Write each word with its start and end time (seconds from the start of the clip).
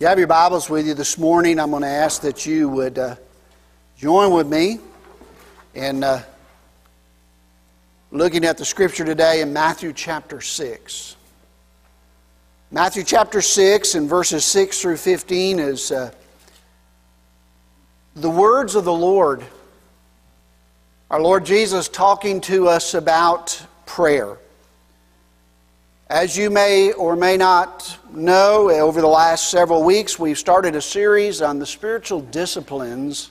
you 0.00 0.06
have 0.06 0.16
your 0.16 0.28
Bibles 0.28 0.70
with 0.70 0.86
you 0.86 0.94
this 0.94 1.18
morning, 1.18 1.60
I'm 1.60 1.68
going 1.68 1.82
to 1.82 1.88
ask 1.88 2.22
that 2.22 2.46
you 2.46 2.70
would 2.70 2.98
uh, 2.98 3.16
join 3.98 4.32
with 4.32 4.46
me 4.46 4.78
in 5.74 6.02
uh, 6.02 6.22
looking 8.10 8.46
at 8.46 8.56
the 8.56 8.64
scripture 8.64 9.04
today 9.04 9.42
in 9.42 9.52
Matthew 9.52 9.92
chapter 9.92 10.40
6. 10.40 11.16
Matthew 12.70 13.02
chapter 13.04 13.42
6 13.42 13.94
and 13.94 14.08
verses 14.08 14.42
6 14.46 14.80
through 14.80 14.96
15 14.96 15.58
is 15.58 15.92
uh, 15.92 16.10
the 18.16 18.30
words 18.30 18.76
of 18.76 18.86
the 18.86 18.94
Lord. 18.94 19.44
Our 21.10 21.20
Lord 21.20 21.44
Jesus 21.44 21.88
talking 21.88 22.40
to 22.42 22.68
us 22.68 22.94
about 22.94 23.62
prayer. 23.84 24.38
As 26.10 26.36
you 26.36 26.50
may 26.50 26.90
or 26.90 27.14
may 27.14 27.36
not 27.36 27.96
know, 28.12 28.68
over 28.68 29.00
the 29.00 29.06
last 29.06 29.48
several 29.48 29.84
weeks, 29.84 30.18
we've 30.18 30.36
started 30.36 30.74
a 30.74 30.82
series 30.82 31.40
on 31.40 31.60
the 31.60 31.66
spiritual 31.66 32.20
disciplines 32.20 33.30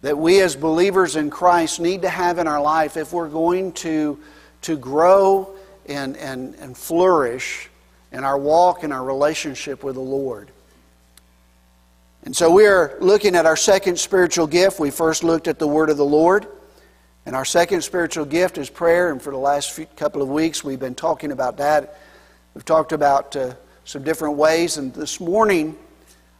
that 0.00 0.16
we 0.16 0.40
as 0.40 0.56
believers 0.56 1.16
in 1.16 1.28
Christ 1.28 1.78
need 1.78 2.00
to 2.00 2.08
have 2.08 2.38
in 2.38 2.46
our 2.46 2.62
life 2.62 2.96
if 2.96 3.12
we're 3.12 3.28
going 3.28 3.72
to, 3.72 4.18
to 4.62 4.78
grow 4.78 5.50
and, 5.84 6.16
and, 6.16 6.54
and 6.54 6.74
flourish 6.74 7.68
in 8.10 8.24
our 8.24 8.38
walk 8.38 8.82
and 8.82 8.90
our 8.90 9.04
relationship 9.04 9.84
with 9.84 9.96
the 9.96 10.00
Lord. 10.00 10.50
And 12.22 12.34
so 12.34 12.50
we 12.50 12.64
are 12.66 12.96
looking 13.00 13.36
at 13.36 13.44
our 13.44 13.54
second 13.54 13.98
spiritual 13.98 14.46
gift. 14.46 14.80
We 14.80 14.90
first 14.90 15.22
looked 15.22 15.46
at 15.46 15.58
the 15.58 15.68
Word 15.68 15.90
of 15.90 15.98
the 15.98 16.06
Lord. 16.06 16.46
And 17.26 17.34
our 17.34 17.44
second 17.44 17.82
spiritual 17.82 18.24
gift 18.24 18.56
is 18.56 18.70
prayer, 18.70 19.10
and 19.10 19.20
for 19.20 19.32
the 19.32 19.36
last 19.36 19.72
few, 19.72 19.86
couple 19.96 20.22
of 20.22 20.28
weeks 20.28 20.62
we've 20.62 20.78
been 20.78 20.94
talking 20.94 21.32
about 21.32 21.56
that. 21.56 21.98
We've 22.54 22.64
talked 22.64 22.92
about 22.92 23.34
uh, 23.34 23.54
some 23.84 24.04
different 24.04 24.36
ways, 24.36 24.76
and 24.76 24.94
this 24.94 25.18
morning 25.18 25.76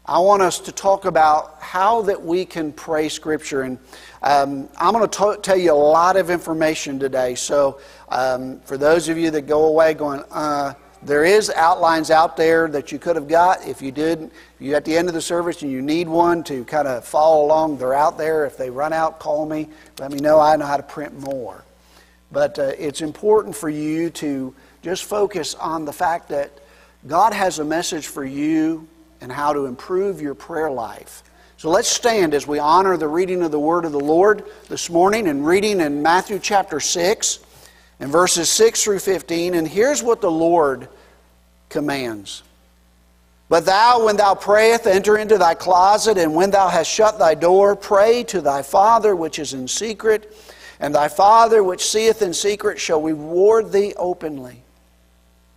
I 0.05 0.21
want 0.21 0.43
us 0.43 0.61
to 0.61 0.71
talk 0.71 1.05
about 1.05 1.61
how 1.61 2.03
that 2.03 2.23
we 2.23 2.45
can 2.45 2.73
pray 2.73 3.09
Scripture. 3.09 3.63
And 3.63 3.79
um, 4.23 4.69
I'm 4.77 4.93
going 4.93 5.09
to 5.09 5.41
tell 5.43 5.57
you 5.57 5.73
a 5.73 5.75
lot 5.75 6.17
of 6.17 6.31
information 6.31 7.01
today. 7.01 7.35
So 7.35 7.81
um, 8.09 8.61
for 8.61 8.79
those 8.79 9.09
of 9.09 9.19
you 9.19 9.33
that 9.33 9.49
go 9.49 9.65
away 9.65 9.93
going, 9.95 10.23
uh, 10.31 10.75
there 11.07 11.25
is 11.25 11.51
outlines 11.51 12.11
out 12.11 12.37
there 12.37 12.67
that 12.69 12.91
you 12.91 12.99
could 12.99 13.15
have 13.15 13.29
got. 13.29 13.65
If 13.65 13.81
you 13.81 13.93
did, 13.93 14.23
if 14.23 14.31
you 14.59 14.75
at 14.75 14.85
the 14.85 14.97
end 14.97 15.07
of 15.07 15.15
the 15.15 15.23
service 15.23 15.63
and 15.63 15.71
you 15.71 15.81
need 15.81 16.09
one 16.09 16.43
to 16.45 16.65
kind 16.65 16.89
of 16.89 17.05
follow 17.05 17.47
along, 17.47 17.79
they're 17.79 17.95
out 17.95 18.19
there. 18.19 18.45
If 18.45 18.57
they 18.57 18.71
run 18.71 18.93
out, 18.93 19.21
call 19.21 19.47
me. 19.47 19.69
Let 20.01 20.11
me 20.11 20.19
know. 20.19 20.41
I 20.41 20.57
know 20.57 20.67
how 20.67 20.77
to 20.77 20.83
print 20.83 21.19
more. 21.21 21.63
But 22.33 22.59
uh, 22.59 22.73
it's 22.77 23.03
important 23.03 23.55
for 23.55 23.69
you 23.69 24.11
to 24.11 24.53
just 24.83 25.05
focus 25.05 25.55
on 25.55 25.85
the 25.85 25.93
fact 25.93 26.29
that 26.31 26.51
God 27.07 27.33
has 27.33 27.61
a 27.61 27.65
message 27.65 28.09
for 28.09 28.25
you 28.25 28.89
and 29.21 29.31
how 29.31 29.53
to 29.53 29.67
improve 29.67 30.21
your 30.21 30.35
prayer 30.35 30.71
life. 30.71 31.23
So 31.57 31.71
let's 31.71 31.89
stand 31.89 32.35
as 32.35 32.49
we 32.49 32.59
honor 32.59 32.97
the 32.97 33.09
reading 33.09 33.43
of 33.43 33.53
the 33.53 33.61
Word 33.61 33.85
of 33.85 33.93
the 33.93 34.01
Lord 34.01 34.45
this 34.69 34.91
morning 34.91 35.29
and 35.29 35.47
reading 35.47 35.81
in 35.81 36.03
Matthew 36.03 36.41
chapter 36.41 36.81
6 36.81 37.39
and 38.01 38.11
verses 38.11 38.51
6 38.51 38.83
through 38.83 38.99
15. 38.99 39.55
And 39.55 39.69
here's 39.69 40.03
what 40.03 40.21
the 40.21 40.31
Lord 40.31 40.89
commands. 41.69 42.43
But 43.49 43.65
thou, 43.65 44.05
when 44.05 44.17
thou 44.17 44.35
prayest, 44.35 44.87
enter 44.87 45.17
into 45.17 45.39
thy 45.39 45.55
closet, 45.55 46.19
and 46.19 46.35
when 46.35 46.51
thou 46.51 46.69
hast 46.69 46.91
shut 46.91 47.19
thy 47.19 47.35
door, 47.35 47.77
pray 47.77 48.25
to 48.25 48.41
thy 48.41 48.63
Father 48.63 49.15
which 49.15 49.39
is 49.39 49.53
in 49.53 49.69
secret, 49.69 50.37
and 50.81 50.95
thy 50.95 51.09
Father 51.09 51.63
which 51.63 51.89
seeth 51.89 52.23
in 52.23 52.35
secret 52.35 52.81
shall 52.81 53.01
reward 53.01 53.71
thee 53.71 53.95
openly. 53.97 54.63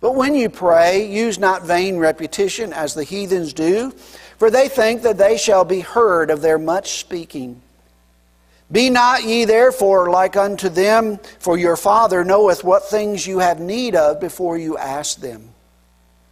But 0.00 0.14
when 0.14 0.34
you 0.34 0.48
pray, 0.48 1.10
use 1.10 1.38
not 1.38 1.66
vain 1.66 1.98
repetition 1.98 2.72
as 2.72 2.94
the 2.94 3.04
heathens 3.04 3.52
do, 3.52 3.90
for 4.38 4.50
they 4.50 4.68
think 4.68 5.02
that 5.02 5.18
they 5.18 5.36
shall 5.36 5.64
be 5.64 5.80
heard 5.80 6.30
of 6.30 6.40
their 6.40 6.58
much 6.58 7.00
speaking. 7.00 7.60
Be 8.72 8.88
not 8.88 9.24
ye 9.24 9.44
therefore 9.44 10.10
like 10.10 10.36
unto 10.36 10.68
them, 10.68 11.18
for 11.40 11.58
your 11.58 11.76
Father 11.76 12.24
knoweth 12.24 12.62
what 12.62 12.88
things 12.88 13.26
you 13.26 13.40
have 13.40 13.58
need 13.58 13.96
of 13.96 14.20
before 14.20 14.56
you 14.56 14.78
ask 14.78 15.20
them. 15.20 15.49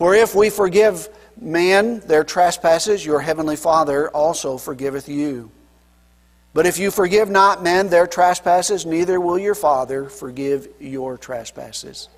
For 0.00 0.14
if 0.14 0.34
we 0.34 0.48
forgive 0.48 1.10
men 1.38 2.00
their 2.00 2.24
trespasses, 2.24 3.04
your 3.04 3.20
heavenly 3.20 3.54
Father 3.54 4.08
also 4.08 4.56
forgiveth 4.56 5.10
you. 5.10 5.50
But 6.54 6.64
if 6.64 6.78
you 6.78 6.90
forgive 6.90 7.28
not 7.28 7.62
men 7.62 7.90
their 7.90 8.06
trespasses, 8.06 8.86
neither 8.86 9.20
will 9.20 9.38
your 9.38 9.54
Father 9.54 10.08
forgive 10.08 10.68
your 10.80 11.18
trespasses. 11.18 12.08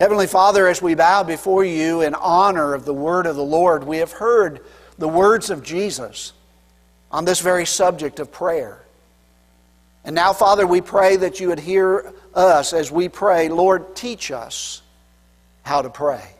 Heavenly 0.00 0.26
Father, 0.26 0.66
as 0.66 0.80
we 0.80 0.94
bow 0.94 1.22
before 1.24 1.62
you 1.62 2.00
in 2.00 2.14
honor 2.14 2.72
of 2.72 2.86
the 2.86 2.94
word 2.94 3.26
of 3.26 3.36
the 3.36 3.44
Lord, 3.44 3.84
we 3.84 3.98
have 3.98 4.12
heard 4.12 4.60
the 4.96 5.08
words 5.08 5.50
of 5.50 5.62
Jesus 5.62 6.32
on 7.10 7.26
this 7.26 7.40
very 7.40 7.66
subject 7.66 8.18
of 8.18 8.32
prayer. 8.32 8.80
And 10.06 10.14
now, 10.14 10.32
Father, 10.32 10.66
we 10.66 10.80
pray 10.80 11.16
that 11.16 11.38
you 11.38 11.48
would 11.48 11.60
hear 11.60 12.14
us 12.34 12.72
as 12.72 12.90
we 12.90 13.10
pray, 13.10 13.50
Lord, 13.50 13.94
teach 13.94 14.30
us 14.30 14.80
how 15.64 15.82
to 15.82 15.90
pray. 15.90 16.30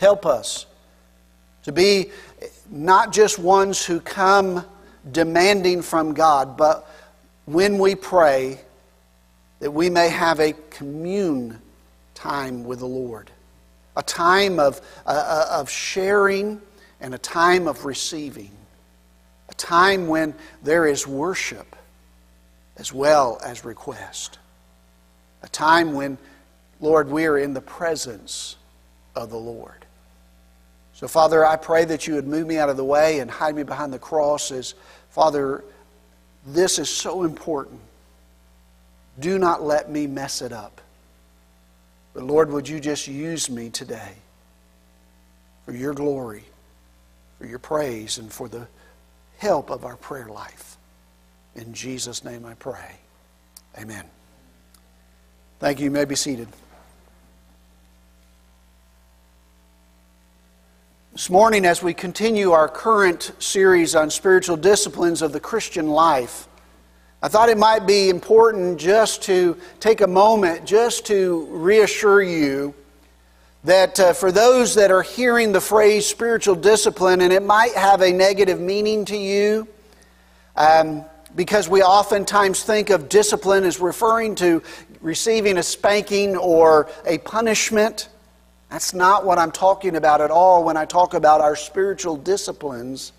Help 0.00 0.24
us 0.24 0.64
to 1.64 1.72
be 1.72 2.10
not 2.70 3.12
just 3.12 3.38
ones 3.38 3.84
who 3.84 4.00
come 4.00 4.64
demanding 5.12 5.82
from 5.82 6.14
God, 6.14 6.56
but 6.56 6.90
when 7.44 7.76
we 7.78 7.94
pray, 7.94 8.58
that 9.58 9.70
we 9.70 9.90
may 9.90 10.08
have 10.08 10.40
a 10.40 10.54
commune 10.70 11.60
time 12.14 12.64
with 12.64 12.78
the 12.78 12.86
Lord, 12.86 13.30
a 13.94 14.02
time 14.02 14.58
of, 14.58 14.80
uh, 15.04 15.10
uh 15.10 15.60
of 15.60 15.68
sharing 15.68 16.62
and 17.02 17.14
a 17.14 17.18
time 17.18 17.68
of 17.68 17.84
receiving, 17.84 18.52
a 19.50 19.54
time 19.54 20.08
when 20.08 20.32
there 20.62 20.86
is 20.86 21.06
worship 21.06 21.76
as 22.78 22.90
well 22.90 23.38
as 23.44 23.66
request, 23.66 24.38
a 25.42 25.48
time 25.48 25.92
when, 25.92 26.16
Lord, 26.80 27.10
we 27.10 27.26
are 27.26 27.36
in 27.36 27.52
the 27.52 27.60
presence 27.60 28.56
of 29.14 29.30
the 29.30 29.38
Lord. 29.38 29.79
So, 31.00 31.08
Father, 31.08 31.46
I 31.46 31.56
pray 31.56 31.86
that 31.86 32.06
you 32.06 32.16
would 32.16 32.28
move 32.28 32.46
me 32.46 32.58
out 32.58 32.68
of 32.68 32.76
the 32.76 32.84
way 32.84 33.20
and 33.20 33.30
hide 33.30 33.54
me 33.54 33.62
behind 33.62 33.90
the 33.90 33.98
cross 33.98 34.52
as, 34.52 34.74
Father, 35.08 35.64
this 36.46 36.78
is 36.78 36.90
so 36.90 37.22
important. 37.22 37.80
Do 39.18 39.38
not 39.38 39.62
let 39.62 39.90
me 39.90 40.06
mess 40.06 40.42
it 40.42 40.52
up. 40.52 40.82
But, 42.12 42.24
Lord, 42.24 42.50
would 42.50 42.68
you 42.68 42.80
just 42.80 43.08
use 43.08 43.48
me 43.48 43.70
today 43.70 44.12
for 45.64 45.72
your 45.72 45.94
glory, 45.94 46.44
for 47.38 47.46
your 47.46 47.58
praise, 47.58 48.18
and 48.18 48.30
for 48.30 48.46
the 48.46 48.68
help 49.38 49.70
of 49.70 49.86
our 49.86 49.96
prayer 49.96 50.28
life. 50.28 50.76
In 51.54 51.72
Jesus' 51.72 52.24
name 52.26 52.44
I 52.44 52.52
pray. 52.52 52.96
Amen. 53.78 54.04
Thank 55.60 55.78
you. 55.78 55.84
You 55.84 55.90
may 55.92 56.04
be 56.04 56.14
seated. 56.14 56.48
This 61.12 61.28
morning, 61.28 61.66
as 61.66 61.82
we 61.82 61.92
continue 61.92 62.52
our 62.52 62.68
current 62.68 63.32
series 63.40 63.96
on 63.96 64.10
spiritual 64.10 64.56
disciplines 64.56 65.22
of 65.22 65.32
the 65.32 65.40
Christian 65.40 65.88
life, 65.88 66.46
I 67.20 67.26
thought 67.26 67.48
it 67.48 67.58
might 67.58 67.84
be 67.84 68.10
important 68.10 68.78
just 68.78 69.20
to 69.22 69.56
take 69.80 70.02
a 70.02 70.06
moment 70.06 70.64
just 70.64 71.06
to 71.06 71.48
reassure 71.50 72.22
you 72.22 72.74
that 73.64 73.98
uh, 73.98 74.12
for 74.12 74.30
those 74.30 74.76
that 74.76 74.92
are 74.92 75.02
hearing 75.02 75.50
the 75.50 75.60
phrase 75.60 76.06
spiritual 76.06 76.54
discipline, 76.54 77.22
and 77.22 77.32
it 77.32 77.42
might 77.42 77.74
have 77.74 78.02
a 78.02 78.12
negative 78.12 78.60
meaning 78.60 79.04
to 79.06 79.16
you, 79.16 79.66
um, 80.54 81.04
because 81.34 81.68
we 81.68 81.82
oftentimes 81.82 82.62
think 82.62 82.88
of 82.88 83.08
discipline 83.08 83.64
as 83.64 83.80
referring 83.80 84.36
to 84.36 84.62
receiving 85.00 85.58
a 85.58 85.62
spanking 85.64 86.36
or 86.36 86.88
a 87.04 87.18
punishment. 87.18 88.09
That's 88.70 88.94
not 88.94 89.24
what 89.24 89.38
I'm 89.38 89.50
talking 89.50 89.96
about 89.96 90.20
at 90.20 90.30
all 90.30 90.62
when 90.62 90.76
I 90.76 90.84
talk 90.84 91.14
about 91.14 91.40
our 91.40 91.56
spiritual 91.56 92.16
disciplines. 92.16 93.12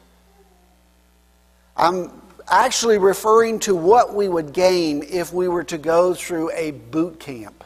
I'm 1.75 2.21
actually 2.50 2.98
referring 2.98 3.59
to 3.59 3.75
what 3.75 4.13
we 4.13 4.30
would 4.30 4.53
gain 4.53 5.03
if 5.03 5.33
we 5.33 5.50
were 5.50 5.65
to 5.65 5.77
go 5.77 6.13
through 6.13 6.51
a 6.51 6.71
boot 6.71 7.19
camp. 7.19 7.65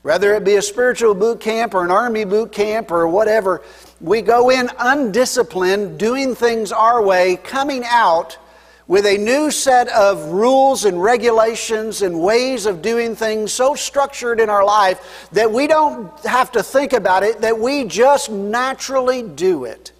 Whether 0.00 0.34
it 0.34 0.44
be 0.44 0.56
a 0.56 0.62
spiritual 0.62 1.14
boot 1.14 1.40
camp 1.40 1.74
or 1.74 1.84
an 1.84 1.90
army 1.90 2.24
boot 2.24 2.52
camp 2.52 2.90
or 2.90 3.06
whatever, 3.06 3.62
we 4.00 4.22
go 4.22 4.50
in 4.50 4.70
undisciplined, 4.78 5.98
doing 5.98 6.34
things 6.34 6.72
our 6.72 7.02
way, 7.02 7.36
coming 7.36 7.84
out 7.86 8.38
with 8.86 9.06
a 9.06 9.16
new 9.16 9.50
set 9.50 9.88
of 9.88 10.26
rules 10.26 10.84
and 10.84 11.02
regulations 11.02 12.02
and 12.02 12.20
ways 12.20 12.66
of 12.66 12.82
doing 12.82 13.16
things 13.16 13.52
so 13.52 13.74
structured 13.74 14.40
in 14.40 14.50
our 14.50 14.64
life 14.64 15.28
that 15.32 15.50
we 15.50 15.66
don't 15.66 16.18
have 16.20 16.52
to 16.52 16.62
think 16.62 16.92
about 16.92 17.22
it, 17.22 17.40
that 17.40 17.58
we 17.58 17.84
just 17.84 18.30
naturally 18.30 19.22
do 19.22 19.64
it. 19.64 19.92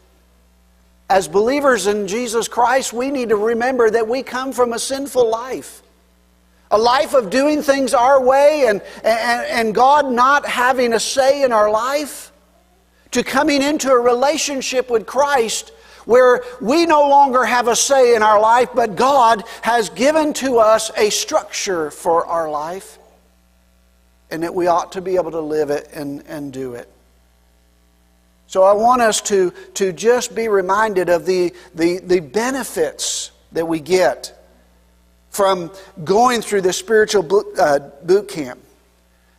As 1.09 1.29
believers 1.29 1.87
in 1.87 2.07
Jesus 2.07 2.47
Christ, 2.47 2.93
we 2.93 3.11
need 3.11 3.31
to 3.31 3.37
remember 3.37 3.91
that 3.91 4.07
we 4.07 4.23
come 4.23 4.53
from 4.53 4.73
a 4.73 4.79
sinful 4.79 5.31
life. 5.31 5.83
A 6.71 6.79
life 6.79 7.15
of 7.15 7.31
doing 7.31 7.63
things 7.63 7.95
our 7.95 8.21
way 8.23 8.67
and, 8.67 8.83
and, 9.03 9.47
and 9.47 9.75
God 9.75 10.11
not 10.11 10.47
having 10.47 10.93
a 10.93 11.01
say 11.01 11.43
in 11.43 11.53
our 11.53 11.71
life, 11.71 12.33
to 13.13 13.23
coming 13.23 13.63
into 13.63 13.91
a 13.91 13.99
relationship 13.99 14.91
with 14.91 15.07
Christ 15.07 15.73
where 16.05 16.43
we 16.61 16.87
no 16.87 17.09
longer 17.09 17.45
have 17.45 17.69
a 17.69 17.77
say 17.77 18.15
in 18.15 18.23
our 18.23 18.41
life, 18.41 18.69
but 18.75 18.97
God 18.97 19.45
has 19.63 19.89
given 19.91 20.33
to 20.35 20.59
us 20.59 20.91
a 20.97 21.11
structure 21.11 21.91
for 21.91 22.27
our 22.27 22.51
life, 22.51 22.99
and 24.31 24.43
that 24.43 24.55
we 24.55 24.67
ought 24.67 24.93
to 24.93 25.01
be 25.01 25.17
able 25.17 25.31
to 25.31 25.41
live 25.41 25.71
it 25.71 25.89
and, 25.93 26.25
and 26.27 26.53
do 26.53 26.75
it. 26.75 26.89
So 28.47 28.63
I 28.63 28.73
want 28.73 29.03
us 29.03 29.21
to, 29.23 29.53
to 29.75 29.93
just 29.93 30.35
be 30.35 30.49
reminded 30.49 31.09
of 31.09 31.27
the, 31.27 31.53
the, 31.75 31.99
the 31.99 32.21
benefits 32.21 33.31
that 33.53 33.67
we 33.67 33.81
get 33.81 34.39
from 35.31 35.73
going 36.05 36.41
through 36.41 36.61
this 36.61 36.79
spiritual 36.79 37.23
boot, 37.23 37.47
uh, 37.59 37.81
boot 38.05 38.29
camp. 38.29 38.61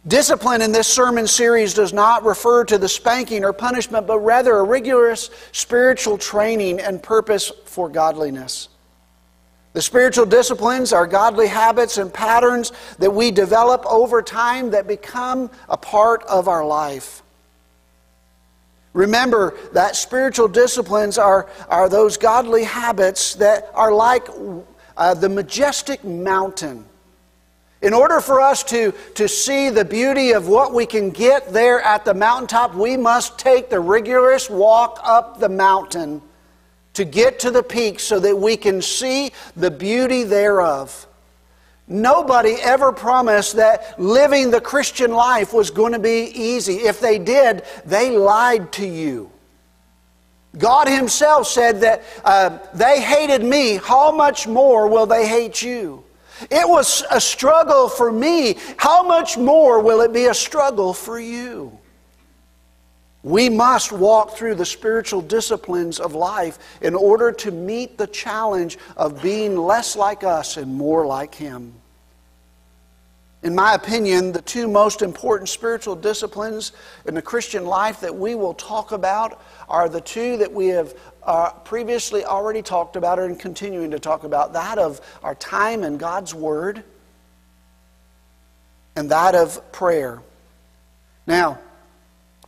Discipline 0.07 0.61
in 0.61 0.71
this 0.71 0.87
sermon 0.87 1.25
series 1.25 1.73
does 1.73 1.91
not 1.91 2.23
refer 2.23 2.63
to 2.65 2.77
the 2.77 2.87
spanking 2.87 3.43
or 3.43 3.53
punishment, 3.53 4.05
but 4.05 4.19
rather 4.19 4.57
a 4.57 4.63
rigorous 4.63 5.31
spiritual 5.51 6.19
training 6.19 6.79
and 6.79 7.01
purpose 7.01 7.51
for 7.65 7.89
godliness. 7.89 8.69
The 9.73 9.81
spiritual 9.81 10.27
disciplines 10.27 10.93
are 10.93 11.07
godly 11.07 11.47
habits 11.47 11.97
and 11.97 12.13
patterns 12.13 12.71
that 12.99 13.11
we 13.11 13.31
develop 13.31 13.83
over 13.87 14.21
time 14.21 14.69
that 14.71 14.87
become 14.87 15.49
a 15.67 15.75
part 15.75 16.23
of 16.25 16.47
our 16.47 16.65
life. 16.65 17.23
Remember 18.93 19.57
that 19.73 19.95
spiritual 19.95 20.47
disciplines 20.47 21.17
are, 21.17 21.49
are 21.67 21.89
those 21.89 22.15
godly 22.15 22.63
habits 22.63 23.33
that 23.35 23.69
are 23.73 23.91
like 23.91 24.27
uh, 24.95 25.15
the 25.15 25.27
majestic 25.27 26.03
mountain 26.03 26.85
in 27.85 27.93
order 27.93 28.19
for 28.19 28.41
us 28.41 28.63
to, 28.63 28.95
to 29.13 29.27
see 29.27 29.69
the 29.69 29.85
beauty 29.85 30.31
of 30.31 30.47
what 30.47 30.73
we 30.73 30.87
can 30.87 31.11
get 31.11 31.53
there 31.53 31.79
at 31.81 32.03
the 32.03 32.15
mountaintop, 32.15 32.73
we 32.73 32.97
must 32.97 33.37
take 33.37 33.69
the 33.69 33.79
rigorous 33.79 34.49
walk 34.49 34.99
up 35.03 35.39
the 35.39 35.49
mountain 35.49 36.19
to 36.93 37.05
get 37.05 37.37
to 37.41 37.51
the 37.51 37.61
peak 37.61 37.99
so 37.99 38.19
that 38.19 38.35
we 38.35 38.57
can 38.57 38.81
see 38.81 39.31
the 39.55 39.69
beauty 39.69 40.23
thereof. 40.23 41.05
Nobody 41.87 42.55
ever 42.59 42.91
promised 42.91 43.57
that 43.57 43.99
living 43.99 44.49
the 44.49 44.61
Christian 44.61 45.11
life 45.11 45.53
was 45.53 45.69
going 45.69 45.93
to 45.93 45.99
be 45.99 46.31
easy. 46.33 46.77
If 46.77 46.99
they 46.99 47.19
did, 47.19 47.65
they 47.85 48.17
lied 48.17 48.71
to 48.73 48.87
you. 48.87 49.29
God 50.57 50.87
Himself 50.87 51.45
said 51.45 51.81
that 51.81 52.01
uh, 52.23 52.57
they 52.73 52.99
hated 52.99 53.43
me. 53.43 53.75
How 53.75 54.11
much 54.11 54.47
more 54.47 54.87
will 54.87 55.05
they 55.05 55.27
hate 55.27 55.61
you? 55.61 56.04
It 56.41 56.67
was 56.67 57.03
a 57.11 57.21
struggle 57.21 57.87
for 57.87 58.11
me. 58.11 58.57
How 58.77 59.03
much 59.03 59.37
more 59.37 59.81
will 59.81 60.01
it 60.01 60.13
be 60.13 60.25
a 60.25 60.33
struggle 60.33 60.93
for 60.93 61.19
you? 61.19 61.77
We 63.23 63.49
must 63.49 63.91
walk 63.91 64.37
through 64.37 64.55
the 64.55 64.65
spiritual 64.65 65.21
disciplines 65.21 65.99
of 65.99 66.13
life 66.13 66.59
in 66.81 66.93
order 66.93 67.31
to 67.31 67.51
meet 67.51 67.97
the 67.97 68.05
challenge 68.05 68.77
of 68.95 69.21
being 69.21 69.57
less 69.57 69.95
like 69.95 70.23
us 70.23 70.57
and 70.57 70.75
more 70.75 71.07
like 71.07 71.33
Him. 71.33 71.73
In 73.41 73.53
my 73.53 73.75
opinion, 73.75 74.31
the 74.31 74.41
two 74.41 74.67
most 74.67 75.01
important 75.01 75.49
spiritual 75.49 75.95
disciplines 75.95 76.71
in 77.05 77.13
the 77.13 77.21
Christian 77.21 77.65
life 77.65 77.99
that 78.01 78.15
we 78.15 78.33
will 78.33 78.55
talk 78.55 78.91
about 78.91 79.41
are 79.69 79.87
the 79.87 80.01
two 80.01 80.37
that 80.37 80.51
we 80.51 80.67
have 80.67 80.95
uh, 81.25 81.51
previously 81.51 82.23
already 82.23 82.61
talked 82.61 82.95
about 82.95 83.19
and 83.19 83.39
continuing 83.39 83.91
to 83.91 83.99
talk 83.99 84.23
about 84.23 84.53
that 84.53 84.77
of 84.77 85.01
our 85.23 85.35
time 85.35 85.83
in 85.83 85.97
God's 85.97 86.33
Word 86.33 86.83
and 88.95 89.11
that 89.11 89.35
of 89.35 89.71
prayer. 89.71 90.21
Now, 91.27 91.59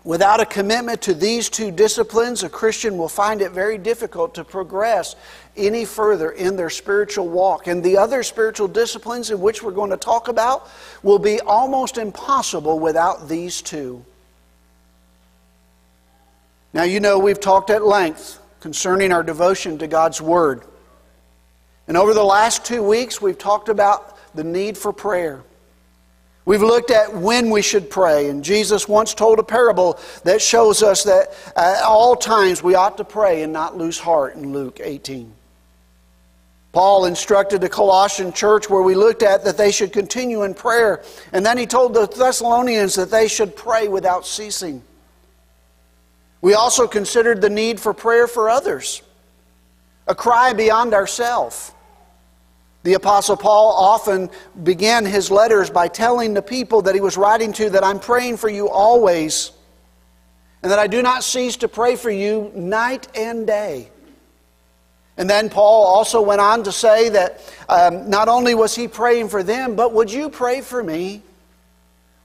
without 0.03 0.39
a 0.39 0.45
commitment 0.45 1.01
to 1.03 1.13
these 1.13 1.49
two 1.49 1.71
disciplines, 1.71 2.43
a 2.43 2.49
Christian 2.49 2.97
will 2.97 3.09
find 3.09 3.41
it 3.41 3.51
very 3.51 3.77
difficult 3.77 4.35
to 4.35 4.43
progress 4.43 5.15
any 5.57 5.83
further 5.83 6.29
in 6.29 6.55
their 6.55 6.69
spiritual 6.69 7.27
walk. 7.27 7.67
And 7.67 7.83
the 7.83 7.97
other 7.97 8.21
spiritual 8.23 8.67
disciplines 8.67 9.31
in 9.31 9.41
which 9.41 9.63
we're 9.63 9.71
going 9.71 9.89
to 9.89 9.97
talk 9.97 10.27
about 10.27 10.69
will 11.01 11.19
be 11.19 11.41
almost 11.41 11.97
impossible 11.97 12.79
without 12.79 13.27
these 13.27 13.61
two. 13.61 14.05
Now, 16.73 16.83
you 16.83 16.99
know, 16.99 17.17
we've 17.17 17.39
talked 17.39 17.71
at 17.71 17.83
length 17.83 18.39
concerning 18.67 19.13
our 19.13 19.23
devotion 19.23 19.77
to 19.77 19.87
God's 19.87 20.21
Word. 20.21 20.61
And 21.87 21.95
over 21.95 22.13
the 22.13 22.21
last 22.21 22.65
two 22.65 22.83
weeks, 22.83 23.21
we've 23.21 23.37
talked 23.37 23.69
about 23.69 24.17
the 24.35 24.43
need 24.43 24.77
for 24.77 24.91
prayer. 24.91 25.41
We've 26.43 26.61
looked 26.61 26.91
at 26.91 27.15
when 27.15 27.49
we 27.49 27.61
should 27.61 27.89
pray, 27.89 28.29
and 28.29 28.43
Jesus 28.43 28.85
once 28.85 29.13
told 29.13 29.39
a 29.39 29.43
parable 29.43 29.97
that 30.25 30.41
shows 30.41 30.83
us 30.83 31.05
that 31.05 31.29
at 31.55 31.81
all 31.81 32.17
times 32.17 32.61
we 32.61 32.75
ought 32.75 32.97
to 32.97 33.05
pray 33.05 33.41
and 33.41 33.53
not 33.53 33.77
lose 33.77 33.97
heart 33.97 34.35
in 34.35 34.51
Luke 34.51 34.81
18. 34.83 35.31
Paul 36.73 37.05
instructed 37.05 37.61
the 37.61 37.69
Colossian 37.69 38.33
church 38.33 38.69
where 38.69 38.83
we 38.83 38.95
looked 38.95 39.23
at 39.23 39.45
that 39.45 39.55
they 39.55 39.71
should 39.71 39.93
continue 39.93 40.43
in 40.43 40.53
prayer, 40.53 41.03
and 41.31 41.45
then 41.45 41.57
he 41.57 41.65
told 41.65 41.93
the 41.93 42.05
Thessalonians 42.05 42.95
that 42.95 43.11
they 43.11 43.29
should 43.29 43.55
pray 43.55 43.87
without 43.87 44.27
ceasing. 44.27 44.83
We 46.41 46.53
also 46.53 46.87
considered 46.87 47.41
the 47.41 47.49
need 47.49 47.79
for 47.79 47.93
prayer 47.93 48.27
for 48.27 48.49
others, 48.49 49.01
a 50.07 50.15
cry 50.15 50.53
beyond 50.53 50.93
ourselves. 50.93 51.71
The 52.83 52.93
Apostle 52.93 53.35
Paul 53.35 53.73
often 53.73 54.29
began 54.63 55.05
his 55.05 55.29
letters 55.29 55.69
by 55.69 55.87
telling 55.87 56.33
the 56.33 56.41
people 56.41 56.83
that 56.83 56.95
he 56.95 57.01
was 57.01 57.17
writing 57.17 57.51
to 57.53 57.69
that 57.71 57.83
I'm 57.83 57.99
praying 57.99 58.37
for 58.37 58.49
you 58.49 58.69
always, 58.69 59.51
and 60.63 60.71
that 60.71 60.79
I 60.79 60.87
do 60.87 61.01
not 61.01 61.23
cease 61.23 61.57
to 61.57 61.67
pray 61.67 61.95
for 61.95 62.11
you 62.11 62.51
night 62.55 63.07
and 63.15 63.45
day. 63.45 63.89
And 65.17 65.27
then 65.27 65.49
Paul 65.49 65.83
also 65.85 66.21
went 66.21 66.39
on 66.41 66.63
to 66.63 66.71
say 66.71 67.09
that 67.09 67.41
um, 67.67 68.09
not 68.09 68.27
only 68.27 68.53
was 68.53 68.75
he 68.75 68.87
praying 68.87 69.29
for 69.29 69.41
them, 69.41 69.75
but 69.75 69.91
would 69.91 70.11
you 70.11 70.29
pray 70.29 70.61
for 70.61 70.83
me? 70.83 71.23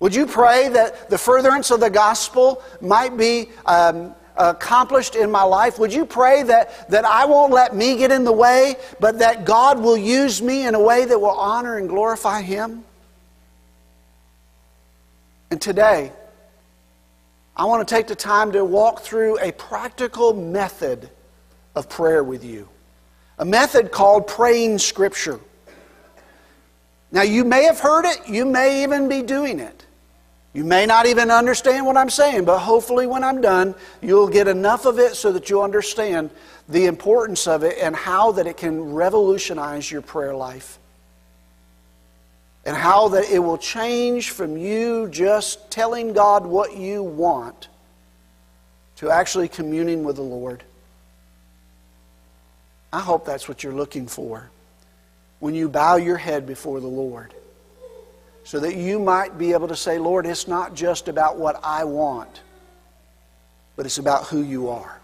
Would 0.02 0.16
you 0.16 0.26
pray 0.26 0.68
that 0.70 1.10
the 1.10 1.16
furtherance 1.16 1.70
of 1.70 1.78
the 1.78 1.88
gospel 1.88 2.60
might 2.80 3.16
be 3.16 3.50
um, 3.66 4.16
accomplished 4.36 5.14
in 5.14 5.30
my 5.30 5.44
life? 5.44 5.78
Would 5.78 5.94
you 5.94 6.04
pray 6.04 6.42
that, 6.42 6.90
that 6.90 7.04
I 7.04 7.24
won't 7.24 7.52
let 7.52 7.76
me 7.76 7.96
get 7.96 8.10
in 8.10 8.24
the 8.24 8.32
way, 8.32 8.74
but 8.98 9.20
that 9.20 9.44
God 9.44 9.78
will 9.78 9.96
use 9.96 10.42
me 10.42 10.66
in 10.66 10.74
a 10.74 10.80
way 10.80 11.04
that 11.04 11.16
will 11.16 11.30
honor 11.30 11.76
and 11.78 11.88
glorify 11.88 12.42
Him? 12.42 12.82
And 15.52 15.60
today, 15.60 16.10
I 17.56 17.66
want 17.66 17.86
to 17.86 17.94
take 17.94 18.08
the 18.08 18.16
time 18.16 18.50
to 18.52 18.64
walk 18.64 19.02
through 19.02 19.38
a 19.38 19.52
practical 19.52 20.34
method 20.34 21.10
of 21.76 21.88
prayer 21.88 22.24
with 22.24 22.42
you. 22.42 22.68
A 23.38 23.44
method 23.44 23.92
called 23.92 24.26
praying 24.26 24.80
Scripture. 24.80 25.38
Now, 27.12 27.22
you 27.22 27.44
may 27.44 27.62
have 27.62 27.78
heard 27.78 28.04
it, 28.04 28.28
you 28.28 28.44
may 28.44 28.82
even 28.82 29.08
be 29.08 29.22
doing 29.22 29.60
it. 29.60 29.81
You 30.54 30.64
may 30.64 30.84
not 30.84 31.06
even 31.06 31.30
understand 31.30 31.86
what 31.86 31.96
I'm 31.96 32.10
saying, 32.10 32.44
but 32.44 32.58
hopefully, 32.58 33.06
when 33.06 33.24
I'm 33.24 33.40
done, 33.40 33.74
you'll 34.02 34.28
get 34.28 34.48
enough 34.48 34.84
of 34.84 34.98
it 34.98 35.16
so 35.16 35.32
that 35.32 35.48
you'll 35.48 35.62
understand 35.62 36.30
the 36.68 36.86
importance 36.86 37.46
of 37.46 37.62
it 37.62 37.78
and 37.80 37.96
how 37.96 38.32
that 38.32 38.46
it 38.46 38.58
can 38.58 38.92
revolutionize 38.92 39.90
your 39.90 40.02
prayer 40.02 40.34
life. 40.34 40.78
And 42.64 42.76
how 42.76 43.08
that 43.08 43.30
it 43.30 43.38
will 43.38 43.58
change 43.58 44.30
from 44.30 44.56
you 44.56 45.08
just 45.08 45.70
telling 45.70 46.12
God 46.12 46.46
what 46.46 46.76
you 46.76 47.02
want 47.02 47.68
to 48.96 49.10
actually 49.10 49.48
communing 49.48 50.04
with 50.04 50.16
the 50.16 50.22
Lord. 50.22 50.62
I 52.92 53.00
hope 53.00 53.24
that's 53.24 53.48
what 53.48 53.64
you're 53.64 53.72
looking 53.72 54.06
for 54.06 54.50
when 55.40 55.54
you 55.54 55.68
bow 55.68 55.96
your 55.96 56.18
head 56.18 56.46
before 56.46 56.78
the 56.78 56.86
Lord 56.86 57.34
so 58.44 58.60
that 58.60 58.76
you 58.76 58.98
might 58.98 59.38
be 59.38 59.52
able 59.52 59.68
to 59.68 59.76
say, 59.76 59.98
Lord, 59.98 60.26
it's 60.26 60.48
not 60.48 60.74
just 60.74 61.08
about 61.08 61.38
what 61.38 61.60
I 61.62 61.84
want, 61.84 62.42
but 63.76 63.86
it's 63.86 63.98
about 63.98 64.26
who 64.26 64.42
you 64.42 64.68
are. 64.68 65.00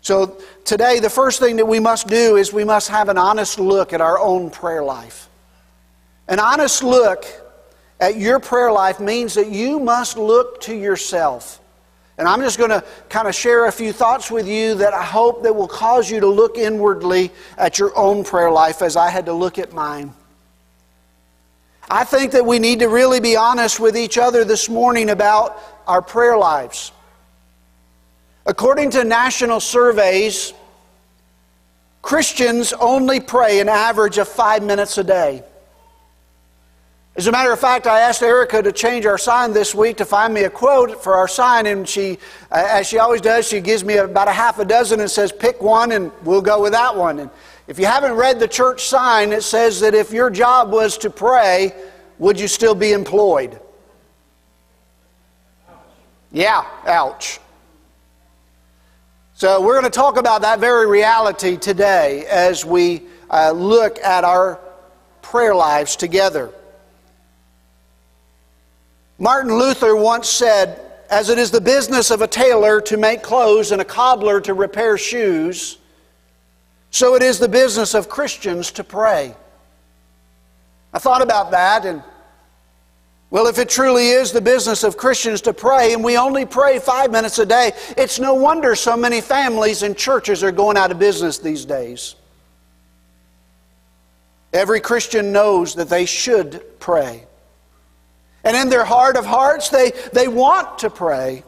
So 0.00 0.38
today, 0.64 1.00
the 1.00 1.10
first 1.10 1.40
thing 1.40 1.56
that 1.56 1.66
we 1.66 1.80
must 1.80 2.06
do 2.06 2.36
is 2.36 2.52
we 2.52 2.64
must 2.64 2.88
have 2.88 3.08
an 3.08 3.18
honest 3.18 3.58
look 3.58 3.92
at 3.92 4.00
our 4.00 4.18
own 4.18 4.50
prayer 4.50 4.82
life. 4.82 5.28
An 6.28 6.40
honest 6.40 6.82
look 6.82 7.26
at 8.00 8.16
your 8.16 8.38
prayer 8.38 8.72
life 8.72 9.00
means 9.00 9.34
that 9.34 9.48
you 9.48 9.80
must 9.80 10.16
look 10.16 10.60
to 10.62 10.74
yourself 10.74 11.60
And 12.18 12.26
I'm 12.26 12.40
just 12.40 12.58
going 12.58 12.70
to 12.70 12.84
kind 13.08 13.28
of 13.28 13.34
share 13.34 13.66
a 13.66 13.72
few 13.72 13.92
thoughts 13.92 14.28
with 14.28 14.48
you 14.48 14.74
that 14.74 14.92
I 14.92 15.04
hope 15.04 15.44
that 15.44 15.54
will 15.54 15.68
cause 15.68 16.10
you 16.10 16.18
to 16.18 16.26
look 16.26 16.58
inwardly 16.58 17.30
at 17.56 17.78
your 17.78 17.96
own 17.96 18.24
prayer 18.24 18.50
life 18.50 18.82
as 18.82 18.96
I 18.96 19.08
had 19.08 19.26
to 19.26 19.32
look 19.32 19.56
at 19.56 19.72
mine. 19.72 20.12
I 21.90 22.04
think 22.04 22.32
that 22.32 22.44
we 22.44 22.58
need 22.58 22.80
to 22.80 22.88
really 22.88 23.20
be 23.20 23.36
honest 23.36 23.80
with 23.80 23.96
each 23.96 24.18
other 24.18 24.44
this 24.44 24.68
morning 24.68 25.08
about 25.08 25.58
our 25.86 26.02
prayer 26.02 26.36
lives. 26.36 26.92
According 28.44 28.90
to 28.90 29.04
national 29.04 29.60
surveys, 29.60 30.52
Christians 32.02 32.72
only 32.74 33.20
pray 33.20 33.60
an 33.60 33.68
average 33.68 34.18
of 34.18 34.28
five 34.28 34.62
minutes 34.62 34.98
a 34.98 35.04
day. 35.04 35.42
As 37.16 37.26
a 37.26 37.32
matter 37.32 37.52
of 37.52 37.58
fact, 37.58 37.86
I 37.86 38.00
asked 38.00 38.22
Erica 38.22 38.62
to 38.62 38.70
change 38.70 39.04
our 39.04 39.18
sign 39.18 39.52
this 39.52 39.74
week 39.74 39.96
to 39.96 40.04
find 40.04 40.32
me 40.32 40.44
a 40.44 40.50
quote 40.50 41.02
for 41.02 41.14
our 41.14 41.26
sign, 41.26 41.66
and 41.66 41.88
she, 41.88 42.18
uh, 42.52 42.64
as 42.68 42.86
she 42.86 42.98
always 42.98 43.20
does, 43.20 43.48
she 43.48 43.60
gives 43.60 43.82
me 43.82 43.96
about 43.96 44.28
a 44.28 44.32
half 44.32 44.58
a 44.60 44.64
dozen 44.64 45.00
and 45.00 45.10
says, 45.10 45.32
pick 45.32 45.60
one 45.60 45.92
and 45.92 46.12
we'll 46.22 46.40
go 46.40 46.62
with 46.62 46.72
that 46.72 46.96
one. 46.96 47.18
And 47.18 47.30
if 47.68 47.78
you 47.78 47.84
haven't 47.84 48.12
read 48.12 48.40
the 48.40 48.48
church 48.48 48.86
sign, 48.86 49.30
it 49.30 49.42
says 49.42 49.80
that 49.80 49.94
if 49.94 50.10
your 50.10 50.30
job 50.30 50.72
was 50.72 50.96
to 50.98 51.10
pray, 51.10 51.74
would 52.18 52.40
you 52.40 52.48
still 52.48 52.74
be 52.74 52.92
employed? 52.92 53.60
Yeah, 56.32 56.64
ouch. 56.86 57.40
So 59.34 59.60
we're 59.60 59.78
going 59.78 59.84
to 59.84 59.96
talk 59.96 60.16
about 60.16 60.40
that 60.42 60.60
very 60.60 60.86
reality 60.86 61.58
today 61.58 62.24
as 62.26 62.64
we 62.64 63.02
uh, 63.30 63.52
look 63.52 63.98
at 63.98 64.24
our 64.24 64.58
prayer 65.20 65.54
lives 65.54 65.94
together. 65.94 66.50
Martin 69.18 69.58
Luther 69.58 69.94
once 69.94 70.26
said, 70.26 70.80
As 71.10 71.28
it 71.28 71.38
is 71.38 71.50
the 71.50 71.60
business 71.60 72.10
of 72.10 72.22
a 72.22 72.26
tailor 72.26 72.80
to 72.80 72.96
make 72.96 73.22
clothes 73.22 73.72
and 73.72 73.82
a 73.82 73.84
cobbler 73.84 74.40
to 74.40 74.54
repair 74.54 74.96
shoes, 74.96 75.76
so 76.98 77.14
it 77.14 77.22
is 77.22 77.38
the 77.38 77.48
business 77.48 77.94
of 77.94 78.08
Christians 78.08 78.72
to 78.72 78.82
pray. 78.82 79.32
I 80.92 80.98
thought 80.98 81.22
about 81.22 81.52
that 81.52 81.84
and 81.84 82.02
well, 83.30 83.46
if 83.46 83.58
it 83.58 83.68
truly 83.68 84.08
is 84.08 84.32
the 84.32 84.40
business 84.40 84.82
of 84.82 84.96
Christians 84.96 85.42
to 85.42 85.52
pray, 85.52 85.92
and 85.92 86.02
we 86.02 86.16
only 86.16 86.46
pray 86.46 86.78
five 86.78 87.12
minutes 87.12 87.38
a 87.38 87.44
day, 87.44 87.72
it's 87.98 88.18
no 88.18 88.32
wonder 88.32 88.74
so 88.74 88.96
many 88.96 89.20
families 89.20 89.82
and 89.82 89.94
churches 89.94 90.42
are 90.42 90.50
going 90.50 90.78
out 90.78 90.90
of 90.90 90.98
business 90.98 91.36
these 91.36 91.66
days. 91.66 92.14
Every 94.54 94.80
Christian 94.80 95.30
knows 95.30 95.74
that 95.74 95.90
they 95.90 96.06
should 96.06 96.64
pray. 96.80 97.26
And 98.44 98.56
in 98.56 98.70
their 98.70 98.84
heart 98.84 99.16
of 99.16 99.26
hearts, 99.26 99.68
they, 99.68 99.92
they 100.14 100.26
want 100.26 100.78
to 100.78 100.88
pray. 100.88 101.44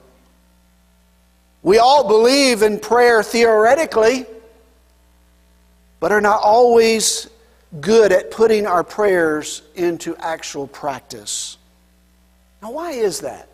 We 1.63 1.79
all 1.79 2.07
believe 2.07 2.61
in 2.61 2.79
prayer 2.79 3.23
theoretically, 3.23 4.27
but 6.01 6.11
are 6.11 6.21
not 6.21 6.41
always 6.43 7.29
good 7.81 8.11
at 8.11 8.31
putting 8.31 8.67
our 8.67 8.83
prayers 8.83 9.63
into 9.77 10.17
actual 10.17 10.67
practice. 10.67 11.59
Now, 12.63 12.73
why 12.73 12.93
is 12.93 13.21
that? 13.21 13.49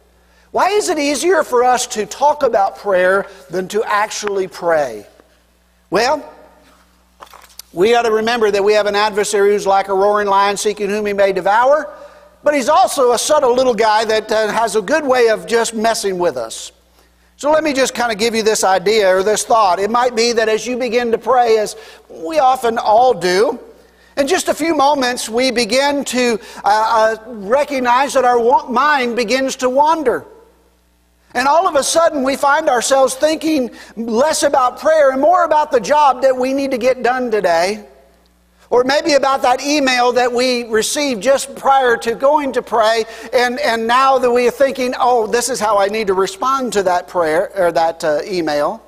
Why 0.52 0.68
is 0.70 0.88
it 0.88 0.98
easier 0.98 1.42
for 1.42 1.64
us 1.64 1.86
to 1.88 2.06
talk 2.06 2.42
about 2.42 2.78
prayer 2.78 3.26
than 3.50 3.68
to 3.68 3.84
actually 3.84 4.48
pray? 4.48 5.06
Well, 5.90 6.32
we 7.72 7.90
got 7.90 8.02
to 8.02 8.10
remember 8.12 8.50
that 8.50 8.64
we 8.64 8.72
have 8.72 8.86
an 8.86 8.96
adversary 8.96 9.50
who's 9.50 9.66
like 9.66 9.88
a 9.88 9.94
roaring 9.94 10.28
lion 10.28 10.56
seeking 10.56 10.88
whom 10.88 11.04
he 11.04 11.12
may 11.12 11.32
devour. 11.32 11.92
But 12.42 12.54
he's 12.54 12.68
also 12.68 13.12
a 13.12 13.18
subtle 13.18 13.54
little 13.54 13.74
guy 13.74 14.04
that 14.04 14.30
uh, 14.30 14.48
has 14.52 14.76
a 14.76 14.82
good 14.82 15.04
way 15.04 15.28
of 15.28 15.46
just 15.46 15.74
messing 15.74 16.18
with 16.18 16.36
us. 16.36 16.72
So 17.38 17.50
let 17.50 17.62
me 17.62 17.74
just 17.74 17.94
kind 17.94 18.10
of 18.10 18.18
give 18.18 18.34
you 18.34 18.42
this 18.42 18.64
idea 18.64 19.14
or 19.14 19.22
this 19.22 19.44
thought. 19.44 19.78
It 19.78 19.90
might 19.90 20.16
be 20.16 20.32
that 20.32 20.48
as 20.48 20.66
you 20.66 20.78
begin 20.78 21.12
to 21.12 21.18
pray, 21.18 21.58
as 21.58 21.76
we 22.08 22.38
often 22.38 22.78
all 22.78 23.12
do, 23.12 23.60
in 24.16 24.26
just 24.26 24.48
a 24.48 24.54
few 24.54 24.74
moments, 24.74 25.28
we 25.28 25.50
begin 25.50 26.02
to 26.06 26.40
uh, 26.64 27.16
uh, 27.16 27.16
recognize 27.26 28.14
that 28.14 28.24
our 28.24 28.66
mind 28.70 29.16
begins 29.16 29.56
to 29.56 29.68
wander. 29.68 30.24
And 31.34 31.46
all 31.46 31.68
of 31.68 31.74
a 31.74 31.82
sudden, 31.82 32.22
we 32.22 32.36
find 32.36 32.70
ourselves 32.70 33.14
thinking 33.14 33.70
less 33.96 34.42
about 34.42 34.80
prayer 34.80 35.10
and 35.10 35.20
more 35.20 35.44
about 35.44 35.70
the 35.70 35.80
job 35.80 36.22
that 36.22 36.34
we 36.34 36.54
need 36.54 36.70
to 36.70 36.78
get 36.78 37.02
done 37.02 37.30
today. 37.30 37.84
Or 38.68 38.82
maybe 38.82 39.12
about 39.12 39.42
that 39.42 39.62
email 39.62 40.12
that 40.12 40.32
we 40.32 40.64
received 40.64 41.23
just 41.23 41.54
prior 41.54 41.96
to 41.99 42.14
going 42.14 42.52
to 42.54 42.62
pray, 42.62 43.04
and, 43.32 43.61
and 43.61 43.87
now 43.87 44.18
that 44.18 44.30
we 44.30 44.49
are 44.49 44.50
thinking, 44.50 44.94
oh, 44.99 45.26
this 45.26 45.49
is 45.49 45.61
how 45.61 45.78
I 45.78 45.87
need 45.87 46.08
to 46.08 46.14
respond 46.14 46.73
to 46.73 46.82
that 46.82 47.06
prayer 47.06 47.52
or 47.56 47.70
that 47.73 48.02
uh, 48.02 48.20
email. 48.25 48.82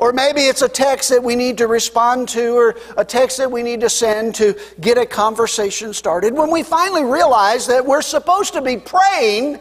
Or 0.00 0.12
maybe 0.12 0.40
it's 0.40 0.62
a 0.62 0.68
text 0.68 1.10
that 1.10 1.22
we 1.22 1.36
need 1.36 1.58
to 1.58 1.66
respond 1.66 2.28
to, 2.30 2.56
or 2.56 2.76
a 2.96 3.04
text 3.04 3.36
that 3.36 3.50
we 3.50 3.62
need 3.62 3.82
to 3.82 3.90
send 3.90 4.34
to 4.36 4.58
get 4.80 4.96
a 4.98 5.06
conversation 5.06 5.92
started. 5.92 6.34
When 6.34 6.50
we 6.50 6.62
finally 6.62 7.04
realize 7.04 7.66
that 7.66 7.84
we're 7.84 8.02
supposed 8.02 8.54
to 8.54 8.62
be 8.62 8.78
praying, 8.78 9.60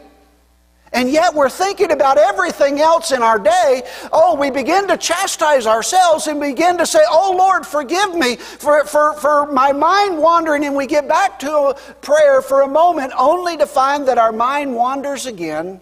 and 0.93 1.09
yet 1.09 1.33
we're 1.33 1.49
thinking 1.49 1.91
about 1.91 2.17
everything 2.17 2.81
else 2.81 3.11
in 3.11 3.23
our 3.23 3.39
day. 3.39 3.83
Oh, 4.11 4.35
we 4.35 4.51
begin 4.51 4.87
to 4.89 4.97
chastise 4.97 5.65
ourselves 5.65 6.27
and 6.27 6.39
begin 6.39 6.77
to 6.79 6.85
say, 6.85 6.99
Oh 7.09 7.33
Lord, 7.37 7.65
forgive 7.65 8.13
me 8.13 8.35
for, 8.35 8.83
for, 8.83 9.13
for 9.13 9.49
my 9.51 9.71
mind 9.71 10.17
wandering. 10.17 10.65
And 10.65 10.75
we 10.75 10.87
get 10.87 11.07
back 11.07 11.39
to 11.39 11.77
prayer 12.01 12.41
for 12.41 12.61
a 12.61 12.67
moment 12.67 13.13
only 13.17 13.55
to 13.57 13.65
find 13.65 14.07
that 14.09 14.17
our 14.17 14.33
mind 14.33 14.75
wanders 14.75 15.27
again. 15.27 15.79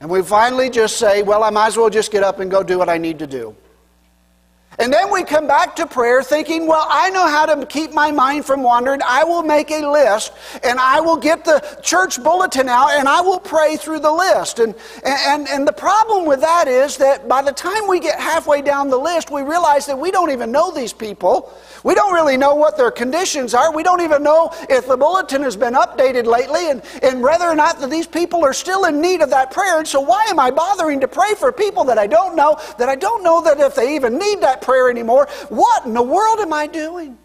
And 0.00 0.10
we 0.10 0.22
finally 0.22 0.70
just 0.70 0.96
say, 0.96 1.22
Well, 1.22 1.44
I 1.44 1.50
might 1.50 1.68
as 1.68 1.76
well 1.76 1.90
just 1.90 2.10
get 2.10 2.24
up 2.24 2.40
and 2.40 2.50
go 2.50 2.64
do 2.64 2.78
what 2.78 2.88
I 2.88 2.98
need 2.98 3.20
to 3.20 3.28
do. 3.28 3.54
And 4.80 4.92
then 4.92 5.12
we 5.12 5.24
come 5.24 5.48
back 5.48 5.74
to 5.76 5.86
prayer 5.86 6.22
thinking, 6.22 6.68
well, 6.68 6.86
I 6.88 7.10
know 7.10 7.26
how 7.26 7.46
to 7.46 7.66
keep 7.66 7.92
my 7.92 8.12
mind 8.12 8.44
from 8.44 8.62
wandering. 8.62 9.00
I 9.04 9.24
will 9.24 9.42
make 9.42 9.72
a 9.72 9.84
list 9.90 10.32
and 10.62 10.78
I 10.78 11.00
will 11.00 11.16
get 11.16 11.44
the 11.44 11.58
church 11.82 12.22
bulletin 12.22 12.68
out 12.68 12.92
and 12.92 13.08
I 13.08 13.20
will 13.20 13.40
pray 13.40 13.76
through 13.76 13.98
the 13.98 14.12
list. 14.12 14.60
And, 14.60 14.76
and, 15.04 15.48
and 15.48 15.66
the 15.66 15.72
problem 15.72 16.26
with 16.26 16.40
that 16.42 16.68
is 16.68 16.96
that 16.98 17.26
by 17.26 17.42
the 17.42 17.50
time 17.50 17.88
we 17.88 17.98
get 17.98 18.20
halfway 18.20 18.62
down 18.62 18.88
the 18.88 18.98
list, 18.98 19.32
we 19.32 19.42
realize 19.42 19.84
that 19.86 19.98
we 19.98 20.12
don't 20.12 20.30
even 20.30 20.52
know 20.52 20.70
these 20.70 20.92
people. 20.92 21.52
We 21.82 21.96
don't 21.96 22.14
really 22.14 22.36
know 22.36 22.54
what 22.54 22.76
their 22.76 22.92
conditions 22.92 23.54
are. 23.54 23.74
We 23.74 23.82
don't 23.82 24.00
even 24.00 24.22
know 24.22 24.52
if 24.70 24.86
the 24.86 24.96
bulletin 24.96 25.42
has 25.42 25.56
been 25.56 25.74
updated 25.74 26.26
lately 26.26 26.70
and, 26.70 26.82
and 27.02 27.20
whether 27.20 27.46
or 27.46 27.56
not 27.56 27.80
that 27.80 27.90
these 27.90 28.06
people 28.06 28.44
are 28.44 28.52
still 28.52 28.84
in 28.84 29.00
need 29.00 29.22
of 29.22 29.30
that 29.30 29.50
prayer. 29.50 29.78
And 29.78 29.88
so 29.88 30.00
why 30.00 30.24
am 30.28 30.38
I 30.38 30.52
bothering 30.52 31.00
to 31.00 31.08
pray 31.08 31.34
for 31.34 31.50
people 31.50 31.82
that 31.84 31.98
I 31.98 32.06
don't 32.06 32.36
know, 32.36 32.60
that 32.78 32.88
I 32.88 32.94
don't 32.94 33.24
know 33.24 33.42
that 33.42 33.58
if 33.58 33.74
they 33.74 33.96
even 33.96 34.18
need 34.18 34.40
that 34.40 34.57
prayer 34.60 34.90
anymore. 34.90 35.28
What 35.48 35.86
in 35.86 35.94
the 35.94 36.02
world 36.02 36.40
am 36.40 36.52
I 36.52 36.66
doing? 36.66 37.18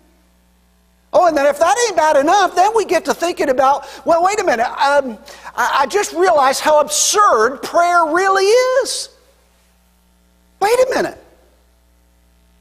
Oh, 1.14 1.28
and 1.28 1.38
then 1.38 1.46
if 1.46 1.60
that 1.60 1.78
ain't 1.88 1.96
bad 1.96 2.18
enough, 2.18 2.56
then 2.56 2.72
we 2.76 2.86
get 2.86 3.06
to 3.06 3.14
thinking 3.14 3.50
about, 3.50 3.86
well, 4.04 4.24
wait 4.24 4.40
a 4.40 4.44
minute. 4.44 4.66
Um, 4.66 5.20
I, 5.56 5.82
I 5.82 5.86
just 5.86 6.14
realized 6.14 6.62
how 6.62 6.80
absurd 6.80 7.60
prayer 7.62 8.06
really 8.06 8.46
is. 8.46 9.10
Wait 10.60 10.74
a 10.74 10.88
minute. 10.96 11.24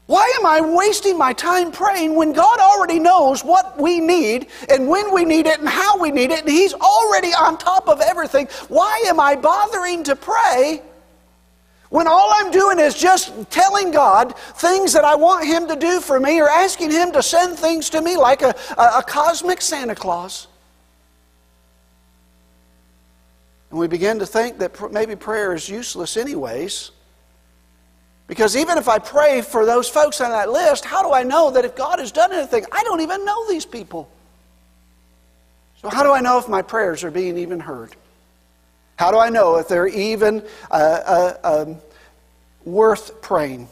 Why 0.05 0.31
am 0.37 0.45
I 0.45 0.61
wasting 0.61 1.17
my 1.17 1.33
time 1.33 1.71
praying 1.71 2.13
when 2.15 2.33
God 2.33 2.59
already 2.59 2.99
knows 2.99 3.43
what 3.43 3.81
we 3.81 3.99
need 3.99 4.47
and 4.69 4.87
when 4.87 5.13
we 5.13 5.25
need 5.25 5.47
it 5.47 5.59
and 5.59 5.67
how 5.67 5.97
we 5.97 6.11
need 6.11 6.29
it, 6.29 6.41
and 6.41 6.49
He's 6.49 6.73
already 6.73 7.29
on 7.29 7.57
top 7.57 7.87
of 7.87 8.01
everything? 8.01 8.47
Why 8.67 9.01
am 9.07 9.19
I 9.19 9.35
bothering 9.35 10.03
to 10.03 10.15
pray 10.15 10.81
when 11.93 12.07
all 12.07 12.31
I'm 12.33 12.49
doing 12.49 12.79
is 12.79 12.95
just 12.95 13.51
telling 13.51 13.91
God 13.91 14.35
things 14.35 14.93
that 14.93 15.05
I 15.05 15.13
want 15.13 15.45
Him 15.45 15.67
to 15.67 15.75
do 15.75 15.99
for 15.99 16.19
me 16.19 16.41
or 16.41 16.49
asking 16.49 16.89
Him 16.89 17.11
to 17.11 17.21
send 17.21 17.55
things 17.55 17.91
to 17.91 18.01
me 18.01 18.17
like 18.17 18.41
a, 18.41 18.55
a, 18.79 18.97
a 18.97 19.03
cosmic 19.03 19.61
Santa 19.61 19.93
Claus. 19.93 20.47
And 23.69 23.79
we 23.79 23.87
begin 23.87 24.17
to 24.17 24.25
think 24.25 24.57
that 24.57 24.91
maybe 24.91 25.15
prayer 25.15 25.53
is 25.53 25.69
useless, 25.69 26.17
anyways. 26.17 26.89
Because 28.25 28.55
even 28.57 28.79
if 28.79 28.89
I 28.89 28.97
pray 28.97 29.43
for 29.43 29.63
those 29.63 29.87
folks 29.87 30.19
on 30.19 30.31
that 30.31 30.49
list, 30.49 30.85
how 30.85 31.03
do 31.03 31.13
I 31.13 31.21
know 31.21 31.51
that 31.51 31.63
if 31.63 31.75
God 31.75 31.99
has 31.99 32.11
done 32.11 32.33
anything? 32.33 32.65
I 32.71 32.81
don't 32.85 33.01
even 33.01 33.23
know 33.23 33.47
these 33.47 33.67
people. 33.67 34.09
So, 35.79 35.89
how 35.89 36.01
do 36.01 36.11
I 36.11 36.21
know 36.21 36.39
if 36.39 36.49
my 36.49 36.63
prayers 36.63 37.03
are 37.03 37.11
being 37.11 37.37
even 37.37 37.59
heard? 37.59 37.95
How 38.95 39.11
do 39.11 39.17
I 39.17 39.29
know 39.29 39.57
if 39.57 39.67
they're 39.67 39.87
even 39.87 40.45
uh, 40.69 40.75
uh, 41.43 41.65
um, 41.65 41.77
worth 42.63 43.21
praying? 43.21 43.67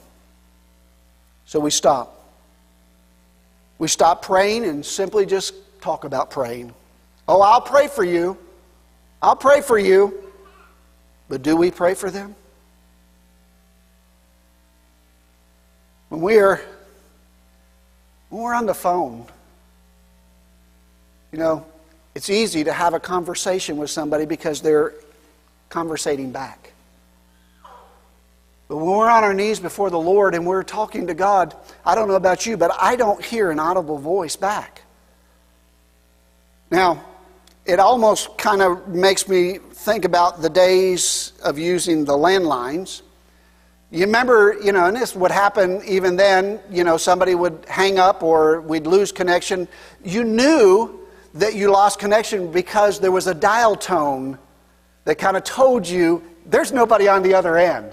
So 1.46 1.60
we 1.60 1.72
stop. 1.72 2.18
We 3.78 3.88
stop 3.88 4.22
praying 4.22 4.66
and 4.66 4.86
simply 4.86 5.25
just 5.25 5.54
talk 5.82 6.04
about 6.04 6.32
praying. 6.32 6.74
Oh, 7.28 7.42
I'll 7.42 7.62
pray 7.62 7.88
for 7.88 8.04
you. 8.04 8.38
I'll 9.22 9.36
pray 9.36 9.62
for 9.62 9.78
you. 9.78 10.18
But 11.30 11.44
do 11.44 11.56
we 11.56 11.72
pray 11.72 11.94
for 11.94 12.10
them? 12.10 12.36
When 16.10 16.22
we 16.22 16.38
are 16.40 16.62
when 18.30 18.42
we're 18.44 18.54
on 18.54 18.66
the 18.66 18.74
phone, 18.74 19.25
you 21.32 21.40
know, 21.40 21.66
it's 22.16 22.30
easy 22.30 22.63
to 22.63 22.74
have 22.74 22.94
a 22.94 23.00
conversation 23.00 23.78
with 23.78 23.90
somebody 23.90 24.25
because 24.25 24.62
they're 24.62 24.94
conversating 25.72 26.32
back. 26.32 26.74
But 28.68 28.78
when 28.78 28.86
we're 28.86 29.10
on 29.10 29.24
our 29.24 29.34
knees 29.34 29.60
before 29.60 29.90
the 29.90 30.00
Lord 30.00 30.36
and 30.36 30.46
we're 30.46 30.63
talking 30.63 31.08
to 31.08 31.13
God, 31.13 31.56
I 31.86 31.96
don't 31.96 32.08
know 32.08 32.16
about 32.16 32.46
you, 32.46 32.56
but 32.56 32.72
I 32.80 32.96
don't 32.96 33.24
hear 33.24 33.51
an 33.51 33.60
audible 33.60 33.98
voice 33.98 34.36
back. 34.36 34.84
Now, 36.70 37.04
it 37.66 37.80
almost 37.80 38.38
kind 38.38 38.62
of 38.62 38.88
makes 38.88 39.28
me 39.28 39.58
think 39.58 40.06
about 40.06 40.42
the 40.42 40.50
days 40.50 41.34
of 41.44 41.60
using 41.60 42.06
the 42.06 42.13
landlines. 42.13 43.01
You 43.92 44.06
remember, 44.06 44.58
you 44.63 44.72
know, 44.72 44.86
and 44.86 44.96
this 44.96 45.16
would 45.16 45.32
happen 45.32 45.82
even 45.86 46.16
then, 46.16 46.62
you 46.70 46.86
know, 46.86 46.96
somebody 46.96 47.36
would 47.36 47.66
hang 47.68 48.00
up 48.00 48.24
or 48.24 48.62
we'd 48.62 48.88
lose 48.88 49.12
connection. 49.12 49.68
You 50.01 50.24
knew 50.24 50.98
that 51.34 51.56
you 51.56 51.72
lost 51.72 52.00
connection 52.00 52.51
because 52.51 53.00
there 53.01 53.12
was 53.12 53.28
a 53.28 53.34
dial 53.34 53.75
tone 53.75 54.38
that 55.05 55.17
kind 55.17 55.38
of 55.38 55.43
told 55.43 55.88
you 55.88 56.24
there's 56.46 56.72
nobody 56.72 57.08
on 57.08 57.24
the 57.24 57.34
other 57.34 57.58
end. 57.58 57.91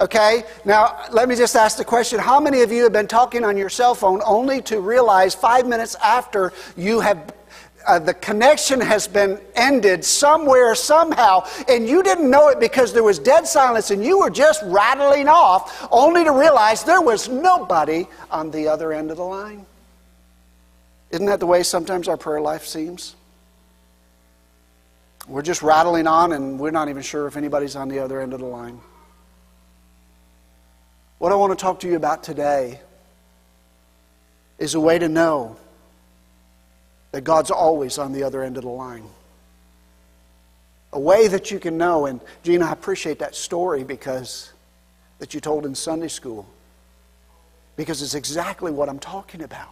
Okay? 0.00 0.44
Now, 0.64 1.04
let 1.12 1.28
me 1.28 1.36
just 1.36 1.54
ask 1.54 1.76
the 1.76 1.84
question 1.84 2.18
how 2.18 2.40
many 2.40 2.62
of 2.62 2.72
you 2.72 2.84
have 2.84 2.92
been 2.92 3.06
talking 3.06 3.44
on 3.44 3.56
your 3.56 3.68
cell 3.68 3.94
phone 3.94 4.22
only 4.24 4.62
to 4.62 4.80
realize 4.80 5.34
five 5.34 5.66
minutes 5.66 5.94
after 5.96 6.52
you 6.76 7.00
have. 7.00 7.34
Uh, 7.86 7.98
the 7.98 8.12
connection 8.12 8.78
has 8.78 9.08
been 9.08 9.40
ended 9.54 10.04
somewhere, 10.04 10.74
somehow, 10.74 11.42
and 11.66 11.88
you 11.88 12.02
didn't 12.02 12.30
know 12.30 12.48
it 12.48 12.60
because 12.60 12.92
there 12.92 13.02
was 13.02 13.18
dead 13.18 13.46
silence 13.46 13.90
and 13.90 14.04
you 14.04 14.18
were 14.18 14.28
just 14.28 14.62
rattling 14.64 15.28
off, 15.28 15.88
only 15.90 16.22
to 16.22 16.30
realize 16.30 16.84
there 16.84 17.00
was 17.00 17.30
nobody 17.30 18.06
on 18.30 18.50
the 18.50 18.68
other 18.68 18.92
end 18.92 19.10
of 19.10 19.16
the 19.16 19.24
line. 19.24 19.64
Isn't 21.10 21.26
that 21.26 21.40
the 21.40 21.46
way 21.46 21.62
sometimes 21.62 22.06
our 22.06 22.18
prayer 22.18 22.42
life 22.42 22.66
seems? 22.66 23.16
We're 25.28 25.42
just 25.42 25.62
rattling 25.62 26.06
on 26.06 26.32
and 26.32 26.58
we're 26.58 26.70
not 26.70 26.88
even 26.88 27.02
sure 27.02 27.26
if 27.26 27.36
anybody's 27.36 27.76
on 27.76 27.88
the 27.88 28.00
other 28.00 28.20
end 28.20 28.32
of 28.32 28.40
the 28.40 28.46
line. 28.46 28.80
What 31.18 31.32
I 31.32 31.34
want 31.34 31.56
to 31.56 31.62
talk 31.62 31.80
to 31.80 31.88
you 31.88 31.96
about 31.96 32.22
today 32.22 32.80
is 34.58 34.74
a 34.74 34.80
way 34.80 34.98
to 34.98 35.08
know 35.08 35.56
that 37.12 37.22
God's 37.22 37.50
always 37.50 37.98
on 37.98 38.12
the 38.12 38.22
other 38.22 38.42
end 38.42 38.56
of 38.56 38.62
the 38.62 38.70
line. 38.70 39.04
A 40.92 40.98
way 40.98 41.28
that 41.28 41.50
you 41.50 41.58
can 41.60 41.78
know, 41.78 42.06
and 42.06 42.20
Gina, 42.42 42.66
I 42.66 42.72
appreciate 42.72 43.18
that 43.20 43.34
story 43.34 43.84
because 43.84 44.52
that 45.18 45.34
you 45.34 45.40
told 45.40 45.66
in 45.66 45.74
Sunday 45.74 46.08
school. 46.08 46.46
Because 47.76 48.02
it's 48.02 48.14
exactly 48.14 48.72
what 48.72 48.88
I'm 48.88 48.98
talking 48.98 49.42
about. 49.42 49.68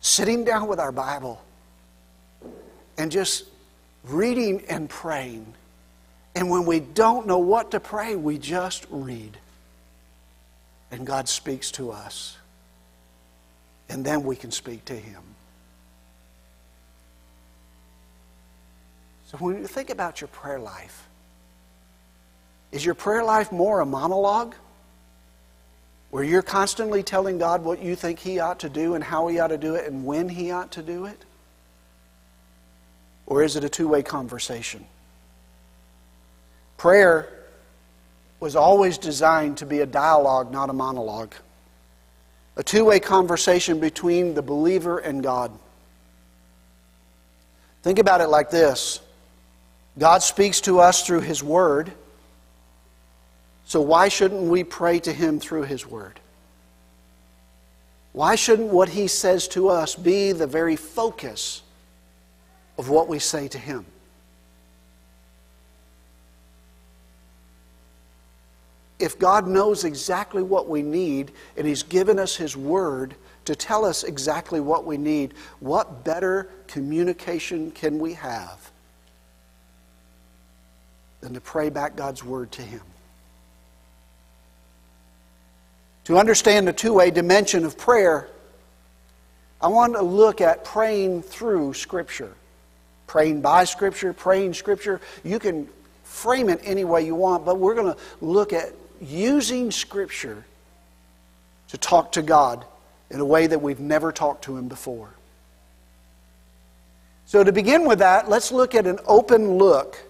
Sitting 0.00 0.44
down 0.44 0.68
with 0.68 0.78
our 0.78 0.92
Bible 0.92 1.40
and 2.98 3.10
just 3.10 3.44
reading 4.04 4.64
and 4.68 4.88
praying. 4.88 5.54
And 6.34 6.48
when 6.50 6.64
we 6.64 6.80
don't 6.80 7.26
know 7.26 7.38
what 7.38 7.72
to 7.72 7.80
pray, 7.80 8.16
we 8.16 8.38
just 8.38 8.86
read 8.90 9.36
and 10.90 11.06
God 11.06 11.28
speaks 11.28 11.70
to 11.72 11.92
us. 11.92 12.36
And 13.88 14.04
then 14.04 14.22
we 14.22 14.36
can 14.36 14.50
speak 14.50 14.84
to 14.86 14.94
Him. 14.94 15.22
So 19.26 19.38
when 19.38 19.58
you 19.58 19.66
think 19.66 19.90
about 19.90 20.20
your 20.20 20.28
prayer 20.28 20.58
life, 20.58 21.08
is 22.72 22.84
your 22.84 22.94
prayer 22.94 23.24
life 23.24 23.50
more 23.50 23.80
a 23.80 23.86
monologue? 23.86 24.54
Where 26.10 26.24
you're 26.24 26.42
constantly 26.42 27.04
telling 27.04 27.38
God 27.38 27.62
what 27.62 27.80
you 27.80 27.94
think 27.94 28.18
He 28.18 28.40
ought 28.40 28.60
to 28.60 28.68
do 28.68 28.94
and 28.94 29.04
how 29.04 29.28
He 29.28 29.38
ought 29.38 29.48
to 29.48 29.58
do 29.58 29.76
it 29.76 29.86
and 29.86 30.04
when 30.04 30.28
He 30.28 30.50
ought 30.50 30.72
to 30.72 30.82
do 30.82 31.04
it? 31.04 31.24
Or 33.30 33.44
is 33.44 33.54
it 33.54 33.62
a 33.62 33.68
two 33.68 33.88
way 33.88 34.02
conversation? 34.02 34.84
Prayer 36.76 37.28
was 38.40 38.56
always 38.56 38.98
designed 38.98 39.58
to 39.58 39.66
be 39.66 39.80
a 39.80 39.86
dialogue, 39.86 40.50
not 40.50 40.68
a 40.68 40.72
monologue. 40.72 41.32
A 42.56 42.64
two 42.64 42.84
way 42.84 42.98
conversation 42.98 43.78
between 43.78 44.34
the 44.34 44.42
believer 44.42 44.98
and 44.98 45.22
God. 45.22 45.52
Think 47.82 48.00
about 48.00 48.20
it 48.20 48.26
like 48.26 48.50
this 48.50 49.00
God 49.96 50.24
speaks 50.24 50.60
to 50.62 50.80
us 50.80 51.06
through 51.06 51.20
His 51.20 51.40
Word, 51.40 51.92
so 53.64 53.80
why 53.80 54.08
shouldn't 54.08 54.42
we 54.42 54.64
pray 54.64 54.98
to 54.98 55.12
Him 55.12 55.38
through 55.38 55.62
His 55.62 55.86
Word? 55.86 56.18
Why 58.12 58.34
shouldn't 58.34 58.72
what 58.72 58.88
He 58.88 59.06
says 59.06 59.46
to 59.48 59.68
us 59.68 59.94
be 59.94 60.32
the 60.32 60.48
very 60.48 60.74
focus 60.74 61.62
of 62.80 62.88
what 62.88 63.06
we 63.06 63.20
say 63.20 63.46
to 63.46 63.58
Him? 63.58 63.86
if 69.00 69.18
God 69.18 69.48
knows 69.48 69.84
exactly 69.84 70.42
what 70.42 70.68
we 70.68 70.82
need 70.82 71.32
and 71.56 71.66
He's 71.66 71.82
given 71.82 72.18
us 72.18 72.36
His 72.36 72.56
Word 72.56 73.14
to 73.46 73.56
tell 73.56 73.84
us 73.84 74.04
exactly 74.04 74.60
what 74.60 74.84
we 74.84 74.98
need, 74.98 75.32
what 75.58 76.04
better 76.04 76.48
communication 76.68 77.70
can 77.70 77.98
we 77.98 78.12
have 78.12 78.70
than 81.22 81.34
to 81.34 81.40
pray 81.40 81.70
back 81.70 81.96
God's 81.96 82.22
Word 82.22 82.52
to 82.52 82.62
Him? 82.62 82.82
To 86.04 86.18
understand 86.18 86.68
the 86.68 86.72
two 86.72 86.92
way 86.92 87.10
dimension 87.10 87.64
of 87.64 87.78
prayer, 87.78 88.28
I 89.62 89.68
want 89.68 89.94
to 89.94 90.02
look 90.02 90.40
at 90.40 90.64
praying 90.64 91.22
through 91.22 91.74
Scripture. 91.74 92.34
Praying 93.10 93.40
by 93.40 93.64
Scripture, 93.64 94.12
praying 94.12 94.54
Scripture. 94.54 95.00
You 95.24 95.40
can 95.40 95.68
frame 96.04 96.48
it 96.48 96.60
any 96.62 96.84
way 96.84 97.04
you 97.04 97.16
want, 97.16 97.44
but 97.44 97.58
we're 97.58 97.74
going 97.74 97.92
to 97.92 98.00
look 98.20 98.52
at 98.52 98.72
using 99.00 99.72
Scripture 99.72 100.44
to 101.70 101.76
talk 101.76 102.12
to 102.12 102.22
God 102.22 102.64
in 103.10 103.18
a 103.18 103.24
way 103.24 103.48
that 103.48 103.60
we've 103.60 103.80
never 103.80 104.12
talked 104.12 104.44
to 104.44 104.56
Him 104.56 104.68
before. 104.68 105.10
So, 107.26 107.42
to 107.42 107.50
begin 107.50 107.84
with 107.84 107.98
that, 107.98 108.28
let's 108.28 108.52
look 108.52 108.76
at 108.76 108.86
an 108.86 109.00
open 109.08 109.58
look 109.58 110.00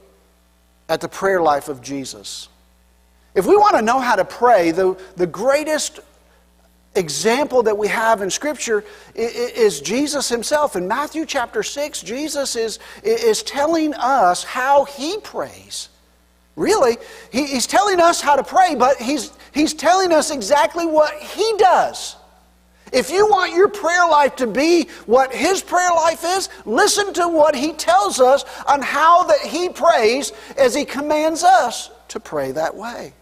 at 0.91 1.01
the 1.01 1.09
prayer 1.09 1.41
life 1.41 1.71
of 1.71 1.81
Jesus. 1.81 2.51
If 3.35 3.47
we 3.47 3.57
want 3.57 3.77
to 3.77 3.83
know 3.83 3.99
how 3.99 4.17
to 4.17 4.27
pray, 4.27 4.73
the, 4.73 5.01
the 5.17 5.27
greatest 5.27 6.01
example 6.95 7.63
that 7.63 7.77
we 7.77 7.89
have 7.89 8.21
in 8.21 8.31
Scripture 8.31 8.85
is 9.15 9.81
Jesus 9.81 10.29
Himself. 10.29 10.77
In 10.77 10.89
Matthew 10.89 11.25
chapter 11.25 11.63
6, 11.63 12.03
Jesus 12.03 12.57
is, 12.57 12.79
is 13.03 13.43
telling 13.43 13.95
us 13.95 14.45
how 14.45 14.85
He 14.85 15.19
prays. 15.19 15.89
Really, 16.57 16.99
he, 17.33 17.47
he's 17.47 17.67
telling 17.67 18.01
us 18.01 18.21
how 18.21 18.37
to 18.37 18.43
pray, 18.43 18.75
but 18.75 18.99
he's, 18.99 19.33
he's 19.53 19.73
telling 19.73 20.13
us 20.13 20.31
exactly 20.31 20.85
what 20.85 21.15
he 21.15 21.55
does. 21.57 22.17
If 22.93 23.11
you 23.11 23.27
want 23.29 23.55
your 23.55 23.69
prayer 23.69 24.07
life 24.11 24.37
to 24.37 24.47
be 24.47 24.89
what 25.07 25.33
his 25.33 25.63
prayer 25.63 25.91
life 25.91 26.23
is, 26.23 26.49
listen 26.67 27.15
to 27.15 27.29
what 27.29 27.55
he 27.55 27.73
tells 27.73 28.21
us 28.21 28.45
on 28.67 28.83
how 28.83 29.23
that 29.25 29.41
he 29.41 29.69
prays 29.69 30.33
as 30.59 30.75
he 30.75 30.85
commands 30.85 31.45
us 31.45 31.91
to 32.09 32.19
pray 32.19 32.53
that 32.53 32.77
way. 32.77 33.15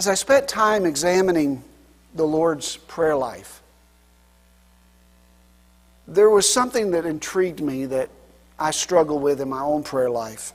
As 0.00 0.08
I 0.08 0.14
spent 0.14 0.48
time 0.48 0.86
examining 0.86 1.62
the 2.14 2.24
Lord's 2.24 2.78
prayer 2.78 3.14
life, 3.14 3.60
there 6.08 6.30
was 6.30 6.50
something 6.50 6.92
that 6.92 7.04
intrigued 7.04 7.60
me 7.60 7.84
that 7.84 8.08
I 8.58 8.70
struggle 8.70 9.18
with 9.18 9.42
in 9.42 9.50
my 9.50 9.60
own 9.60 9.82
prayer 9.82 10.08
life. 10.08 10.54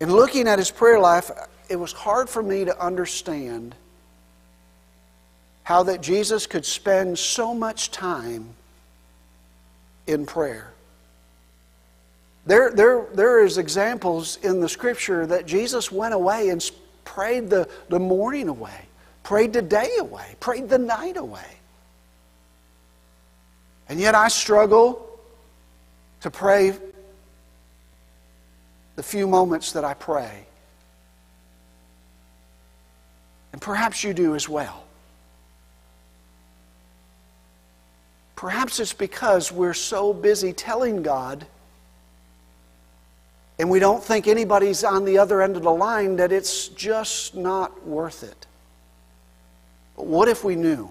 In 0.00 0.10
looking 0.10 0.48
at 0.48 0.58
his 0.58 0.72
prayer 0.72 0.98
life, 0.98 1.30
it 1.70 1.76
was 1.76 1.92
hard 1.92 2.28
for 2.28 2.42
me 2.42 2.64
to 2.64 2.84
understand 2.84 3.76
how 5.62 5.84
that 5.84 6.00
Jesus 6.00 6.48
could 6.48 6.66
spend 6.66 7.20
so 7.20 7.54
much 7.54 7.92
time 7.92 8.48
in 10.08 10.26
prayer. 10.26 10.72
There, 12.46 12.70
there, 12.70 13.06
there 13.14 13.44
is 13.44 13.58
examples 13.58 14.38
in 14.42 14.60
the 14.60 14.68
scripture 14.68 15.26
that 15.26 15.46
Jesus 15.46 15.92
went 15.92 16.14
away 16.14 16.48
and 16.48 16.64
prayed 17.04 17.50
the, 17.50 17.68
the 17.88 17.98
morning 17.98 18.48
away, 18.48 18.86
prayed 19.22 19.52
the 19.52 19.62
day 19.62 19.90
away, 19.98 20.36
prayed 20.40 20.68
the 20.68 20.78
night 20.78 21.16
away. 21.16 21.58
And 23.88 23.98
yet 23.98 24.14
I 24.14 24.28
struggle 24.28 25.20
to 26.20 26.30
pray 26.30 26.74
the 28.96 29.02
few 29.02 29.26
moments 29.26 29.72
that 29.72 29.84
I 29.84 29.94
pray. 29.94 30.46
And 33.52 33.62
perhaps 33.62 34.04
you 34.04 34.12
do 34.12 34.34
as 34.34 34.48
well. 34.48 34.84
Perhaps 38.36 38.78
it's 38.78 38.92
because 38.92 39.50
we're 39.50 39.74
so 39.74 40.12
busy 40.12 40.52
telling 40.52 41.02
God 41.02 41.46
and 43.58 43.68
we 43.68 43.78
don't 43.78 44.02
think 44.02 44.28
anybody's 44.28 44.84
on 44.84 45.04
the 45.04 45.18
other 45.18 45.42
end 45.42 45.56
of 45.56 45.62
the 45.62 45.70
line 45.70 46.16
that 46.16 46.32
it's 46.32 46.68
just 46.68 47.34
not 47.34 47.86
worth 47.86 48.22
it. 48.22 48.46
But 49.96 50.06
what 50.06 50.28
if 50.28 50.44
we 50.44 50.54
knew? 50.54 50.88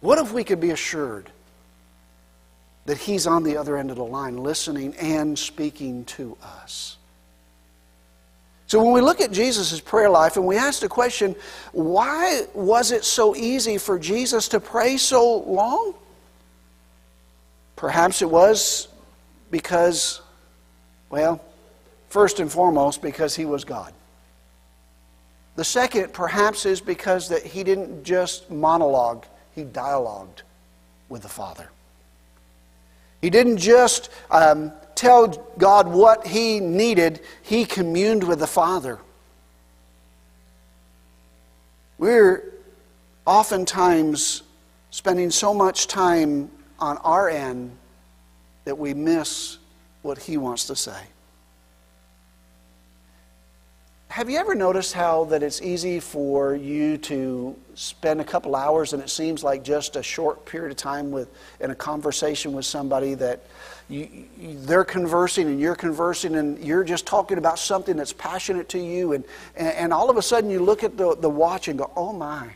What 0.00 0.18
if 0.18 0.32
we 0.32 0.44
could 0.44 0.60
be 0.60 0.70
assured 0.70 1.30
that 2.86 2.98
He's 2.98 3.26
on 3.26 3.44
the 3.44 3.56
other 3.56 3.76
end 3.76 3.90
of 3.90 3.96
the 3.96 4.04
line, 4.04 4.36
listening 4.36 4.96
and 4.96 5.38
speaking 5.38 6.04
to 6.06 6.36
us. 6.42 6.96
So 8.66 8.82
when 8.82 8.92
we 8.92 9.00
look 9.00 9.20
at 9.20 9.32
Jesus' 9.32 9.80
prayer 9.80 10.08
life 10.08 10.36
and 10.36 10.46
we 10.46 10.56
ask 10.56 10.80
the 10.80 10.88
question, 10.88 11.34
why 11.72 12.46
was 12.54 12.92
it 12.92 13.04
so 13.04 13.34
easy 13.34 13.78
for 13.78 13.98
Jesus 13.98 14.48
to 14.48 14.60
pray 14.60 14.96
so 14.96 15.38
long? 15.38 15.94
Perhaps 17.76 18.22
it 18.22 18.30
was 18.30 18.88
because, 19.50 20.20
well, 21.10 21.44
first 22.08 22.40
and 22.40 22.50
foremost, 22.50 23.02
because 23.02 23.36
he 23.36 23.44
was 23.44 23.64
God. 23.64 23.92
The 25.56 25.64
second, 25.64 26.12
perhaps, 26.12 26.64
is 26.64 26.80
because 26.80 27.28
that 27.28 27.44
he 27.44 27.64
didn't 27.64 28.04
just 28.04 28.50
monologue, 28.50 29.26
he 29.54 29.64
dialogued 29.64 30.42
with 31.08 31.22
the 31.22 31.28
Father. 31.28 31.68
He 33.20 33.28
didn't 33.28 33.58
just 33.58 34.08
um, 34.30 34.72
tell 34.94 35.28
God 35.58 35.88
what 35.88 36.26
he 36.26 36.60
needed, 36.60 37.20
he 37.42 37.64
communed 37.64 38.24
with 38.24 38.38
the 38.38 38.46
Father. 38.46 38.98
We're 41.98 42.44
oftentimes 43.26 44.42
spending 44.90 45.30
so 45.30 45.52
much 45.52 45.86
time 45.86 46.50
on 46.78 46.96
our 46.98 47.28
end 47.28 47.76
that 48.64 48.78
we 48.78 48.94
miss 48.94 49.58
what 50.02 50.18
he 50.18 50.36
wants 50.36 50.66
to 50.66 50.76
say. 50.76 51.00
Have 54.08 54.28
you 54.28 54.38
ever 54.38 54.56
noticed 54.56 54.92
how 54.92 55.24
that 55.26 55.44
it's 55.44 55.62
easy 55.62 56.00
for 56.00 56.56
you 56.56 56.98
to 56.98 57.56
spend 57.76 58.20
a 58.20 58.24
couple 58.24 58.56
hours 58.56 58.92
and 58.92 59.00
it 59.00 59.08
seems 59.08 59.44
like 59.44 59.62
just 59.62 59.94
a 59.94 60.02
short 60.02 60.44
period 60.46 60.72
of 60.72 60.76
time 60.76 61.12
with 61.12 61.28
in 61.60 61.70
a 61.70 61.76
conversation 61.76 62.52
with 62.52 62.66
somebody 62.66 63.14
that 63.14 63.44
you, 63.88 64.26
you, 64.36 64.58
they're 64.58 64.84
conversing 64.84 65.46
and 65.46 65.60
you're 65.60 65.76
conversing 65.76 66.34
and 66.34 66.58
you're 66.58 66.82
just 66.82 67.06
talking 67.06 67.38
about 67.38 67.56
something 67.56 67.96
that's 67.96 68.12
passionate 68.12 68.68
to 68.70 68.80
you 68.80 69.12
and, 69.12 69.24
and, 69.54 69.68
and 69.68 69.92
all 69.92 70.10
of 70.10 70.16
a 70.16 70.22
sudden 70.22 70.50
you 70.50 70.58
look 70.58 70.82
at 70.82 70.96
the, 70.96 71.14
the 71.14 71.30
watch 71.30 71.68
and 71.68 71.78
go, 71.78 71.88
oh 71.96 72.12
my. 72.12 72.50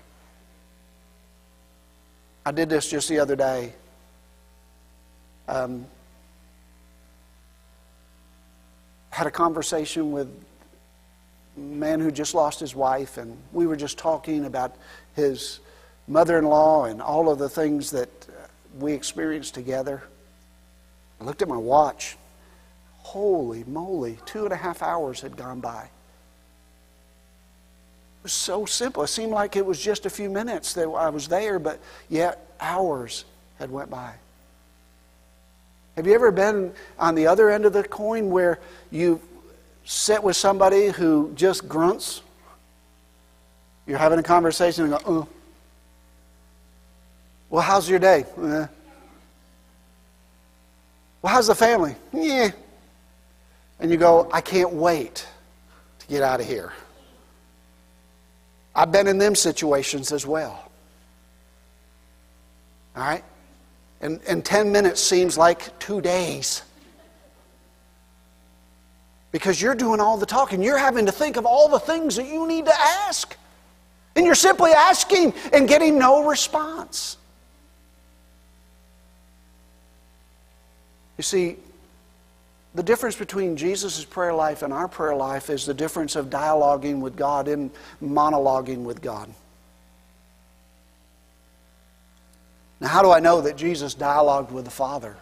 I 2.44 2.50
did 2.50 2.68
this 2.68 2.90
just 2.90 3.09
the 3.09 3.20
other 3.20 3.37
day. 3.37 3.72
Um, 5.46 5.87
had 9.14 9.29
a 9.29 9.31
conversation 9.31 10.11
with 10.11 10.27
a 11.57 11.61
man 11.61 12.00
who 12.00 12.11
just 12.11 12.35
lost 12.35 12.59
his 12.59 12.74
wife, 12.74 13.16
and 13.16 13.38
we 13.53 13.64
were 13.64 13.77
just 13.77 13.96
talking 13.96 14.44
about 14.44 14.74
his 15.14 15.61
mother 16.09 16.37
in 16.37 16.44
law 16.44 16.87
and 16.87 17.00
all 17.00 17.31
of 17.31 17.38
the 17.38 17.48
things 17.48 17.92
that 17.92 18.09
we 18.77 18.92
experienced 18.92 19.55
together. 19.55 20.03
I 21.20 21.24
looked 21.24 21.42
at 21.42 21.48
my 21.48 21.57
watch. 21.57 22.16
Holy 23.03 23.62
moly, 23.62 24.18
two 24.27 24.42
and 24.44 24.53
a 24.53 24.57
half 24.57 24.83
hours 24.83 25.20
had 25.20 25.37
gone 25.37 25.61
by. 25.61 25.85
It 25.85 25.90
was 28.24 28.33
so 28.33 28.66
simple. 28.66 29.05
It 29.05 29.09
seemed 29.09 29.31
like 29.31 29.55
it 29.55 29.64
was 29.64 29.81
just 29.81 30.07
a 30.07 30.11
few 30.11 30.29
minutes 30.29 30.74
that 30.74 30.88
I 30.88 31.11
was 31.11 31.29
there, 31.29 31.61
but 31.61 31.79
yet 32.09 32.53
hours 32.61 33.24
had 33.61 33.70
went 33.70 33.90
by. 33.90 34.14
Have 35.96 36.07
you 36.07 36.14
ever 36.14 36.30
been 36.30 36.72
on 36.98 37.14
the 37.14 37.26
other 37.26 37.50
end 37.50 37.64
of 37.64 37.72
the 37.72 37.85
coin 37.85 38.30
where 38.30 38.59
you 38.90 39.20
sit 39.85 40.22
with 40.22 40.37
somebody 40.37 40.88
who 40.88 41.33
just 41.35 41.68
grunts? 41.68 42.22
You're 43.87 43.98
having 43.98 44.18
a 44.18 44.22
conversation 44.22 44.85
and 44.85 44.92
go, 44.92 45.00
oh. 45.07 45.28
Well, 47.50 47.62
how's 47.62 47.88
your 47.88 48.00
day? 48.00 48.24
Eh. 48.37 48.66
Well, 51.22 51.33
how's 51.33 51.46
the 51.46 51.54
family? 51.54 51.94
Yeah. 52.12 52.50
And 53.78 53.90
you 53.90 53.96
go, 53.96 54.28
I 54.33 54.40
can't 54.40 54.72
wait 54.72 55.26
to 56.00 56.07
get 56.07 56.22
out 56.22 56.40
of 56.40 56.46
here. 56.46 56.72
I've 58.74 58.90
been 58.90 59.07
in 59.07 59.18
them 59.18 59.37
situations 59.37 60.11
as 60.11 60.26
well. 60.26 60.70
All 62.96 63.02
right? 63.02 63.24
And, 64.05 64.21
and 64.29 64.45
10 64.45 64.71
minutes 64.71 65.01
seems 65.01 65.38
like 65.38 65.77
two 65.79 66.03
days. 66.03 66.62
Because 69.33 69.61
you're 69.61 69.75
doing 69.75 69.99
all 69.99 70.19
the 70.19 70.27
talking. 70.27 70.62
You're 70.62 70.77
having 70.77 71.07
to 71.07 71.12
think 71.12 71.38
of 71.38 71.47
all 71.47 71.69
the 71.69 71.81
things 71.81 72.17
that 72.17 72.27
you 72.27 72.47
need 72.47 72.67
to 72.67 72.75
ask. 72.79 73.35
And 74.14 74.27
you're 74.27 74.35
simply 74.35 74.73
asking 74.73 75.33
and 75.55 75.67
getting 75.67 75.99
no 75.99 76.29
response. 76.29 77.17
You 81.17 81.23
see, 81.23 81.57
the 82.75 82.83
difference 82.83 83.17
between 83.17 83.57
Jesus' 83.57 84.05
prayer 84.05 84.35
life 84.35 84.61
and 84.62 84.71
our 84.71 84.87
prayer 84.87 85.17
life 85.17 85.49
is 85.49 85.64
the 85.64 85.75
difference 85.75 86.14
of 86.14 86.29
dialoguing 86.29 87.01
with 87.01 87.17
God 87.17 87.49
and 87.49 87.71
monologuing 88.03 88.83
with 88.83 89.01
God. 89.01 89.33
Now, 92.85 92.90
how 92.90 93.03
do 93.03 93.11
I 93.11 93.18
know 93.18 93.40
that 93.40 93.57
Jesus 93.57 93.94
dialogued 93.94 94.53
with 94.53 94.66
the 94.66 94.70
Father? 94.70 95.16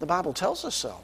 The 0.00 0.06
Bible 0.06 0.32
tells 0.32 0.64
us 0.64 0.74
so. 0.74 0.96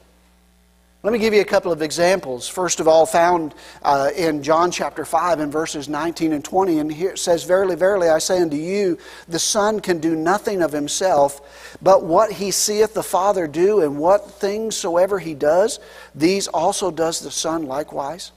Let 1.03 1.13
me 1.13 1.19
give 1.19 1.33
you 1.33 1.39
a 1.39 1.45
couple 1.45 1.71
of 1.71 1.81
examples. 1.81 2.49
First 2.49 2.81
of 2.81 2.87
all, 2.89 3.05
found 3.05 3.55
uh, 3.81 4.09
in 4.13 4.43
John 4.43 4.71
chapter 4.71 5.05
5 5.05 5.39
and 5.39 5.53
verses 5.53 5.87
19 5.87 6.33
and 6.33 6.43
20. 6.43 6.79
And 6.79 6.91
here 6.91 7.11
it 7.11 7.19
says, 7.19 7.45
Verily, 7.45 7.77
verily, 7.77 8.09
I 8.09 8.17
say 8.17 8.41
unto 8.41 8.57
you, 8.57 8.97
the 9.29 9.39
Son 9.39 9.79
can 9.79 9.99
do 9.99 10.17
nothing 10.17 10.61
of 10.61 10.73
himself, 10.73 11.77
but 11.81 12.03
what 12.03 12.33
he 12.33 12.51
seeth 12.51 12.93
the 12.93 13.01
Father 13.01 13.47
do, 13.47 13.79
and 13.79 13.97
what 13.97 14.29
things 14.29 14.75
soever 14.75 15.17
he 15.17 15.33
does, 15.33 15.79
these 16.13 16.49
also 16.49 16.91
does 16.91 17.21
the 17.21 17.31
Son 17.31 17.67
likewise. 17.67 18.33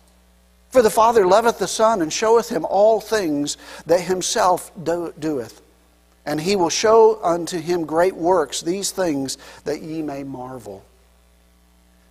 For 0.70 0.82
the 0.82 0.90
Father 0.90 1.26
loveth 1.26 1.58
the 1.58 1.66
Son, 1.66 2.02
and 2.02 2.12
showeth 2.12 2.48
him 2.48 2.64
all 2.64 3.00
things 3.00 3.56
that 3.86 4.02
himself 4.02 4.70
do, 4.84 5.12
doeth 5.18 5.60
and 6.28 6.38
he 6.38 6.56
will 6.56 6.68
show 6.68 7.18
unto 7.24 7.58
him 7.58 7.86
great 7.86 8.14
works, 8.14 8.60
these 8.60 8.90
things 8.90 9.38
that 9.64 9.80
ye 9.80 10.02
may 10.02 10.22
marvel. 10.22 10.84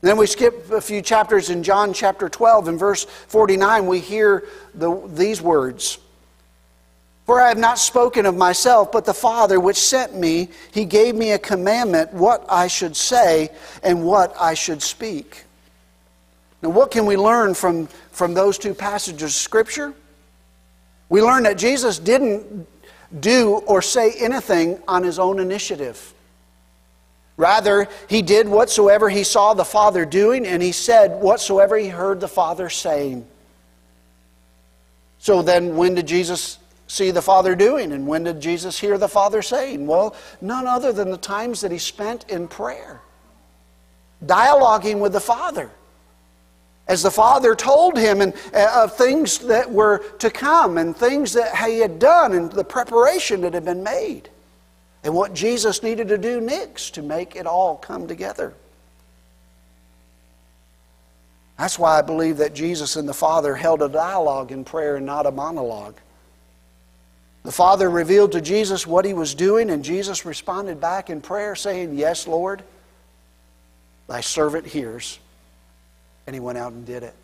Then 0.02 0.18
we 0.18 0.26
skip 0.26 0.72
a 0.72 0.82
few 0.82 1.04
chapters 1.04 1.52
in 1.52 1.62
John 1.62 1.94
chapter 1.94 2.28
12, 2.28 2.68
in 2.68 2.78
verse 2.80 3.04
49, 3.04 3.86
we 3.86 4.00
hear 4.00 4.44
the, 4.74 5.08
these 5.14 5.40
words 5.40 6.00
For 7.28 7.40
I 7.40 7.50
have 7.50 7.60
not 7.60 7.78
spoken 7.78 8.26
of 8.26 8.36
myself, 8.36 8.92
but 8.92 9.06
the 9.06 9.14
Father 9.14 9.60
which 9.60 9.78
sent 9.78 10.16
me, 10.16 10.50
he 10.72 10.84
gave 10.84 11.14
me 11.14 11.34
a 11.34 11.40
commandment 11.40 12.12
what 12.12 12.44
I 12.50 12.66
should 12.66 12.96
say 12.96 13.50
and 13.84 14.04
what 14.04 14.34
I 14.40 14.56
should 14.56 14.82
speak. 14.82 15.44
Now, 16.64 16.70
what 16.70 16.90
can 16.90 17.06
we 17.06 17.18
learn 17.18 17.54
from, 17.54 17.86
from 18.12 18.34
those 18.34 18.58
two 18.58 18.74
passages 18.74 19.22
of 19.22 19.32
Scripture? 19.32 19.94
We 21.08 21.22
learn 21.22 21.44
that 21.44 21.60
Jesus 21.60 22.00
didn't 22.00 22.68
do 23.20 23.58
or 23.66 23.82
say 23.82 24.14
anything 24.14 24.80
on 24.88 25.04
his 25.04 25.20
own 25.20 25.40
initiative. 25.40 26.14
Rather, 27.38 27.88
he 28.10 28.22
did 28.22 28.48
whatsoever 28.48 29.10
he 29.10 29.24
saw 29.24 29.54
the 29.54 29.64
Father 29.64 30.06
doing, 30.06 30.46
and 30.46 30.62
he 30.62 30.72
said 30.72 31.22
whatsoever 31.22 31.78
he 31.78 31.88
heard 31.88 32.20
the 32.20 32.28
Father 32.28 32.70
saying. 32.70 33.26
So 35.20 35.42
then, 35.42 35.78
when 35.78 35.94
did 35.96 36.08
Jesus 36.08 36.58
see 36.88 37.12
the 37.12 37.22
Father 37.22 37.56
doing, 37.56 37.92
and 37.92 38.08
when 38.08 38.24
did 38.24 38.42
Jesus 38.42 38.80
hear 38.80 38.98
the 38.98 39.08
Father 39.08 39.42
saying? 39.42 39.86
Well, 39.86 40.16
none 40.42 40.66
other 40.66 40.92
than 40.92 41.12
the 41.12 41.18
times 41.18 41.62
that 41.62 41.72
he 41.72 41.78
spent 41.78 42.28
in 42.30 42.48
prayer, 42.48 43.02
dialoguing 44.26 45.00
with 45.00 45.14
the 45.14 45.20
Father 45.20 45.70
as 46.88 47.04
the 47.04 47.12
Father 47.12 47.54
told 47.54 47.98
him 47.98 48.22
and, 48.22 48.34
uh, 48.54 48.84
of 48.84 48.96
things 48.96 49.40
that 49.40 49.72
were 49.72 50.00
to 50.20 50.30
come 50.30 50.78
and 50.78 50.96
things 50.96 51.34
that 51.34 51.56
he 51.56 51.80
had 51.80 52.00
done 52.00 52.34
and 52.34 52.52
the 52.52 52.64
preparation 52.64 53.42
that 53.42 53.54
had 53.54 53.66
been 53.66 53.84
made 53.84 54.30
and 55.04 55.14
what 55.14 55.34
Jesus 55.34 55.84
needed 55.84 56.08
to 56.08 56.18
do 56.18 56.40
next 56.40 56.96
to 56.96 57.02
make 57.02 57.36
it 57.36 57.46
all 57.46 57.76
come 57.76 58.08
together. 58.08 58.54
That's 61.58 61.80
why 61.80 61.98
I 61.98 62.02
believe 62.04 62.38
that 62.38 62.54
Jesus 62.54 62.96
and 62.96 63.10
the 63.10 63.14
Father 63.14 63.56
held 63.56 63.82
a 63.82 63.90
dialogue 63.90 64.52
in 64.52 64.64
prayer 64.64 64.98
and 64.98 65.06
not 65.06 65.26
a 65.26 65.32
monologue. 65.32 65.96
The 67.44 67.52
Father 67.52 67.90
revealed 67.90 68.34
to 68.34 68.42
Jesus 68.42 68.86
what 68.86 69.06
he 69.06 69.14
was 69.14 69.34
doing, 69.34 69.70
and 69.70 69.84
Jesus 69.84 70.26
responded 70.26 70.80
back 70.80 71.10
in 71.10 71.22
prayer, 71.22 71.56
saying, 71.56 71.98
Yes, 71.98 72.28
Lord, 72.28 72.62
thy 74.08 74.22
servant 74.22 74.68
hears 74.68 75.20
and 76.28 76.36
he 76.36 76.40
went 76.40 76.58
out 76.58 76.74
and 76.74 76.86
did 76.86 77.04
it. 77.04 77.16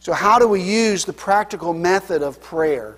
So, 0.00 0.12
how 0.12 0.38
do 0.38 0.48
we 0.48 0.62
use 0.62 1.04
the 1.04 1.12
practical 1.12 1.74
method 1.74 2.22
of 2.22 2.40
prayer? 2.40 2.96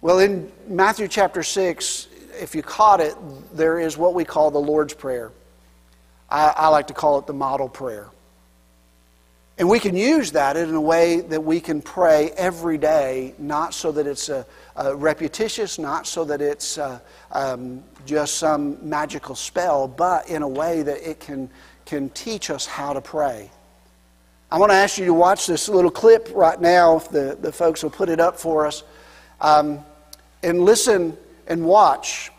Well, 0.00 0.20
in 0.20 0.50
Matthew 0.68 1.08
chapter 1.08 1.42
6, 1.42 2.08
if 2.40 2.54
you 2.54 2.62
caught 2.62 3.00
it, 3.00 3.14
there 3.52 3.80
is 3.80 3.96
what 3.96 4.14
we 4.14 4.24
call 4.24 4.50
the 4.50 4.60
Lord's 4.60 4.94
Prayer. 4.94 5.32
I, 6.30 6.52
I 6.56 6.68
like 6.68 6.86
to 6.86 6.94
call 6.94 7.18
it 7.18 7.26
the 7.26 7.32
model 7.32 7.68
prayer. 7.68 8.08
And 9.58 9.68
we 9.68 9.80
can 9.80 9.96
use 9.96 10.30
that 10.32 10.56
in 10.56 10.72
a 10.72 10.80
way 10.80 11.20
that 11.20 11.42
we 11.42 11.58
can 11.58 11.82
pray 11.82 12.30
every 12.36 12.78
day, 12.78 13.34
not 13.38 13.74
so 13.74 13.90
that 13.90 14.06
it's 14.06 14.28
a, 14.28 14.46
a 14.76 14.94
repetitious, 14.94 15.80
not 15.80 16.06
so 16.06 16.24
that 16.26 16.40
it's 16.40 16.78
uh, 16.78 17.00
um, 17.32 17.82
just 18.06 18.34
some 18.38 18.78
magical 18.88 19.34
spell, 19.34 19.88
but 19.88 20.28
in 20.28 20.42
a 20.42 20.48
way 20.48 20.82
that 20.82 21.08
it 21.08 21.18
can, 21.18 21.50
can 21.86 22.08
teach 22.10 22.50
us 22.50 22.66
how 22.66 22.92
to 22.92 23.00
pray. 23.00 23.50
I 24.48 24.58
want 24.60 24.70
to 24.70 24.76
ask 24.76 24.96
you 24.96 25.06
to 25.06 25.14
watch 25.14 25.48
this 25.48 25.68
little 25.68 25.90
clip 25.90 26.30
right 26.34 26.60
now, 26.60 26.96
if 26.96 27.08
the, 27.08 27.36
the 27.40 27.50
folks 27.50 27.82
will 27.82 27.90
put 27.90 28.08
it 28.08 28.20
up 28.20 28.38
for 28.38 28.64
us, 28.64 28.84
um, 29.40 29.80
and 30.44 30.60
listen 30.60 31.16
and 31.48 31.64
watch. 31.66 32.30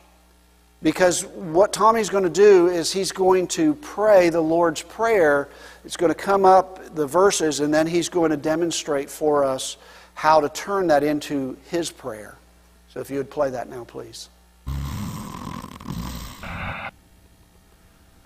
Because 0.82 1.26
what 1.26 1.74
Tommy's 1.74 2.10
going 2.10 2.24
to 2.24 2.30
do 2.30 2.68
is 2.68 2.94
he's 2.94 3.12
going 3.12 3.48
to 3.50 3.76
pray 3.76 4.30
the 4.30 4.39
Lord's 4.39 4.82
Prayer. 4.82 5.50
It's 5.84 5.98
going 5.98 6.12
to 6.12 6.18
come 6.18 6.46
up 6.46 6.96
the 6.96 7.06
verses, 7.06 7.60
and 7.60 7.74
then 7.74 7.86
he's 7.86 8.08
going 8.08 8.32
to 8.32 8.38
demonstrate 8.38 9.10
for 9.10 9.44
us 9.44 9.76
how 10.13 10.39
to 10.39 10.48
turn 10.50 10.88
that 10.88 11.04
into 11.04 11.58
his 11.70 11.92
prayer. 11.92 12.38
So 12.94 13.02
if 13.02 13.10
you 13.10 13.18
would 13.18 13.30
play 13.30 13.50
that 13.50 13.70
now, 13.70 13.84
please. 13.84 14.30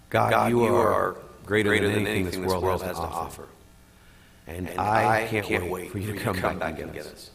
God, 0.09 0.29
God 0.29 0.51
you, 0.51 0.63
you 0.63 0.75
are 0.75 1.17
greater, 1.45 1.69
greater 1.69 1.87
than, 1.87 2.05
anything 2.05 2.25
this 2.25 2.37
world, 2.37 2.63
world 2.63 2.83
has 2.83 2.97
to 2.97 3.01
offer. 3.01 3.47
And, 4.45 4.69
and 4.69 4.79
I, 4.79 5.25
can't, 5.27 5.45
can't 5.45 5.71
wait 5.71 5.91
for 5.91 5.97
you 5.97 6.13
to 6.13 6.19
come, 6.19 6.35
come 6.35 6.59
back 6.59 6.77
and 6.79 6.93
get 6.93 7.07
us. 7.07 7.31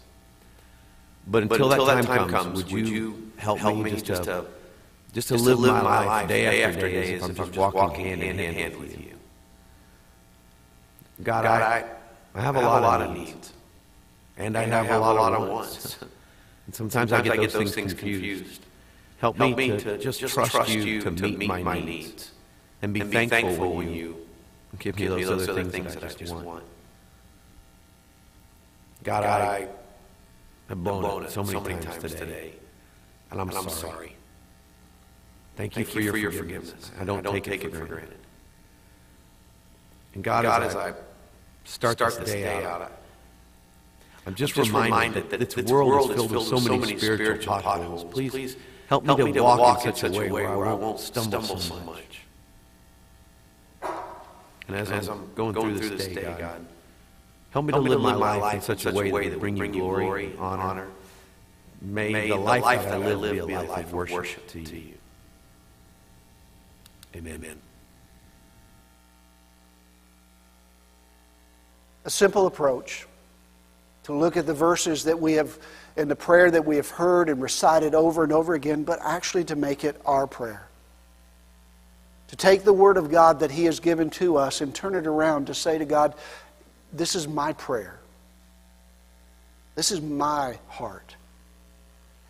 But 1.27 1.43
until, 1.43 1.69
but 1.69 1.73
until 1.73 1.87
that, 1.87 2.05
time 2.05 2.29
comes, 2.29 2.65
would 2.73 2.89
you 2.89 3.33
help, 3.37 3.59
help 3.59 3.79
me 3.79 3.91
just 3.91 4.07
to, 4.07 4.15
to 4.25 4.45
just 5.19 5.29
to 5.29 5.35
just 5.35 5.45
live, 5.45 5.57
to 5.57 5.63
live 5.63 5.75
my, 5.75 5.83
my 5.83 6.07
life 6.07 6.29
day, 6.29 6.43
day 6.45 6.63
after 6.63 6.89
day 6.89 7.15
as 7.15 7.23
if 7.23 7.23
I'm 7.25 7.35
just 7.35 7.59
walking, 7.59 7.81
walking 7.81 8.07
hand 8.07 8.23
in 8.23 8.39
hand, 8.39 8.57
hand 8.57 8.77
with 8.77 8.97
you. 8.97 9.15
God, 11.25 11.43
God 11.43 11.61
I, 11.61 11.85
I 12.37 12.41
have 12.41 12.55
a 12.55 12.61
lot, 12.61 12.83
lot 12.83 13.03
of 13.03 13.17
needs. 13.17 13.53
And 14.37 14.57
I 14.57 14.63
have, 14.63 14.87
have 14.87 15.01
a 15.01 15.13
lot 15.13 15.33
of 15.33 15.49
wants. 15.49 15.99
and 16.67 16.75
sometimes, 16.75 17.11
sometimes 17.11 17.13
I, 17.13 17.23
get 17.23 17.33
I 17.33 17.37
get 17.43 17.53
those 17.53 17.75
things 17.75 17.95
confused. 17.95 18.45
confused. 18.45 18.63
Help, 19.19 19.37
Help 19.39 19.57
me 19.57 19.71
to, 19.71 19.79
to 19.79 19.99
just 19.99 20.21
trust, 20.21 20.53
trust 20.53 20.71
you 20.71 21.01
to 21.01 21.11
meet, 21.11 21.39
meet 21.39 21.49
my 21.49 21.81
needs. 21.81 22.31
And 22.81 22.95
be, 22.95 23.01
and 23.01 23.11
be 23.11 23.17
thankful, 23.17 23.41
thankful 23.41 23.75
when 23.75 23.93
you 23.93 24.25
give 24.79 24.97
me 24.97 25.09
those, 25.09 25.27
those 25.27 25.49
other 25.49 25.65
things 25.65 25.95
that 25.95 26.05
I 26.05 26.09
just 26.09 26.33
want. 26.33 26.47
want. 26.47 26.65
God, 29.03 29.25
God, 29.25 29.41
I 29.41 29.69
have 30.69 30.85
blown, 30.85 31.01
blown 31.01 31.25
it 31.25 31.33
so 31.33 31.43
many, 31.43 31.55
so 31.55 31.61
many 31.61 31.81
times, 31.81 32.15
today, 32.15 32.53
and 33.33 33.41
and 33.41 33.51
I'm 33.51 33.69
sorry. 33.69 34.15
Thank, 35.59 35.75
Thank 35.75 35.89
you, 35.89 35.93
for, 35.93 35.99
you 35.99 36.05
your, 36.05 36.13
for 36.13 36.19
your 36.19 36.31
forgiveness. 36.31 36.71
forgiveness. 36.71 37.01
I 37.01 37.05
don't, 37.05 37.19
I 37.19 37.23
don't 37.23 37.35
take, 37.35 37.43
take, 37.43 37.65
it 37.65 37.73
for 37.73 37.79
granted. 37.79 37.89
granted. 37.89 38.19
And 40.15 40.23
God, 40.23 40.45
God 40.45 40.63
as, 40.63 40.77
I 40.77 40.95
start, 41.65 41.99
start 41.99 42.15
this 42.15 42.31
day, 42.31 42.43
day 42.43 42.65
out, 42.65 42.93
I'm 44.25 44.37
just, 44.37 44.57
I'm 44.57 44.63
just 44.63 44.73
reminded, 44.73 45.25
reminded 45.25 45.31
that 45.31 45.51
this 45.51 45.69
world, 45.69 45.89
world 45.89 46.11
is 46.13 46.17
filled 46.17 46.31
with 46.31 46.43
so 46.45 46.61
many, 46.61 46.79
many 46.79 46.97
spiritual 46.97 47.61
potholes. 47.61 48.05
Please, 48.05 48.31
please 48.31 48.57
help, 48.87 49.05
help 49.05 49.19
me 49.19 49.33
to 49.33 49.43
walk, 49.43 49.59
walk 49.59 49.85
in 49.85 49.97
such 49.97 50.17
a 50.17 50.17
way 50.17 50.31
where 50.31 50.65
I 50.65 50.75
won't 50.75 51.01
stumble 51.01 51.43
so 51.43 51.81
much. 51.81 52.21
And 54.69 54.77
as, 54.77 54.91
and 54.91 55.01
as 55.01 55.09
I'm 55.09 55.29
going, 55.35 55.55
going 55.55 55.77
through, 55.77 55.89
this 55.89 56.07
day, 56.07 56.23
God, 56.23 56.39
God 56.39 56.67
help 57.51 57.65
me 57.65 57.73
help 57.73 57.85
to 57.85 57.91
live, 57.97 58.01
my 58.01 58.15
life 58.15 58.55
in 58.55 58.61
such 58.61 58.87
a 58.87 58.93
way 58.93 59.11
that 59.11 59.33
will 59.33 59.41
bring 59.41 59.57
you 59.57 59.67
glory, 59.67 60.37
honor. 60.39 60.63
honor. 60.63 60.89
May, 61.83 62.29
the, 62.29 62.37
life 62.37 62.85
that 62.85 62.95
I 62.95 62.97
live 62.99 63.45
be 63.49 63.55
a 63.55 63.63
life 63.63 63.93
of 63.93 63.93
worship 63.93 64.47
to 64.51 64.61
you. 64.61 64.98
Amen. 67.17 67.61
A 72.05 72.11
simple 72.11 72.47
approach 72.47 73.07
to 74.05 74.15
look 74.15 74.37
at 74.37 74.47
the 74.47 74.55
verses 74.55 75.05
that 75.05 75.21
we 75.21 75.35
have 75.35 75.59
and 75.99 76.11
the 76.11 76.17
prayer 76.17 76.51
that 76.51 76.65
we 76.65 76.77
have 76.77 76.89
heard 76.89 77.29
and 77.29 77.43
recited 77.43 77.95
over 77.95 78.23
and 78.23 78.33
over 78.33 78.55
again, 78.55 78.85
but 78.85 79.01
actually 79.03 79.45
to 79.45 79.57
make 79.57 79.85
it 79.85 80.01
our 80.07 80.27
prayer. 80.27 80.69
To 82.29 82.37
take 82.37 82.63
the 82.63 82.73
Word 82.73 82.97
of 82.97 83.11
God 83.11 83.41
that 83.41 83.51
He 83.51 83.65
has 83.65 83.81
given 83.81 84.09
to 84.11 84.37
us 84.37 84.61
and 84.61 84.75
turn 84.75 84.95
it 84.95 85.07
around 85.07 85.49
to 85.49 85.55
say 85.55 85.77
to 85.77 85.85
God, 85.85 86.15
This 86.93 87.15
is 87.17 87.27
my 87.27 87.53
prayer. 87.53 87.99
This 89.75 89.91
is 89.91 90.01
my 90.01 90.59
heart. 90.69 91.17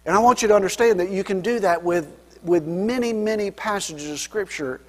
And 0.06 0.16
I 0.16 0.20
want 0.20 0.40
you 0.42 0.48
to 0.48 0.54
understand 0.54 1.00
that 1.00 1.10
you 1.10 1.22
can 1.22 1.42
do 1.42 1.60
that 1.60 1.84
with, 1.84 2.10
with 2.42 2.66
many, 2.66 3.12
many 3.12 3.50
passages 3.50 4.10
of 4.10 4.18
Scripture. 4.18 4.80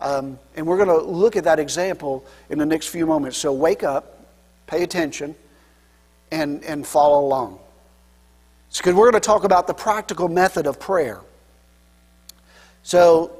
Um, 0.00 0.38
and 0.56 0.66
we're 0.66 0.76
going 0.76 0.88
to 0.88 1.04
look 1.04 1.36
at 1.36 1.44
that 1.44 1.58
example 1.58 2.24
in 2.50 2.58
the 2.58 2.66
next 2.66 2.88
few 2.88 3.06
moments. 3.06 3.38
So 3.38 3.52
wake 3.52 3.82
up, 3.82 4.26
pay 4.66 4.82
attention, 4.82 5.34
and, 6.30 6.64
and 6.64 6.86
follow 6.86 7.24
along. 7.24 7.58
Because 8.76 8.94
we're 8.94 9.10
going 9.10 9.20
to 9.20 9.26
talk 9.26 9.44
about 9.44 9.66
the 9.66 9.74
practical 9.74 10.28
method 10.28 10.66
of 10.66 10.78
prayer. 10.78 11.20
So 12.82 13.32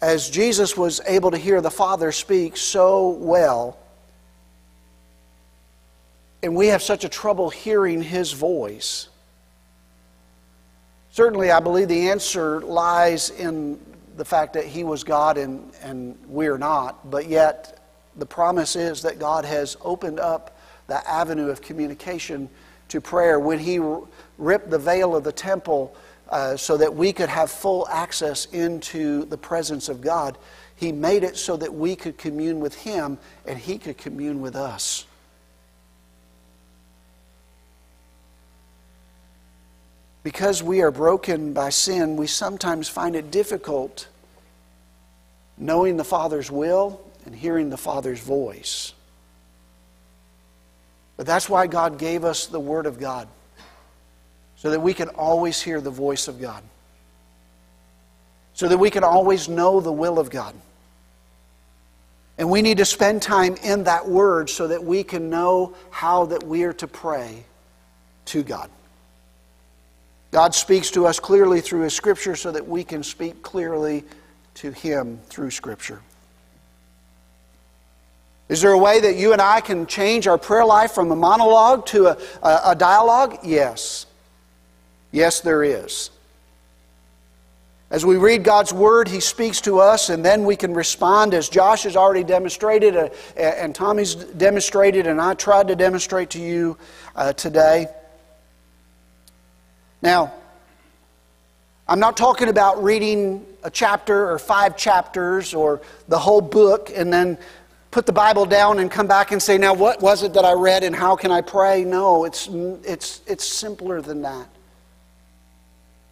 as 0.00 0.28
Jesus 0.28 0.76
was 0.76 1.00
able 1.06 1.30
to 1.30 1.38
hear 1.38 1.60
the 1.60 1.70
Father 1.70 2.10
speak 2.10 2.56
so 2.56 3.10
well, 3.10 3.78
and 6.42 6.56
we 6.56 6.66
have 6.68 6.82
such 6.82 7.04
a 7.04 7.08
trouble 7.08 7.50
hearing 7.50 8.02
His 8.02 8.32
voice. 8.32 9.08
Certainly, 11.12 11.50
I 11.50 11.60
believe 11.60 11.88
the 11.88 12.08
answer 12.08 12.62
lies 12.62 13.28
in 13.28 13.78
the 14.16 14.24
fact 14.24 14.54
that 14.54 14.64
He 14.64 14.82
was 14.82 15.04
God 15.04 15.36
and, 15.36 15.70
and 15.82 16.18
we're 16.26 16.56
not, 16.56 17.10
but 17.10 17.28
yet 17.28 17.84
the 18.16 18.24
promise 18.24 18.76
is 18.76 19.02
that 19.02 19.18
God 19.18 19.44
has 19.44 19.76
opened 19.82 20.18
up 20.18 20.58
the 20.86 21.06
avenue 21.06 21.50
of 21.50 21.60
communication 21.60 22.48
to 22.88 23.00
prayer. 23.02 23.38
When 23.38 23.58
He 23.58 23.78
ripped 24.38 24.70
the 24.70 24.78
veil 24.78 25.14
of 25.14 25.22
the 25.22 25.32
temple, 25.32 25.94
uh, 26.30 26.56
so 26.56 26.78
that 26.78 26.94
we 26.94 27.12
could 27.12 27.28
have 27.28 27.50
full 27.50 27.86
access 27.90 28.46
into 28.46 29.26
the 29.26 29.36
presence 29.36 29.90
of 29.90 30.00
God. 30.00 30.38
He 30.76 30.90
made 30.90 31.24
it 31.24 31.36
so 31.36 31.58
that 31.58 31.74
we 31.74 31.94
could 31.94 32.16
commune 32.16 32.58
with 32.58 32.74
Him 32.74 33.18
and 33.44 33.58
He 33.58 33.76
could 33.76 33.98
commune 33.98 34.40
with 34.40 34.56
us. 34.56 35.04
Because 40.22 40.62
we 40.62 40.82
are 40.82 40.90
broken 40.90 41.52
by 41.52 41.70
sin, 41.70 42.16
we 42.16 42.26
sometimes 42.26 42.88
find 42.88 43.16
it 43.16 43.30
difficult 43.30 44.08
knowing 45.58 45.96
the 45.96 46.04
Father's 46.04 46.50
will 46.50 47.00
and 47.26 47.34
hearing 47.34 47.70
the 47.70 47.76
Father's 47.76 48.20
voice. 48.20 48.94
But 51.16 51.26
that's 51.26 51.48
why 51.48 51.66
God 51.66 51.98
gave 51.98 52.24
us 52.24 52.46
the 52.46 52.60
Word 52.60 52.86
of 52.86 52.98
God 52.98 53.28
so 54.56 54.70
that 54.70 54.80
we 54.80 54.94
can 54.94 55.08
always 55.08 55.60
hear 55.60 55.80
the 55.80 55.90
voice 55.90 56.28
of 56.28 56.40
God, 56.40 56.62
so 58.54 58.68
that 58.68 58.78
we 58.78 58.90
can 58.90 59.02
always 59.02 59.48
know 59.48 59.80
the 59.80 59.92
will 59.92 60.20
of 60.20 60.30
God. 60.30 60.54
And 62.38 62.48
we 62.48 62.62
need 62.62 62.78
to 62.78 62.84
spend 62.84 63.22
time 63.22 63.56
in 63.56 63.84
that 63.84 64.08
word 64.08 64.48
so 64.48 64.68
that 64.68 64.82
we 64.82 65.02
can 65.02 65.30
know 65.30 65.74
how 65.90 66.26
that 66.26 66.44
we 66.44 66.62
are 66.62 66.72
to 66.74 66.86
pray 66.86 67.44
to 68.26 68.42
God. 68.42 68.70
God 70.32 70.54
speaks 70.54 70.90
to 70.92 71.06
us 71.06 71.20
clearly 71.20 71.60
through 71.60 71.82
his 71.82 71.94
scripture 71.94 72.34
so 72.36 72.50
that 72.50 72.66
we 72.66 72.84
can 72.84 73.02
speak 73.02 73.42
clearly 73.42 74.02
to 74.54 74.72
him 74.72 75.20
through 75.26 75.50
scripture. 75.50 76.00
Is 78.48 78.62
there 78.62 78.72
a 78.72 78.78
way 78.78 78.98
that 79.00 79.16
you 79.16 79.32
and 79.32 79.42
I 79.42 79.60
can 79.60 79.86
change 79.86 80.26
our 80.26 80.38
prayer 80.38 80.64
life 80.64 80.92
from 80.92 81.10
a 81.10 81.16
monologue 81.16 81.86
to 81.86 82.06
a, 82.06 82.18
a, 82.42 82.60
a 82.68 82.74
dialogue? 82.74 83.38
Yes. 83.44 84.06
Yes, 85.10 85.40
there 85.40 85.62
is. 85.62 86.10
As 87.90 88.06
we 88.06 88.16
read 88.16 88.42
God's 88.42 88.72
Word, 88.72 89.08
He 89.08 89.20
speaks 89.20 89.60
to 89.62 89.80
us, 89.80 90.08
and 90.08 90.24
then 90.24 90.46
we 90.46 90.56
can 90.56 90.72
respond 90.72 91.34
as 91.34 91.50
Josh 91.50 91.82
has 91.82 91.94
already 91.94 92.24
demonstrated, 92.24 92.96
uh, 92.96 93.10
and 93.36 93.74
Tommy's 93.74 94.14
demonstrated, 94.14 95.06
and 95.06 95.20
I 95.20 95.34
tried 95.34 95.68
to 95.68 95.76
demonstrate 95.76 96.30
to 96.30 96.40
you 96.40 96.78
uh, 97.14 97.34
today. 97.34 97.88
Now, 100.02 100.34
I'm 101.88 102.00
not 102.00 102.16
talking 102.16 102.48
about 102.48 102.82
reading 102.82 103.46
a 103.62 103.70
chapter 103.70 104.30
or 104.30 104.38
five 104.38 104.76
chapters 104.76 105.54
or 105.54 105.80
the 106.08 106.18
whole 106.18 106.40
book 106.40 106.90
and 106.94 107.12
then 107.12 107.38
put 107.92 108.06
the 108.06 108.12
Bible 108.12 108.46
down 108.46 108.80
and 108.80 108.90
come 108.90 109.06
back 109.06 109.30
and 109.30 109.40
say, 109.40 109.58
now 109.58 109.74
what 109.74 110.00
was 110.00 110.22
it 110.22 110.32
that 110.32 110.44
I 110.44 110.52
read 110.52 110.82
and 110.82 110.94
how 110.96 111.14
can 111.14 111.30
I 111.30 111.40
pray? 111.40 111.84
No, 111.84 112.24
it's, 112.24 112.48
it's, 112.50 113.20
it's 113.26 113.46
simpler 113.46 114.00
than 114.00 114.22
that. 114.22 114.48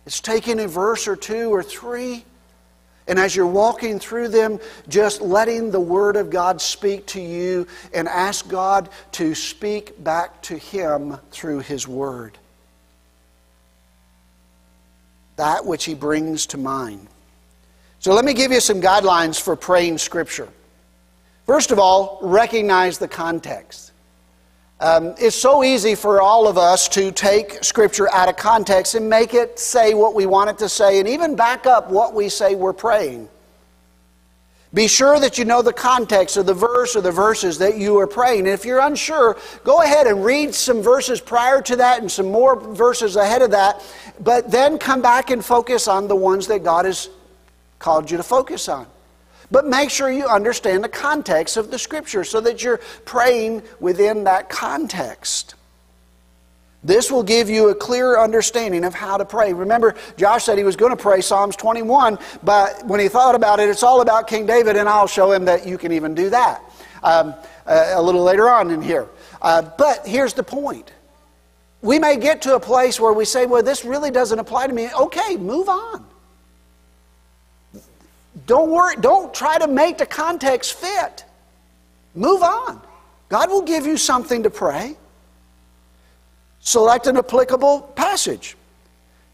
It's 0.07 0.21
taking 0.21 0.61
a 0.61 0.69
verse 0.69 1.09
or 1.09 1.17
two 1.17 1.53
or 1.53 1.63
three, 1.63 2.25
and 3.07 3.19
as 3.19 3.35
you're 3.35 3.47
walking 3.47 3.99
through 3.99 4.29
them, 4.29 4.59
just 4.89 5.21
letting 5.21 5.71
the 5.71 5.81
Word 5.81 6.17
of 6.17 6.31
God 6.31 6.61
speak 6.61 7.07
to 7.09 7.21
you 7.21 7.67
and 7.95 8.09
ask 8.09 8.49
God 8.49 8.89
to 9.13 9.35
speak 9.35 10.03
back 10.03 10.43
to 10.43 10.57
Him 10.57 11.17
through 11.31 11.61
His 11.61 11.87
Word. 11.87 12.39
That 15.41 15.65
which 15.65 15.87
He 15.87 15.95
brings 15.95 16.45
to 16.49 16.59
mind. 16.59 17.09
So 17.99 18.13
let 18.13 18.27
me 18.27 18.35
give 18.35 18.53
you 18.53 18.61
some 18.61 18.79
guidelines 18.79 19.41
for 19.41 19.57
praying 19.57 19.97
Scripture. 19.97 20.51
First 21.47 21.71
of 21.71 21.79
all, 21.79 22.19
recognize 22.21 22.99
the 22.99 23.09
context. 23.09 23.93
Um, 24.81 25.15
it's 25.17 25.35
so 25.35 25.65
easy 25.65 25.95
for 25.95 26.21
all 26.21 26.47
of 26.47 26.59
us 26.59 26.89
to 26.91 27.11
take 27.11 27.65
Scripture 27.65 28.13
out 28.13 28.29
of 28.29 28.37
context 28.37 28.95
and 28.97 29.09
make 29.09 29.33
it 29.33 29.59
say 29.59 29.95
what 29.95 30.15
we 30.15 30.27
want 30.27 30.51
it 30.51 30.59
to 30.59 30.69
say, 30.69 31.01
and 31.01 31.09
even 31.09 31.37
back 31.37 31.65
up 31.65 31.89
what 31.89 32.13
we 32.13 32.29
say 32.29 32.55
we're 32.55 32.75
praying. 32.75 33.27
Be 34.73 34.87
sure 34.87 35.19
that 35.19 35.37
you 35.37 35.45
know 35.45 35.63
the 35.63 35.73
context 35.73 36.37
of 36.37 36.47
the 36.47 36.55
verse 36.55 36.95
or 36.95 37.01
the 37.01 37.11
verses 37.11 37.59
that 37.59 37.77
you 37.77 37.99
are 37.99 38.07
praying. 38.07 38.41
And 38.41 38.49
if 38.49 38.65
you're 38.65 38.79
unsure, 38.79 39.37
go 39.65 39.83
ahead 39.83 40.07
and 40.07 40.25
read 40.25 40.55
some 40.55 40.81
verses 40.81 41.21
prior 41.21 41.61
to 41.63 41.77
that 41.77 42.01
and 42.01 42.11
some 42.11 42.31
more 42.31 42.55
verses 42.55 43.17
ahead 43.17 43.43
of 43.43 43.51
that, 43.51 43.83
but 44.21 44.51
then 44.51 44.79
come 44.79 45.03
back 45.03 45.31
and 45.31 45.45
focus 45.45 45.89
on 45.89 46.07
the 46.07 46.15
ones 46.15 46.47
that 46.47 46.63
God 46.63 46.85
has 46.85 47.09
called 47.81 48.11
you 48.11 48.17
to 48.17 48.23
focus 48.23 48.69
on. 48.69 48.87
But 49.51 49.67
make 49.67 49.91
sure 49.91 50.09
you 50.09 50.27
understand 50.27 50.85
the 50.85 50.89
context 50.89 51.57
of 51.57 51.73
the 51.73 51.79
scripture 51.79 52.23
so 52.23 52.41
that 52.41 52.63
you're 52.63 52.79
praying 53.05 53.65
within 53.81 54.23
that 54.25 54.49
context. 54.49 55.57
This 56.83 57.11
will 57.11 57.23
give 57.23 57.51
you 57.51 57.69
a 57.69 57.75
clear 57.75 58.19
understanding 58.19 58.85
of 58.85 58.95
how 58.95 59.19
to 59.19 59.25
pray. 59.25 59.53
Remember, 59.53 59.95
Josh 60.17 60.45
said 60.45 60.57
he 60.57 60.65
was 60.65 60.77
going 60.77 60.97
to 60.97 60.97
pray 60.97 61.21
Psalms 61.21 61.55
21, 61.57 62.19
but 62.43 62.87
when 62.87 63.01
he 63.01 63.09
thought 63.09 63.35
about 63.35 63.61
it, 63.61 63.69
it's 63.69 63.83
all 63.83 64.01
about 64.01 64.27
King 64.27 64.47
David, 64.47 64.77
and 64.77 64.89
I'll 64.89 65.07
show 65.07 65.31
him 65.31 65.45
that 65.45 65.67
you 65.67 65.77
can 65.77 65.93
even 65.93 66.15
do 66.15 66.31
that 66.31 66.63
um, 67.03 67.35
a, 67.67 67.95
a, 67.97 68.03
little 68.03 68.23
later 68.23 68.49
on 68.49 68.71
in 68.71 68.81
here. 68.81 69.09
Uh, 69.43 69.63
but 69.77 70.07
here's 70.07 70.33
the 70.33 70.43
point. 70.43 70.91
We 71.83 71.99
may 71.99 72.17
get 72.17 72.43
to 72.43 72.55
a 72.55 72.61
place 72.61 72.99
where 72.99 73.13
we 73.13 73.27
say, 73.27 73.45
well, 73.45 73.63
this 73.63 73.85
really 73.85 74.11
doesn't 74.11 74.39
apply 74.39 74.67
to 74.67 74.73
me. 74.73 74.89
Okay, 74.93 75.37
move 75.37 75.69
on. 75.69 76.07
Don't 78.47 78.71
worry, 78.71 78.97
don't 78.97 79.33
try 79.35 79.59
to 79.59 79.67
make 79.67 79.99
the 79.99 80.07
context 80.07 80.75
fit. 80.75 81.25
Move 82.15 82.43
on. 82.43 82.81
God 83.29 83.51
will 83.51 83.63
give 83.63 83.87
you 83.87 83.97
something 83.97 84.43
to 84.43 84.51
pray. 84.51 84.97
Select 86.61 87.07
an 87.07 87.17
applicable 87.17 87.83
passage. 87.97 88.57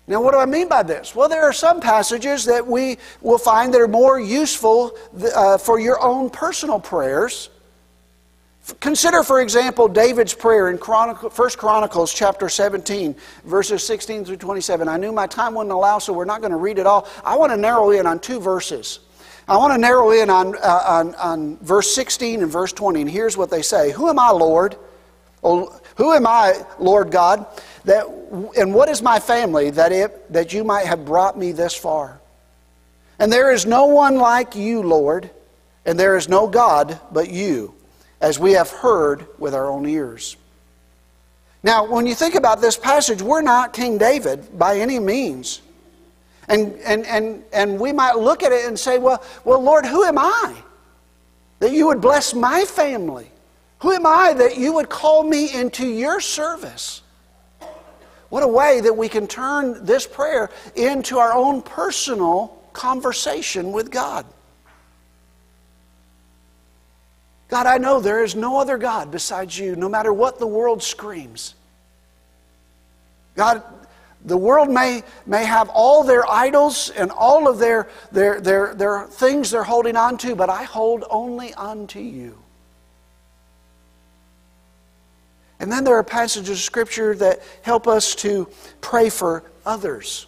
Now, 0.09 0.23
what 0.23 0.33
do 0.33 0.39
I 0.39 0.47
mean 0.47 0.69
by 0.69 0.85
this? 0.85 1.15
Well, 1.15 1.29
there 1.29 1.43
are 1.43 1.53
some 1.53 1.81
passages 1.81 2.45
that 2.45 2.65
we 2.65 2.99
will 3.21 3.39
find 3.39 3.75
that 3.75 3.81
are 3.81 3.89
more 3.89 4.21
useful 4.21 4.97
uh, 5.35 5.59
for 5.59 5.81
your 5.81 6.01
own 6.01 6.31
personal 6.31 6.79
prayers. 6.79 7.51
Consider, 8.81 9.25
for 9.25 9.41
example, 9.41 9.89
David's 9.89 10.35
prayer 10.35 10.71
in 10.71 10.79
Chronicle, 10.79 11.31
1 11.31 11.51
Chronicles 11.51 12.13
chapter 12.13 12.49
17, 12.49 13.17
verses 13.45 13.85
16 13.85 14.25
through 14.25 14.37
27. 14.37 14.89
I 14.89 14.97
knew 14.97 15.13
my 15.13 15.27
time 15.27 15.55
wouldn't 15.55 15.73
allow, 15.73 15.99
so 15.99 16.13
we're 16.13 16.25
not 16.25 16.41
going 16.41 16.53
to 16.53 16.57
read 16.57 16.79
it 16.79 16.87
all. 16.87 17.09
I 17.25 17.37
want 17.37 17.51
to 17.53 17.57
narrow 17.57 17.91
in 17.91 18.07
on 18.07 18.21
two 18.21 18.41
verses. 18.41 19.01
I 19.49 19.57
want 19.57 19.73
to 19.73 19.79
narrow 19.79 20.11
in 20.11 20.31
on, 20.31 20.57
uh, 20.57 20.83
on, 20.87 21.15
on 21.17 21.57
verse 21.59 21.95
16 21.95 22.43
and 22.43 22.51
verse 22.51 22.73
20, 22.73 23.03
and 23.03 23.11
here's 23.11 23.37
what 23.37 23.51
they 23.51 23.63
say 23.63 23.93
Who 23.93 24.09
am 24.09 24.19
I, 24.19 24.31
Lord? 24.31 24.77
Oh, 25.45 25.81
who 25.97 26.13
am 26.13 26.27
I, 26.27 26.65
Lord 26.79 27.11
God, 27.11 27.47
that, 27.85 28.07
and 28.57 28.75
what 28.75 28.89
is 28.89 29.03
my 29.03 29.19
family 29.19 29.71
that, 29.71 29.93
it, 29.93 30.33
that 30.33 30.53
you 30.53 30.65
might 30.65 30.87
have 30.87 31.05
brought 31.05 31.39
me 31.39 31.53
this 31.53 31.75
far? 31.75 32.21
And 33.19 33.33
there 33.33 33.53
is 33.53 33.67
no 33.67 33.87
one 33.87 34.17
like 34.17 34.55
you, 34.55 34.83
Lord, 34.83 35.31
and 35.85 35.99
there 35.99 36.17
is 36.17 36.29
no 36.29 36.47
God 36.47 37.01
but 37.13 37.31
you, 37.31 37.75
as 38.21 38.39
we 38.39 38.53
have 38.53 38.71
heard 38.71 39.27
with 39.39 39.55
our 39.55 39.71
own 39.71 39.89
ears. 39.89 40.37
Now, 41.63 41.87
when 41.87 42.07
you 42.07 42.15
think 42.15 42.35
about 42.35 42.61
this 42.61 42.77
passage, 42.77 43.23
we're 43.23 43.43
not 43.43 43.73
King 43.73 43.99
David 43.99 44.59
by 44.59 44.79
any 44.79 44.99
means. 44.99 45.63
And, 46.49 46.75
and, 46.85 47.07
and, 47.07 47.43
and 47.53 47.81
we 47.81 47.93
might 47.93 48.17
look 48.17 48.43
at 48.43 48.53
it 48.53 48.67
and 48.67 48.79
say, 48.79 48.99
well, 48.99 49.23
well, 49.45 49.61
Lord, 49.61 49.85
who 49.87 50.05
am 50.05 50.19
I? 50.19 50.55
That 51.59 51.73
you 51.73 51.87
would 51.87 52.01
bless 52.01 52.35
my 52.35 52.65
family. 52.65 53.31
Who 53.87 53.93
am 53.93 54.05
I 54.05 54.33
that 54.33 54.59
you 54.59 54.73
would 54.73 54.89
call 54.89 55.23
me 55.23 55.55
into 55.55 55.87
your 55.87 56.19
service? 56.19 57.03
What 58.31 58.43
a 58.43 58.49
way 58.49 58.81
that 58.81 58.97
we 58.97 59.09
can 59.09 59.29
turn 59.29 59.87
this 59.87 60.09
prayer 60.09 60.51
into 60.75 61.19
our 61.19 61.33
own 61.33 61.63
personal 61.63 62.49
conversation 62.73 63.71
with 63.71 63.93
God. 63.93 64.27
God, 67.47 67.67
I 67.67 67.79
know 67.79 68.01
there 68.01 68.25
is 68.25 68.35
no 68.35 68.59
other 68.59 68.77
God 68.77 69.13
besides 69.13 69.57
you, 69.57 69.77
no 69.77 69.89
matter 69.89 70.13
what 70.13 70.41
the 70.41 70.49
world 70.49 70.83
screams. 70.83 71.55
God, 73.37 73.63
the 74.25 74.37
world 74.37 74.69
may, 74.69 75.05
may 75.27 75.45
have 75.45 75.69
all 75.69 76.03
their 76.03 76.29
idols 76.29 76.91
and 76.91 77.13
all 77.13 77.47
of 77.47 77.61
their, 77.61 77.89
their, 78.11 78.41
their, 78.41 78.75
their 78.75 79.07
things 79.07 79.53
they're 79.53 79.63
holding 79.63 79.95
on 79.95 80.19
to, 80.19 80.35
but 80.35 80.51
I 80.51 80.65
hold 80.65 81.05
only 81.09 81.55
on 81.55 81.87
to 81.87 82.01
you. 82.01 82.37
And 85.59 85.73
then 85.73 85.85
there 85.85 85.97
are 85.97 86.05
passages 86.05 86.51
of 86.51 86.59
Scripture 86.59 87.15
that 87.17 87.41
help 87.63 87.87
us 87.87 88.15
to 88.17 88.49
pray 88.81 89.09
for 89.09 89.43
others, 89.65 90.27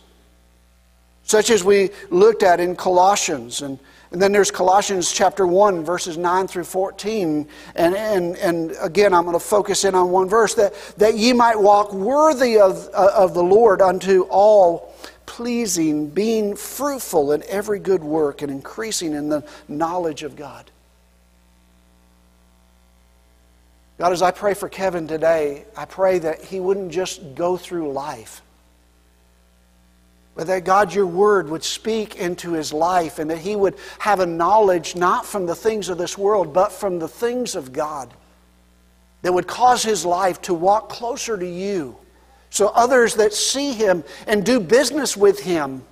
such 1.23 1.51
as 1.51 1.63
we 1.63 1.91
looked 2.11 2.43
at 2.43 2.61
in 2.61 2.75
Colossians. 2.75 3.61
And, 3.61 3.79
and 4.11 4.23
then 4.23 4.33
there's 4.33 4.51
Colossians 4.51 5.13
chapter 5.13 5.47
1, 5.47 5.85
verses 5.85 6.17
9 6.17 6.49
through 6.49 6.65
14. 6.65 7.47
And, 7.77 7.95
and, 7.95 8.37
and 8.39 8.75
again, 8.81 9.13
I'm 9.13 9.25
going 9.25 9.35
to 9.35 9.41
focus 9.41 9.85
in 9.85 9.95
on 9.95 10.11
one 10.11 10.29
verse 10.29 10.55
that, 10.55 10.75
that 10.97 11.17
ye 11.17 11.35
might 11.35 11.61
walk 11.61 11.93
worthy 11.93 12.59
of, 12.59 12.89
uh, 12.95 13.11
of 13.15 13.35
the 13.35 13.43
Lord 13.43 13.83
unto 13.83 14.23
all 14.31 14.95
pleasing, 15.27 16.09
being 16.09 16.57
fruitful 16.57 17.33
in 17.33 17.43
every 17.49 17.79
good 17.79 18.03
work 18.03 18.41
and 18.41 18.51
increasing 18.51 19.13
in 19.13 19.29
the 19.29 19.45
knowledge 19.69 20.23
of 20.23 20.37
God. 20.37 20.71
God, 23.99 24.13
as 24.13 24.23
I 24.23 24.31
pray 24.31 24.55
for 24.55 24.69
Kevin 24.69 25.09
today, 25.09 25.65
I 25.77 25.85
pray 25.85 26.21
that 26.21 26.45
he 26.45 26.61
wouldn't 26.61 26.93
just 26.93 27.35
go 27.35 27.57
through 27.57 27.93
life, 27.93 28.43
but 30.37 30.47
that 30.47 30.65
God, 30.65 30.95
your 30.95 31.07
word 31.07 31.51
would 31.51 31.65
speak 31.65 32.15
into 32.15 32.53
his 32.53 32.73
life 32.73 33.19
and 33.19 33.29
that 33.29 33.39
he 33.39 33.57
would 33.57 33.75
have 33.99 34.21
a 34.21 34.27
knowledge 34.27 34.95
not 34.95 35.27
from 35.27 35.47
the 35.47 35.55
things 35.55 35.89
of 35.89 35.99
this 35.99 36.17
world, 36.17 36.55
but 36.55 36.71
from 36.71 37.01
the 37.01 37.09
things 37.09 37.57
of 37.57 37.73
God 37.73 38.15
that 39.23 39.35
would 39.35 39.49
cause 39.49 39.83
his 39.83 40.07
life 40.07 40.41
to 40.43 40.55
walk 40.55 40.89
closer 40.89 41.37
to 41.37 41.47
you 41.47 41.97
so 42.51 42.69
others 42.69 43.15
that 43.17 43.35
see 43.35 43.73
him 43.73 44.05
and 44.29 44.47
do 44.47 44.61
business 44.61 45.17
with 45.17 45.41
him 45.41 45.83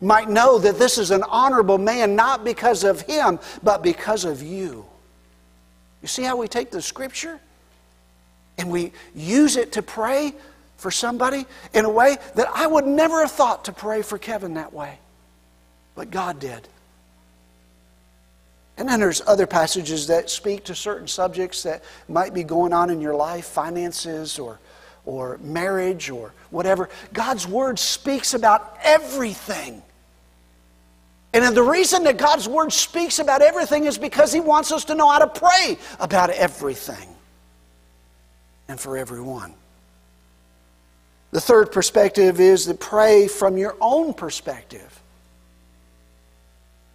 might 0.00 0.30
know 0.30 0.58
that 0.58 0.78
this 0.78 0.96
is 0.96 1.10
an 1.10 1.22
honorable 1.24 1.78
man, 1.78 2.16
not 2.16 2.42
because 2.42 2.84
of 2.84 3.02
him, 3.02 3.38
but 3.62 3.82
because 3.82 4.24
of 4.24 4.42
you. 4.42 4.86
You 6.04 6.08
see 6.08 6.22
how 6.22 6.36
we 6.36 6.48
take 6.48 6.70
the 6.70 6.82
scripture 6.82 7.40
and 8.58 8.70
we 8.70 8.92
use 9.14 9.56
it 9.56 9.72
to 9.72 9.82
pray 9.82 10.34
for 10.76 10.90
somebody 10.90 11.46
in 11.72 11.86
a 11.86 11.88
way 11.88 12.18
that 12.34 12.46
I 12.54 12.66
would 12.66 12.86
never 12.86 13.22
have 13.22 13.30
thought 13.30 13.64
to 13.64 13.72
pray 13.72 14.02
for 14.02 14.18
Kevin 14.18 14.52
that 14.52 14.74
way. 14.74 14.98
But 15.94 16.10
God 16.10 16.40
did. 16.40 16.68
And 18.76 18.86
then 18.86 19.00
there's 19.00 19.22
other 19.26 19.46
passages 19.46 20.08
that 20.08 20.28
speak 20.28 20.64
to 20.64 20.74
certain 20.74 21.08
subjects 21.08 21.62
that 21.62 21.82
might 22.06 22.34
be 22.34 22.44
going 22.44 22.74
on 22.74 22.90
in 22.90 23.00
your 23.00 23.14
life, 23.14 23.46
finances 23.46 24.38
or, 24.38 24.60
or 25.06 25.38
marriage 25.38 26.10
or 26.10 26.34
whatever. 26.50 26.90
God's 27.14 27.48
Word 27.48 27.78
speaks 27.78 28.34
about 28.34 28.76
everything. 28.82 29.82
And 31.34 31.54
the 31.56 31.62
reason 31.64 32.04
that 32.04 32.16
God's 32.16 32.48
Word 32.48 32.72
speaks 32.72 33.18
about 33.18 33.42
everything 33.42 33.86
is 33.86 33.98
because 33.98 34.32
He 34.32 34.38
wants 34.38 34.70
us 34.70 34.84
to 34.84 34.94
know 34.94 35.10
how 35.10 35.18
to 35.18 35.26
pray 35.26 35.76
about 35.98 36.30
everything 36.30 37.08
and 38.68 38.78
for 38.78 38.96
everyone. 38.96 39.52
The 41.32 41.40
third 41.40 41.72
perspective 41.72 42.38
is 42.38 42.66
to 42.66 42.74
pray 42.74 43.26
from 43.26 43.58
your 43.58 43.76
own 43.80 44.14
perspective. 44.14 45.02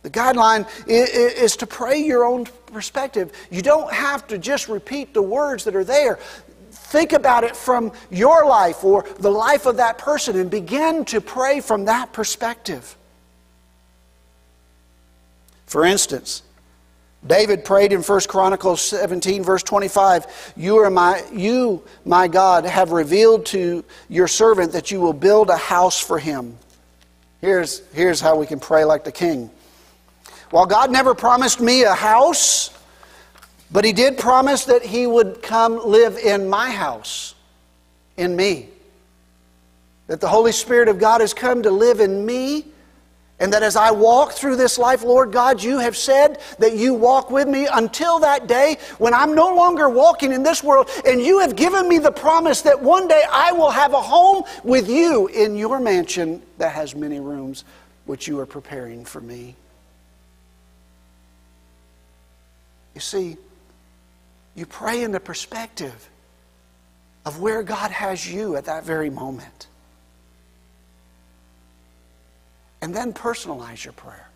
The 0.04 0.10
guideline 0.10 0.65
is 0.88 1.58
to 1.58 1.67
pray 1.67 1.99
your 1.99 2.23
own 2.23 2.45
perspective. 2.67 3.34
You 3.52 3.62
don't 3.62 3.91
have 3.91 4.25
to 4.28 4.38
just 4.38 4.69
repeat 4.69 5.13
the 5.13 5.21
words 5.21 5.65
that 5.65 5.75
are 5.75 5.84
there. 5.84 6.17
Think 6.71 7.12
about 7.12 7.43
it 7.43 7.58
from 7.58 7.91
your 8.10 8.45
life 8.45 8.86
or 8.86 9.06
the 9.19 9.30
life 9.30 9.65
of 9.65 9.76
that 9.76 9.97
person 9.97 10.39
and 10.39 10.49
begin 10.49 11.03
to 11.05 11.20
pray 11.20 11.59
from 11.59 11.84
that 11.86 12.13
perspective. 12.13 12.95
For 15.70 15.86
instance, 15.86 16.41
David 17.26 17.63
prayed 17.63 17.93
in 17.93 18.01
1 18.01 18.22
Chronicles 18.22 18.82
17, 18.82 19.43
verse 19.43 19.61
25, 19.61 20.53
you, 20.57 20.78
are 20.78 20.89
my, 20.89 21.24
you, 21.32 21.84
my 22.03 22.28
God, 22.28 22.65
have 22.65 22.91
revealed 22.91 23.45
to 23.47 23.86
your 24.07 24.28
servant 24.28 24.72
that 24.72 24.89
you 24.89 24.99
will 24.99 25.13
build 25.13 25.51
a 25.51 25.57
house 25.57 25.99
for 25.99 26.17
him. 26.17 26.57
Here's, 27.39 27.84
here's 27.93 28.20
how 28.20 28.36
we 28.36 28.47
can 28.47 28.59
pray 28.59 28.84
like 28.84 29.03
the 29.03 29.11
king. 29.11 29.51
While 30.49 30.65
God 30.65 30.89
never 30.89 31.13
promised 31.13 31.61
me 31.61 31.84
a 31.84 31.93
house, 31.93 32.72
but 33.72 33.86
He 33.86 33.93
did 33.93 34.17
promise 34.17 34.65
that 34.65 34.82
He 34.82 35.05
would 35.05 35.43
come 35.43 35.88
live 35.88 36.17
in 36.17 36.49
my 36.49 36.72
house, 36.72 37.36
in 38.17 38.36
me. 38.36 38.70
That 40.07 40.20
the 40.20 40.28
Holy 40.28 40.51
Spirit 40.51 40.89
of 40.89 40.97
God 40.97 41.22
has 41.22 41.36
come 41.36 41.61
to 41.61 41.70
live 41.70 41.99
in 41.99 42.26
me 42.26 42.65
And 43.39 43.53
that 43.53 43.63
as 43.63 43.77
I 43.77 43.91
walk 43.91 44.33
through 44.33 44.57
this 44.57 44.77
life, 44.77 45.01
Lord 45.01 45.31
God, 45.31 45.63
you 45.63 45.79
have 45.79 45.95
said 45.95 46.39
that 46.59 46.75
you 46.75 46.93
walk 46.93 47.31
with 47.31 47.47
me 47.47 47.67
until 47.71 48.19
that 48.19 48.47
day 48.47 48.77
when 48.97 49.13
I'm 49.13 49.33
no 49.33 49.55
longer 49.55 49.87
walking 49.87 50.33
in 50.33 50.43
this 50.43 50.61
world. 50.61 50.89
And 51.05 51.21
you 51.21 51.39
have 51.39 51.55
given 51.55 51.87
me 51.87 51.99
the 51.99 52.11
promise 52.11 52.61
that 52.63 52.81
one 52.81 53.07
day 53.07 53.23
I 53.31 53.53
will 53.53 53.69
have 53.69 53.93
a 53.93 54.01
home 54.01 54.43
with 54.65 54.89
you 54.89 55.27
in 55.27 55.55
your 55.55 55.79
mansion 55.79 56.41
that 56.57 56.73
has 56.73 56.95
many 56.95 57.21
rooms, 57.21 57.63
which 58.05 58.27
you 58.27 58.39
are 58.39 58.45
preparing 58.45 59.05
for 59.05 59.21
me. 59.21 59.55
You 62.93 63.01
see, 63.01 63.37
you 64.55 64.65
pray 64.65 65.03
in 65.03 65.13
the 65.13 65.21
perspective 65.21 66.09
of 67.25 67.39
where 67.39 67.63
God 67.63 67.91
has 67.91 68.29
you 68.29 68.57
at 68.57 68.65
that 68.65 68.83
very 68.83 69.09
moment. 69.09 69.68
And 72.82 72.95
then 72.95 73.13
personalize 73.13 73.84
your 73.84 73.93
prayer. 73.93 74.30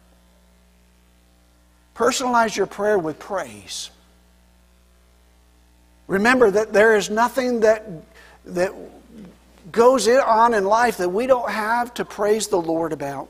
Personalize 1.95 2.55
your 2.55 2.65
prayer 2.65 2.97
with 2.97 3.19
praise. 3.19 3.89
Remember 6.07 6.51
that 6.51 6.73
there 6.73 6.95
is 6.95 7.09
nothing 7.09 7.61
that, 7.61 7.87
that 8.45 8.73
goes 9.71 10.07
on 10.07 10.53
in 10.53 10.65
life 10.65 10.97
that 10.97 11.09
we 11.09 11.27
don't 11.27 11.49
have 11.49 11.93
to 11.95 12.05
praise 12.05 12.47
the 12.47 12.59
Lord 12.59 12.91
about. 12.91 13.29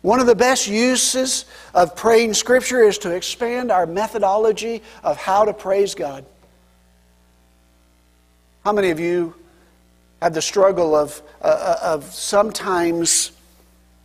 One 0.00 0.18
of 0.18 0.26
the 0.26 0.34
best 0.34 0.66
uses 0.66 1.44
of 1.74 1.94
praying 1.94 2.34
Scripture 2.34 2.82
is 2.82 2.98
to 2.98 3.12
expand 3.12 3.70
our 3.70 3.86
methodology 3.86 4.82
of 5.04 5.16
how 5.16 5.44
to 5.44 5.52
praise 5.52 5.94
God. 5.94 6.24
How 8.64 8.72
many 8.72 8.90
of 8.90 8.98
you 8.98 9.34
have 10.20 10.34
the 10.34 10.42
struggle 10.42 10.96
of, 10.96 11.22
uh, 11.40 11.44
uh 11.44 11.78
of 11.94 12.04
sometimes 12.04 13.30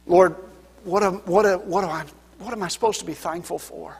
Lord, 0.08 0.36
what 0.84 1.04
am, 1.04 1.16
what, 1.26 1.46
am, 1.46 1.60
what, 1.60 1.84
am 1.84 1.90
I, 1.92 2.06
what 2.40 2.54
am 2.54 2.64
I 2.64 2.70
supposed 2.70 3.00
to 3.00 3.06
be 3.06 3.14
thankful 3.14 3.60
for? 3.60 3.98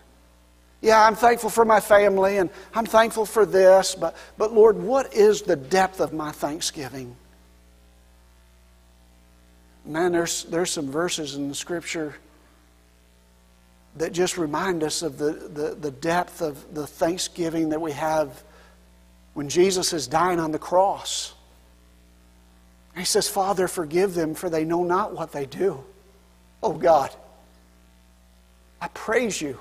Yeah, 0.82 1.06
I'm 1.06 1.16
thankful 1.16 1.50
for 1.50 1.66
my 1.66 1.80
family 1.80 2.38
and 2.38 2.50
I'm 2.74 2.86
thankful 2.86 3.26
for 3.26 3.46
this, 3.46 3.96
but, 3.96 4.16
but 4.38 4.54
Lord, 4.54 4.78
what 4.78 5.14
is 5.14 5.42
the 5.42 5.56
depth 5.56 6.00
of 6.00 6.14
my 6.14 6.32
thanksgiving? 6.32 7.16
Man, 9.86 10.12
there's, 10.12 10.44
there's 10.46 10.72
some 10.72 10.92
verses 10.92 11.36
in 11.36 11.50
the 11.50 11.56
scripture 11.56 12.16
that 13.96 14.12
just 14.12 14.38
remind 14.38 14.84
us 14.84 15.02
of 15.02 15.18
the, 15.18 15.32
the, 15.32 15.76
the 15.76 15.92
depth 15.92 16.42
of 16.42 16.74
the 16.74 16.86
thanksgiving 16.86 17.70
that 17.70 17.82
we 17.82 17.92
have 17.94 18.44
when 19.34 19.50
Jesus 19.50 19.94
is 19.94 20.08
dying 20.08 20.40
on 20.40 20.52
the 20.52 20.60
cross. 20.60 21.34
he 22.96 23.06
says, 23.06 23.28
Father, 23.28 23.68
forgive 23.68 24.14
them, 24.14 24.36
for 24.36 24.50
they 24.50 24.66
know 24.66 24.84
not 24.84 25.14
what 25.14 25.32
they 25.32 25.46
do. 25.46 25.84
Oh 26.62 26.74
God, 26.74 27.12
I 28.82 28.88
praise 28.90 29.42
you. 29.42 29.60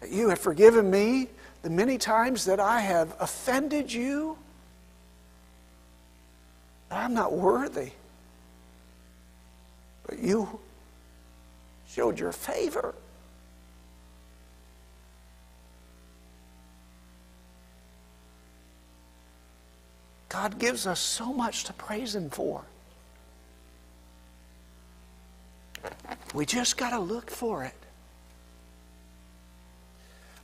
that 0.00 0.10
You 0.10 0.28
have 0.28 0.38
forgiven 0.38 0.90
me 0.90 1.28
the 1.62 1.70
many 1.70 1.98
times 1.98 2.44
that 2.46 2.60
I 2.60 2.80
have 2.80 3.14
offended 3.20 3.92
you. 3.92 4.36
I'm 6.90 7.14
not 7.14 7.32
worthy. 7.32 7.90
But 10.06 10.18
you 10.18 10.60
showed 11.88 12.18
your 12.18 12.32
favor. 12.32 12.94
God 20.28 20.58
gives 20.58 20.86
us 20.86 20.98
so 20.98 21.32
much 21.32 21.64
to 21.64 21.72
praise 21.72 22.14
Him 22.14 22.28
for. 22.28 22.62
We 26.34 26.46
just 26.46 26.76
got 26.76 26.90
to 26.90 26.98
look 26.98 27.30
for 27.30 27.64
it. 27.64 27.74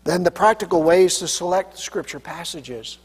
Then 0.05 0.23
the 0.23 0.31
practical 0.31 0.83
ways 0.83 1.19
to 1.19 1.29
select 1.29 1.79
scripture 1.79 2.21
passages. 2.21 2.99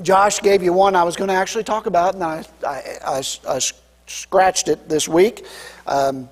Josh 0.00 0.40
gave 0.40 0.62
you 0.62 0.72
one 0.72 0.96
I 0.96 1.02
was 1.02 1.16
going 1.16 1.28
to 1.28 1.34
actually 1.34 1.64
talk 1.64 1.86
about, 1.86 2.14
and 2.14 2.24
I, 2.24 2.44
I, 2.66 2.82
I, 3.04 3.22
I 3.48 3.60
scratched 4.06 4.68
it 4.68 4.88
this 4.88 5.06
week. 5.06 5.44
Um, 5.86 6.30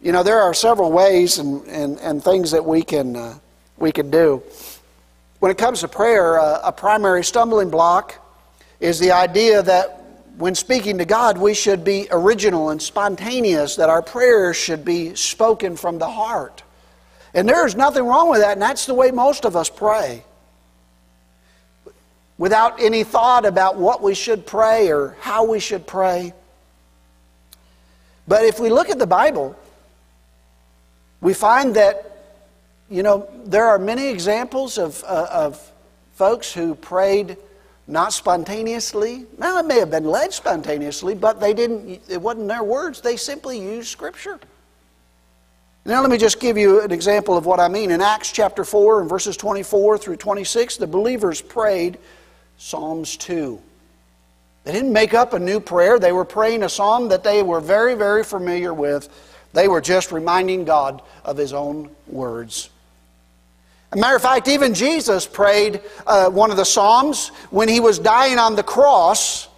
you 0.00 0.12
know, 0.12 0.22
there 0.22 0.40
are 0.40 0.54
several 0.54 0.92
ways 0.92 1.38
and, 1.38 1.66
and, 1.66 1.98
and 1.98 2.22
things 2.22 2.52
that 2.52 2.64
we 2.64 2.82
can, 2.82 3.16
uh, 3.16 3.38
we 3.78 3.90
can 3.90 4.10
do. 4.10 4.42
When 5.40 5.50
it 5.50 5.58
comes 5.58 5.80
to 5.80 5.88
prayer, 5.88 6.38
uh, 6.38 6.60
a 6.62 6.72
primary 6.72 7.24
stumbling 7.24 7.68
block 7.68 8.14
is 8.78 9.00
the 9.00 9.10
idea 9.10 9.62
that 9.62 9.97
when 10.38 10.54
speaking 10.54 10.98
to 10.98 11.04
God, 11.04 11.36
we 11.36 11.52
should 11.52 11.82
be 11.82 12.06
original 12.12 12.70
and 12.70 12.80
spontaneous, 12.80 13.74
that 13.74 13.90
our 13.90 14.02
prayers 14.02 14.56
should 14.56 14.84
be 14.84 15.16
spoken 15.16 15.76
from 15.76 15.98
the 15.98 16.08
heart. 16.08 16.62
And 17.34 17.48
there 17.48 17.66
is 17.66 17.74
nothing 17.74 18.04
wrong 18.04 18.30
with 18.30 18.40
that, 18.40 18.52
and 18.52 18.62
that's 18.62 18.86
the 18.86 18.94
way 18.94 19.10
most 19.10 19.44
of 19.44 19.56
us 19.56 19.68
pray. 19.68 20.22
Without 22.38 22.80
any 22.80 23.02
thought 23.02 23.46
about 23.46 23.78
what 23.78 24.00
we 24.00 24.14
should 24.14 24.46
pray 24.46 24.92
or 24.92 25.16
how 25.20 25.42
we 25.44 25.58
should 25.58 25.88
pray. 25.88 26.32
But 28.28 28.44
if 28.44 28.60
we 28.60 28.70
look 28.70 28.90
at 28.90 28.98
the 29.00 29.08
Bible, 29.08 29.58
we 31.20 31.34
find 31.34 31.74
that, 31.74 32.28
you 32.88 33.02
know, 33.02 33.28
there 33.44 33.66
are 33.66 33.78
many 33.80 34.06
examples 34.06 34.78
of, 34.78 35.02
uh, 35.02 35.26
of 35.32 35.72
folks 36.12 36.52
who 36.52 36.76
prayed 36.76 37.36
not 37.88 38.12
spontaneously. 38.12 39.26
Now, 39.38 39.58
it 39.58 39.66
may 39.66 39.78
have 39.78 39.90
been 39.90 40.04
led 40.04 40.32
spontaneously, 40.32 41.14
but 41.14 41.40
they 41.40 41.54
didn't, 41.54 42.02
it 42.08 42.20
wasn't 42.20 42.48
their 42.48 42.62
words. 42.62 43.00
They 43.00 43.16
simply 43.16 43.58
used 43.58 43.88
Scripture. 43.88 44.38
Now, 45.86 46.02
let 46.02 46.10
me 46.10 46.18
just 46.18 46.38
give 46.38 46.58
you 46.58 46.82
an 46.82 46.92
example 46.92 47.34
of 47.34 47.46
what 47.46 47.58
I 47.58 47.68
mean. 47.68 47.90
In 47.90 48.02
Acts 48.02 48.30
chapter 48.30 48.62
4 48.62 49.00
and 49.00 49.08
verses 49.08 49.38
24 49.38 49.96
through 49.96 50.16
26, 50.16 50.76
the 50.76 50.86
believers 50.86 51.40
prayed 51.40 51.96
Psalms 52.58 53.16
2. 53.16 53.58
They 54.64 54.72
didn't 54.72 54.92
make 54.92 55.14
up 55.14 55.32
a 55.32 55.38
new 55.38 55.58
prayer, 55.58 55.98
they 55.98 56.12
were 56.12 56.26
praying 56.26 56.62
a 56.62 56.68
psalm 56.68 57.08
that 57.08 57.24
they 57.24 57.42
were 57.42 57.60
very, 57.60 57.94
very 57.94 58.22
familiar 58.22 58.74
with. 58.74 59.08
They 59.54 59.66
were 59.66 59.80
just 59.80 60.12
reminding 60.12 60.66
God 60.66 61.00
of 61.24 61.38
His 61.38 61.54
own 61.54 61.88
words. 62.06 62.68
Matter 63.94 64.16
of 64.16 64.22
fact, 64.22 64.48
even 64.48 64.74
Jesus 64.74 65.26
prayed 65.26 65.80
uh, 66.06 66.28
one 66.28 66.50
of 66.50 66.58
the 66.58 66.64
Psalms 66.64 67.28
when 67.50 67.68
he 67.68 67.80
was 67.80 67.98
dying 67.98 68.38
on 68.38 68.54
the 68.54 68.62
cross, 68.62 69.48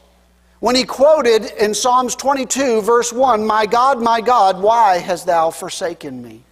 when 0.61 0.77
he 0.77 0.85
quoted 0.85 1.47
in 1.63 1.75
Psalms 1.75 2.15
22, 2.15 2.83
verse 2.83 3.13
1, 3.13 3.45
My 3.45 3.67
God, 3.67 4.01
my 4.01 4.21
God, 4.21 4.63
why 4.63 4.99
hast 4.99 5.27
thou 5.27 5.51
forsaken 5.51 6.23
me? 6.23 6.43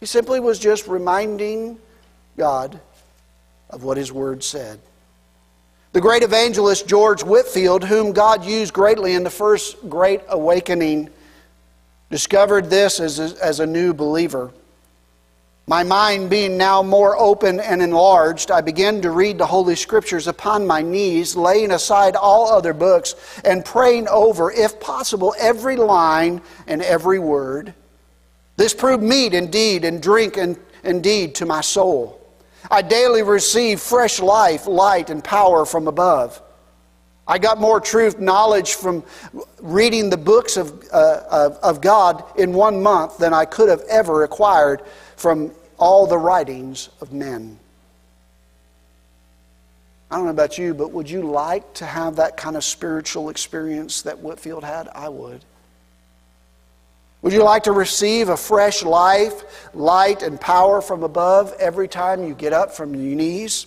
He 0.00 0.06
simply 0.06 0.40
was 0.40 0.58
just 0.58 0.88
reminding 0.88 1.78
God 2.36 2.80
of 3.70 3.84
what 3.84 3.96
his 3.96 4.10
word 4.10 4.42
said. 4.42 4.80
The 5.92 6.00
great 6.00 6.24
evangelist 6.24 6.88
George 6.88 7.22
Whitefield, 7.22 7.84
whom 7.84 8.12
God 8.12 8.44
used 8.44 8.74
greatly 8.74 9.14
in 9.14 9.22
the 9.22 9.30
first 9.30 9.88
great 9.88 10.22
awakening, 10.28 11.08
discovered 12.10 12.68
this 12.68 12.98
as 12.98 13.20
a, 13.20 13.44
as 13.44 13.60
a 13.60 13.66
new 13.66 13.94
believer. 13.94 14.52
My 15.66 15.82
mind 15.82 16.28
being 16.28 16.58
now 16.58 16.82
more 16.82 17.16
open 17.16 17.58
and 17.58 17.80
enlarged, 17.80 18.50
I 18.50 18.60
began 18.60 19.00
to 19.00 19.10
read 19.10 19.38
the 19.38 19.46
Holy 19.46 19.74
Scriptures 19.76 20.26
upon 20.26 20.66
my 20.66 20.82
knees, 20.82 21.36
laying 21.36 21.70
aside 21.70 22.16
all 22.16 22.52
other 22.52 22.74
books 22.74 23.14
and 23.46 23.64
praying 23.64 24.06
over, 24.08 24.52
if 24.52 24.78
possible, 24.78 25.34
every 25.38 25.76
line 25.76 26.42
and 26.66 26.82
every 26.82 27.18
word. 27.18 27.72
This 28.56 28.74
proved 28.74 29.02
meat 29.02 29.32
indeed 29.32 29.86
and 29.86 30.02
drink 30.02 30.38
indeed 30.82 31.34
to 31.36 31.46
my 31.46 31.62
soul. 31.62 32.20
I 32.70 32.82
daily 32.82 33.22
received 33.22 33.80
fresh 33.80 34.20
life, 34.20 34.66
light, 34.66 35.08
and 35.08 35.24
power 35.24 35.64
from 35.64 35.88
above. 35.88 36.42
I 37.26 37.38
got 37.38 37.58
more 37.58 37.80
truth 37.80 38.18
knowledge 38.20 38.74
from 38.74 39.02
reading 39.60 40.10
the 40.10 40.16
books 40.16 40.56
of, 40.56 40.84
uh, 40.92 41.22
of, 41.30 41.56
of 41.62 41.80
God 41.80 42.22
in 42.36 42.52
one 42.52 42.82
month 42.82 43.18
than 43.18 43.32
I 43.32 43.46
could 43.46 43.68
have 43.70 43.82
ever 43.88 44.24
acquired 44.24 44.82
from 45.16 45.52
all 45.78 46.06
the 46.06 46.18
writings 46.18 46.90
of 47.00 47.12
men. 47.12 47.58
I 50.10 50.16
don't 50.16 50.26
know 50.26 50.30
about 50.30 50.58
you, 50.58 50.74
but 50.74 50.92
would 50.92 51.08
you 51.08 51.22
like 51.22 51.74
to 51.74 51.86
have 51.86 52.16
that 52.16 52.36
kind 52.36 52.56
of 52.56 52.62
spiritual 52.62 53.30
experience 53.30 54.02
that 54.02 54.18
Whitefield 54.18 54.62
had? 54.62 54.88
I 54.88 55.08
would. 55.08 55.44
Would 57.22 57.32
you 57.32 57.42
like 57.42 57.62
to 57.62 57.72
receive 57.72 58.28
a 58.28 58.36
fresh 58.36 58.82
life, 58.82 59.72
light, 59.74 60.22
and 60.22 60.38
power 60.38 60.82
from 60.82 61.02
above 61.02 61.54
every 61.58 61.88
time 61.88 62.28
you 62.28 62.34
get 62.34 62.52
up 62.52 62.72
from 62.72 62.94
your 62.94 63.16
knees? 63.16 63.66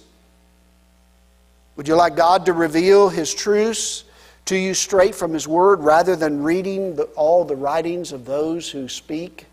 Would 1.77 1.87
you 1.87 1.95
like 1.95 2.15
God 2.15 2.47
to 2.47 2.53
reveal 2.53 3.07
His 3.07 3.33
truths 3.33 4.03
to 4.45 4.57
you 4.57 4.73
straight 4.73 5.13
from 5.13 5.31
His 5.31 5.47
Word 5.47 5.79
rather 5.81 6.15
than 6.15 6.43
reading 6.43 6.95
the, 6.95 7.03
all 7.15 7.45
the 7.45 7.55
writings 7.55 8.11
of 8.11 8.25
those 8.25 8.69
who 8.69 8.89
speak 8.89 9.45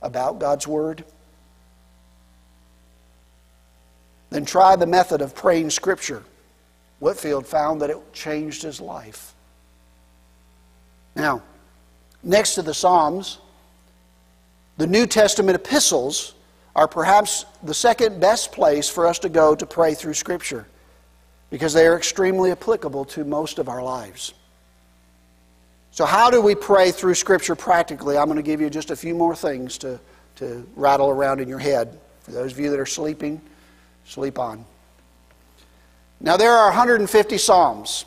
about 0.00 0.38
God's 0.38 0.66
Word? 0.66 1.04
Then 4.30 4.46
try 4.46 4.74
the 4.74 4.86
method 4.86 5.20
of 5.20 5.34
praying 5.34 5.70
Scripture. 5.70 6.22
Whitefield 6.98 7.46
found 7.46 7.82
that 7.82 7.90
it 7.90 8.12
changed 8.14 8.62
his 8.62 8.80
life. 8.80 9.34
Now, 11.14 11.42
next 12.22 12.54
to 12.54 12.62
the 12.62 12.72
Psalms, 12.72 13.38
the 14.78 14.86
New 14.86 15.06
Testament 15.06 15.56
epistles 15.56 16.34
are 16.74 16.88
perhaps 16.88 17.44
the 17.62 17.74
second 17.74 18.18
best 18.18 18.50
place 18.50 18.88
for 18.88 19.06
us 19.06 19.18
to 19.20 19.28
go 19.28 19.54
to 19.54 19.66
pray 19.66 19.92
through 19.92 20.14
Scripture 20.14 20.66
because 21.50 21.72
they 21.72 21.86
are 21.86 21.96
extremely 21.96 22.50
applicable 22.50 23.04
to 23.04 23.24
most 23.24 23.58
of 23.58 23.68
our 23.68 23.82
lives. 23.82 24.34
So, 25.90 26.04
how 26.04 26.30
do 26.30 26.40
we 26.42 26.54
pray 26.54 26.90
through 26.90 27.14
Scripture 27.14 27.54
practically? 27.54 28.18
I'm 28.18 28.26
going 28.26 28.36
to 28.36 28.42
give 28.42 28.60
you 28.60 28.68
just 28.68 28.90
a 28.90 28.96
few 28.96 29.14
more 29.14 29.34
things 29.34 29.78
to, 29.78 29.98
to 30.36 30.68
rattle 30.76 31.08
around 31.08 31.40
in 31.40 31.48
your 31.48 31.58
head. 31.58 31.98
For 32.22 32.32
those 32.32 32.52
of 32.52 32.58
you 32.58 32.70
that 32.70 32.78
are 32.78 32.86
sleeping, 32.86 33.40
sleep 34.04 34.38
on. 34.38 34.64
Now, 36.20 36.36
there 36.36 36.52
are 36.52 36.68
150 36.68 37.38
Psalms. 37.38 38.04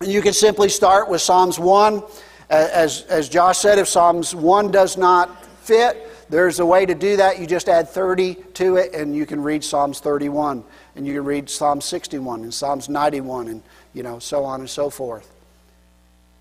And 0.00 0.10
you 0.10 0.22
can 0.22 0.32
simply 0.32 0.68
start 0.68 1.08
with 1.08 1.20
Psalms 1.20 1.58
1. 1.58 2.02
As, 2.48 3.02
as 3.02 3.28
Josh 3.28 3.58
said, 3.58 3.78
if 3.78 3.86
Psalms 3.86 4.34
1 4.34 4.70
does 4.70 4.96
not 4.96 5.44
fit, 5.62 6.08
there's 6.30 6.58
a 6.58 6.66
way 6.66 6.86
to 6.86 6.94
do 6.94 7.16
that. 7.16 7.38
You 7.38 7.46
just 7.46 7.68
add 7.68 7.88
30 7.88 8.34
to 8.54 8.76
it, 8.76 8.94
and 8.94 9.14
you 9.14 9.26
can 9.26 9.42
read 9.42 9.62
Psalms 9.62 10.00
31, 10.00 10.64
and 10.96 11.06
you 11.06 11.14
can 11.14 11.24
read 11.24 11.48
Psalm 11.48 11.80
61 11.80 12.42
and 12.42 12.52
Psalms 12.52 12.88
91, 12.88 13.48
and 13.48 13.62
you 13.94 14.02
know 14.02 14.18
so 14.18 14.44
on 14.44 14.60
and 14.60 14.70
so 14.70 14.90
forth. 14.90 15.30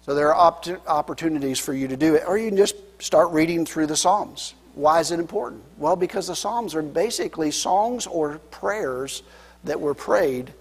So 0.06 0.16
there 0.16 0.34
are 0.34 0.74
opportunities 0.88 1.60
for 1.60 1.74
you 1.74 1.88
to 1.88 1.97
do 1.97 2.16
it, 2.16 2.24
or 2.28 2.38
you 2.38 2.50
can 2.50 2.58
just 2.58 2.76
start 3.00 3.32
reading 3.32 3.66
through 3.66 3.88
the 3.88 3.97
Psalms. 3.97 4.56
Why 4.74 5.00
is 5.00 5.12
it 5.12 5.20
important? 5.20 5.64
Well, 5.78 5.95
because 5.95 6.28
the 6.28 6.36
Psalms 6.36 6.74
are 6.74 6.82
basically 6.82 7.52
songs 7.52 8.08
or 8.08 8.39
prayers 8.52 9.24
that 9.64 9.80
were 9.80 9.93
prayed. 9.93 10.54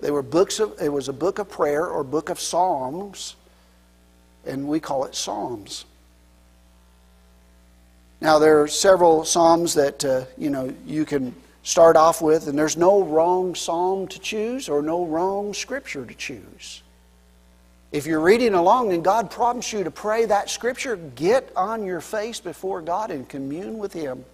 They 0.00 0.10
were 0.10 0.22
books 0.22 0.60
of. 0.60 0.80
It 0.80 0.92
was 0.92 1.08
a 1.08 1.12
book 1.12 1.38
of 1.38 1.48
prayer 1.48 1.86
or 1.86 2.04
book 2.04 2.28
of 2.28 2.38
psalms, 2.38 3.34
and 4.44 4.68
we 4.68 4.78
call 4.78 5.04
it 5.04 5.14
Psalms. 5.14 5.84
Now, 8.20 8.38
there 8.38 8.62
are 8.62 8.68
several 8.68 9.24
Psalms 9.24 9.74
that, 9.74 10.04
uh, 10.04 10.24
you 10.38 10.50
know, 10.50 10.74
you 10.86 11.04
can 11.04 11.34
start 11.66 11.96
off 11.96 12.22
with, 12.22 12.46
and 12.46 12.56
there's 12.56 12.76
no 12.76 13.02
wrong 13.02 13.56
Psalm 13.56 14.06
to 14.06 14.20
choose 14.20 14.68
or 14.68 14.82
no 14.82 15.04
wrong 15.04 15.52
Scripture 15.52 16.06
to 16.06 16.14
choose. 16.14 16.82
If 17.90 18.06
you're 18.06 18.20
reading 18.20 18.54
along 18.54 18.92
and 18.92 19.02
God 19.02 19.32
prompts 19.32 19.72
you 19.72 19.82
to 19.82 19.90
pray 19.90 20.26
that 20.26 20.48
Scripture, 20.48 20.94
get 20.94 21.50
on 21.56 21.84
your 21.84 22.00
face 22.00 22.38
before 22.38 22.82
God 22.82 23.10
and 23.10 23.28
commune 23.28 23.78
with 23.78 23.92
Him. 23.92 24.24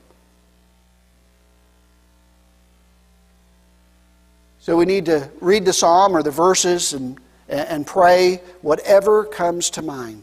So 4.61 4.77
we 4.77 4.85
need 4.85 5.07
to 5.07 5.31
read 5.41 5.65
the 5.65 5.73
psalm 5.73 6.15
or 6.15 6.23
the 6.23 6.31
verses 6.31 6.93
and, 6.93 7.19
and 7.49 7.87
pray 7.87 8.43
whatever 8.61 9.25
comes 9.25 9.71
to 9.71 9.81
mind. 9.81 10.23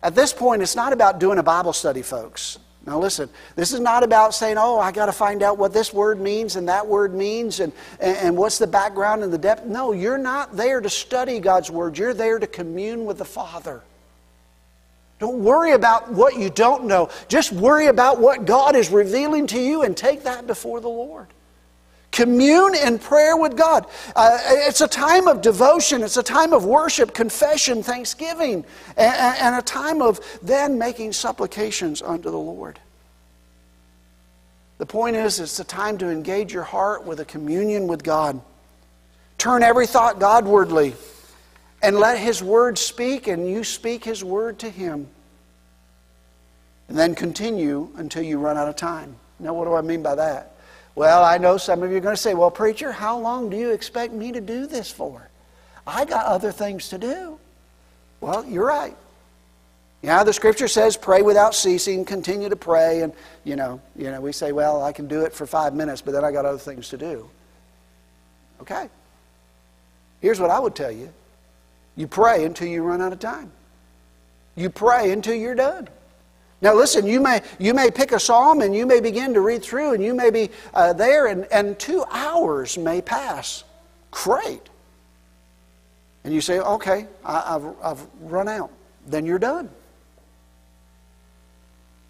At 0.00 0.14
this 0.14 0.32
point, 0.32 0.62
it's 0.62 0.76
not 0.76 0.92
about 0.92 1.18
doing 1.18 1.38
a 1.38 1.42
Bible 1.42 1.72
study, 1.72 2.02
folks. 2.02 2.60
Now, 2.84 2.98
listen, 2.98 3.28
this 3.54 3.72
is 3.72 3.78
not 3.78 4.02
about 4.02 4.34
saying, 4.34 4.56
oh, 4.58 4.80
I 4.80 4.90
got 4.90 5.06
to 5.06 5.12
find 5.12 5.42
out 5.42 5.56
what 5.56 5.72
this 5.72 5.92
word 5.92 6.20
means 6.20 6.56
and 6.56 6.68
that 6.68 6.84
word 6.84 7.14
means 7.14 7.60
and, 7.60 7.72
and, 8.00 8.36
what's 8.36 8.58
the 8.58 8.66
background 8.66 9.22
and 9.22 9.32
the 9.32 9.38
depth. 9.38 9.64
No, 9.66 9.92
you're 9.92 10.18
not 10.18 10.56
there 10.56 10.80
to 10.80 10.90
study 10.90 11.38
God's 11.38 11.70
word. 11.70 11.96
You're 11.96 12.14
there 12.14 12.40
to 12.40 12.46
commune 12.46 13.04
with 13.04 13.18
the 13.18 13.24
Father. 13.24 13.82
Don't 15.20 15.44
worry 15.44 15.72
about 15.72 16.10
what 16.10 16.36
you 16.36 16.50
don't 16.50 16.86
know. 16.86 17.08
Just 17.28 17.52
worry 17.52 17.86
about 17.86 18.18
what 18.18 18.46
God 18.46 18.74
is 18.74 18.90
revealing 18.90 19.46
to 19.48 19.60
you 19.60 19.82
and 19.82 19.96
take 19.96 20.24
that 20.24 20.48
before 20.48 20.80
the 20.80 20.88
Lord. 20.88 21.28
Commune 22.12 22.74
in 22.74 22.98
prayer 22.98 23.36
with 23.36 23.56
God. 23.56 23.86
Uh, 24.14 24.38
it's 24.44 24.82
a 24.82 24.86
time 24.88 25.26
of 25.26 25.40
devotion, 25.40 26.02
it's 26.02 26.18
a 26.18 26.22
time 26.22 26.52
of 26.52 26.64
worship, 26.64 27.14
confession, 27.14 27.82
thanksgiving, 27.82 28.64
and, 28.96 29.36
and 29.38 29.56
a 29.56 29.62
time 29.62 30.02
of 30.02 30.20
then 30.42 30.78
making 30.78 31.12
supplications 31.12 32.02
unto 32.02 32.30
the 32.30 32.38
Lord. 32.38 32.78
The 34.78 34.86
point 34.86 35.16
is, 35.16 35.40
it's 35.40 35.58
a 35.58 35.64
time 35.64 35.96
to 35.98 36.10
engage 36.10 36.52
your 36.52 36.64
heart 36.64 37.04
with 37.04 37.20
a 37.20 37.24
communion 37.24 37.86
with 37.86 38.02
God. 38.02 38.40
Turn 39.38 39.62
every 39.62 39.86
thought 39.86 40.18
Godwardly 40.18 40.94
and 41.82 41.98
let 41.98 42.18
His 42.18 42.42
Word 42.42 42.76
speak, 42.78 43.26
and 43.26 43.48
you 43.48 43.64
speak 43.64 44.04
His 44.04 44.22
Word 44.22 44.58
to 44.60 44.68
Him. 44.68 45.08
And 46.88 46.98
then 46.98 47.14
continue 47.14 47.90
until 47.96 48.22
you 48.22 48.38
run 48.38 48.58
out 48.58 48.68
of 48.68 48.76
time. 48.76 49.16
Now, 49.38 49.54
what 49.54 49.64
do 49.64 49.74
I 49.74 49.80
mean 49.80 50.02
by 50.02 50.14
that? 50.16 50.51
Well, 50.94 51.24
I 51.24 51.38
know 51.38 51.56
some 51.56 51.82
of 51.82 51.90
you 51.90 51.96
are 51.96 52.00
going 52.00 52.14
to 52.14 52.20
say, 52.20 52.34
well, 52.34 52.50
preacher, 52.50 52.92
how 52.92 53.18
long 53.18 53.48
do 53.48 53.56
you 53.56 53.70
expect 53.70 54.12
me 54.12 54.32
to 54.32 54.40
do 54.40 54.66
this 54.66 54.90
for? 54.90 55.28
I 55.86 56.04
got 56.04 56.26
other 56.26 56.52
things 56.52 56.90
to 56.90 56.98
do. 56.98 57.38
Well, 58.20 58.44
you're 58.44 58.66
right. 58.66 58.96
Yeah, 60.02 60.24
the 60.24 60.32
scripture 60.32 60.68
says 60.68 60.96
pray 60.96 61.22
without 61.22 61.54
ceasing, 61.54 62.04
continue 62.04 62.48
to 62.48 62.56
pray, 62.56 63.02
and 63.02 63.12
you 63.44 63.54
know, 63.54 63.80
you 63.96 64.10
know, 64.10 64.20
we 64.20 64.32
say, 64.32 64.50
well, 64.50 64.82
I 64.82 64.92
can 64.92 65.06
do 65.06 65.22
it 65.22 65.32
for 65.32 65.46
five 65.46 65.74
minutes, 65.74 66.02
but 66.02 66.10
then 66.10 66.24
I 66.24 66.32
got 66.32 66.44
other 66.44 66.58
things 66.58 66.88
to 66.88 66.98
do. 66.98 67.30
Okay. 68.60 68.88
Here's 70.20 70.40
what 70.40 70.50
I 70.50 70.58
would 70.58 70.74
tell 70.74 70.90
you. 70.90 71.12
You 71.96 72.06
pray 72.06 72.44
until 72.44 72.68
you 72.68 72.82
run 72.82 73.00
out 73.00 73.12
of 73.12 73.20
time. 73.20 73.50
You 74.56 74.70
pray 74.70 75.12
until 75.12 75.34
you're 75.34 75.54
done. 75.54 75.88
Now, 76.62 76.76
listen, 76.76 77.04
you 77.06 77.20
may, 77.20 77.42
you 77.58 77.74
may 77.74 77.90
pick 77.90 78.12
a 78.12 78.20
psalm 78.20 78.60
and 78.60 78.72
you 78.72 78.86
may 78.86 79.00
begin 79.00 79.34
to 79.34 79.40
read 79.40 79.64
through 79.64 79.94
and 79.94 80.02
you 80.02 80.14
may 80.14 80.30
be 80.30 80.48
uh, 80.72 80.92
there, 80.92 81.26
and, 81.26 81.46
and 81.50 81.76
two 81.76 82.04
hours 82.08 82.78
may 82.78 83.02
pass. 83.02 83.64
Great. 84.12 84.62
And 86.22 86.32
you 86.32 86.40
say, 86.40 86.60
okay, 86.60 87.08
I, 87.24 87.52
have 87.52 87.74
I've 87.82 88.06
run 88.20 88.46
out. 88.46 88.70
Then 89.08 89.26
you're 89.26 89.40
done. 89.40 89.68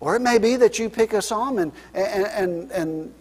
Or 0.01 0.17
it 0.17 0.21
may 0.21 0.37
be 0.37 0.57
that 0.57 0.79
you 0.79 0.91
pick 0.91 1.15
a 1.15 1.23
psalm 1.23 1.59
and, 1.59 1.73
and, 1.95 2.27
and, 2.27 2.71
and 2.73 3.15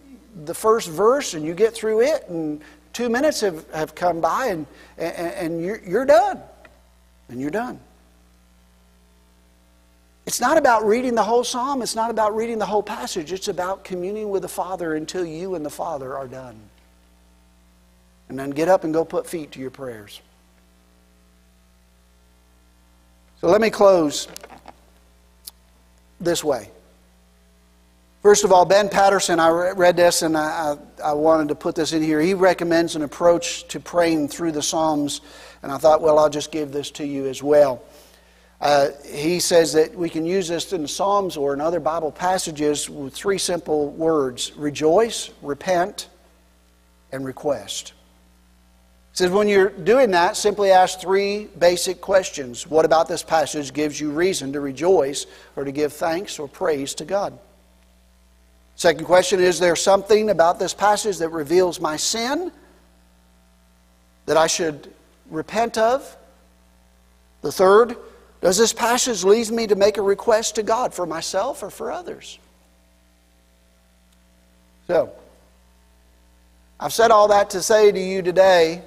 the 0.44 0.52
first 0.52 0.90
verse 0.90 1.32
and 1.32 1.46
you 1.46 1.54
get 1.54 1.72
through 1.72 2.02
it, 2.02 2.28
and 2.28 2.60
two 2.92 3.08
minutes 3.08 3.40
have, 3.40 3.70
have 3.70 3.94
come 3.94 4.20
by 4.20 4.48
and, 4.48 4.66
and, 4.98 5.32
and 5.32 5.64
you're, 5.64 5.80
you're 5.86 6.04
done. 6.04 6.42
And 7.30 7.40
you're 7.40 7.50
done. 7.50 7.80
It's 10.32 10.40
not 10.40 10.56
about 10.56 10.86
reading 10.86 11.14
the 11.14 11.22
whole 11.22 11.44
psalm, 11.44 11.82
it's 11.82 11.94
not 11.94 12.10
about 12.10 12.34
reading 12.34 12.56
the 12.56 12.64
whole 12.64 12.82
passage. 12.82 13.32
It's 13.32 13.48
about 13.48 13.84
communing 13.84 14.30
with 14.30 14.40
the 14.40 14.48
Father 14.48 14.94
until 14.94 15.26
you 15.26 15.56
and 15.56 15.62
the 15.62 15.68
Father 15.68 16.16
are 16.16 16.26
done. 16.26 16.58
And 18.30 18.38
then 18.38 18.48
get 18.48 18.66
up 18.66 18.84
and 18.84 18.94
go 18.94 19.04
put 19.04 19.26
feet 19.26 19.52
to 19.52 19.60
your 19.60 19.68
prayers. 19.68 20.22
So 23.42 23.48
let 23.48 23.60
me 23.60 23.68
close 23.68 24.26
this 26.18 26.42
way. 26.42 26.70
First 28.22 28.44
of 28.44 28.52
all, 28.52 28.64
Ben 28.64 28.88
Patterson, 28.88 29.38
I 29.38 29.50
read 29.50 29.98
this 29.98 30.22
and 30.22 30.34
I, 30.34 30.78
I, 31.02 31.10
I, 31.10 31.12
wanted 31.12 31.48
to 31.48 31.54
put 31.54 31.74
this 31.74 31.92
in 31.92 32.02
here. 32.02 32.22
He 32.22 32.32
recommends 32.32 32.96
an 32.96 33.02
approach 33.02 33.68
to 33.68 33.80
praying 33.80 34.28
through 34.28 34.52
the 34.52 34.62
Psalms, 34.62 35.20
and 35.62 35.70
I 35.70 35.76
thought, 35.76 36.00
well, 36.00 36.18
I'll 36.18 36.30
just 36.30 36.50
give 36.50 36.72
this 36.72 36.90
to 36.92 37.06
you 37.06 37.26
as 37.26 37.42
well. 37.42 37.82
Uh, 38.62 38.90
he 39.04 39.40
says 39.40 39.72
that 39.72 39.92
we 39.92 40.08
can 40.08 40.24
use 40.24 40.46
this 40.46 40.72
in 40.72 40.82
the 40.82 40.88
Psalms 40.88 41.36
or 41.36 41.52
in 41.52 41.60
other 41.60 41.80
Bible 41.80 42.12
passages 42.12 42.88
with 42.88 43.12
three 43.12 43.36
simple 43.36 43.88
words 43.88 44.52
rejoice, 44.54 45.30
repent, 45.42 46.08
and 47.10 47.26
request. 47.26 47.92
He 49.10 49.16
says 49.16 49.32
when 49.32 49.48
you're 49.48 49.68
doing 49.68 50.12
that, 50.12 50.36
simply 50.36 50.70
ask 50.70 51.00
three 51.00 51.48
basic 51.58 52.00
questions. 52.00 52.64
What 52.64 52.84
about 52.84 53.08
this 53.08 53.24
passage 53.24 53.74
gives 53.74 54.00
you 54.00 54.12
reason 54.12 54.52
to 54.52 54.60
rejoice 54.60 55.26
or 55.56 55.64
to 55.64 55.72
give 55.72 55.92
thanks 55.92 56.38
or 56.38 56.46
praise 56.46 56.94
to 56.94 57.04
God? 57.04 57.36
Second 58.76 59.06
question 59.06 59.40
Is 59.40 59.58
there 59.58 59.74
something 59.74 60.30
about 60.30 60.60
this 60.60 60.72
passage 60.72 61.18
that 61.18 61.30
reveals 61.30 61.80
my 61.80 61.96
sin 61.96 62.52
that 64.26 64.36
I 64.36 64.46
should 64.46 64.88
repent 65.30 65.78
of? 65.78 66.16
The 67.40 67.50
third, 67.50 67.96
does 68.42 68.58
this 68.58 68.72
passage 68.72 69.22
lead 69.22 69.50
me 69.50 69.68
to 69.68 69.76
make 69.76 69.98
a 69.98 70.02
request 70.02 70.56
to 70.56 70.64
God 70.64 70.92
for 70.92 71.06
myself 71.06 71.62
or 71.62 71.70
for 71.70 71.92
others? 71.92 72.40
So, 74.88 75.12
I've 76.80 76.92
said 76.92 77.12
all 77.12 77.28
that 77.28 77.50
to 77.50 77.62
say 77.62 77.92
to 77.92 78.00
you 78.00 78.20
today 78.20 78.82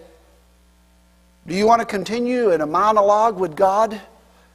do 1.47 1.53
you 1.53 1.65
want 1.67 1.79
to 1.79 1.85
continue 1.85 2.51
in 2.51 2.61
a 2.61 2.65
monologue 2.65 3.39
with 3.39 3.55
God 3.55 4.01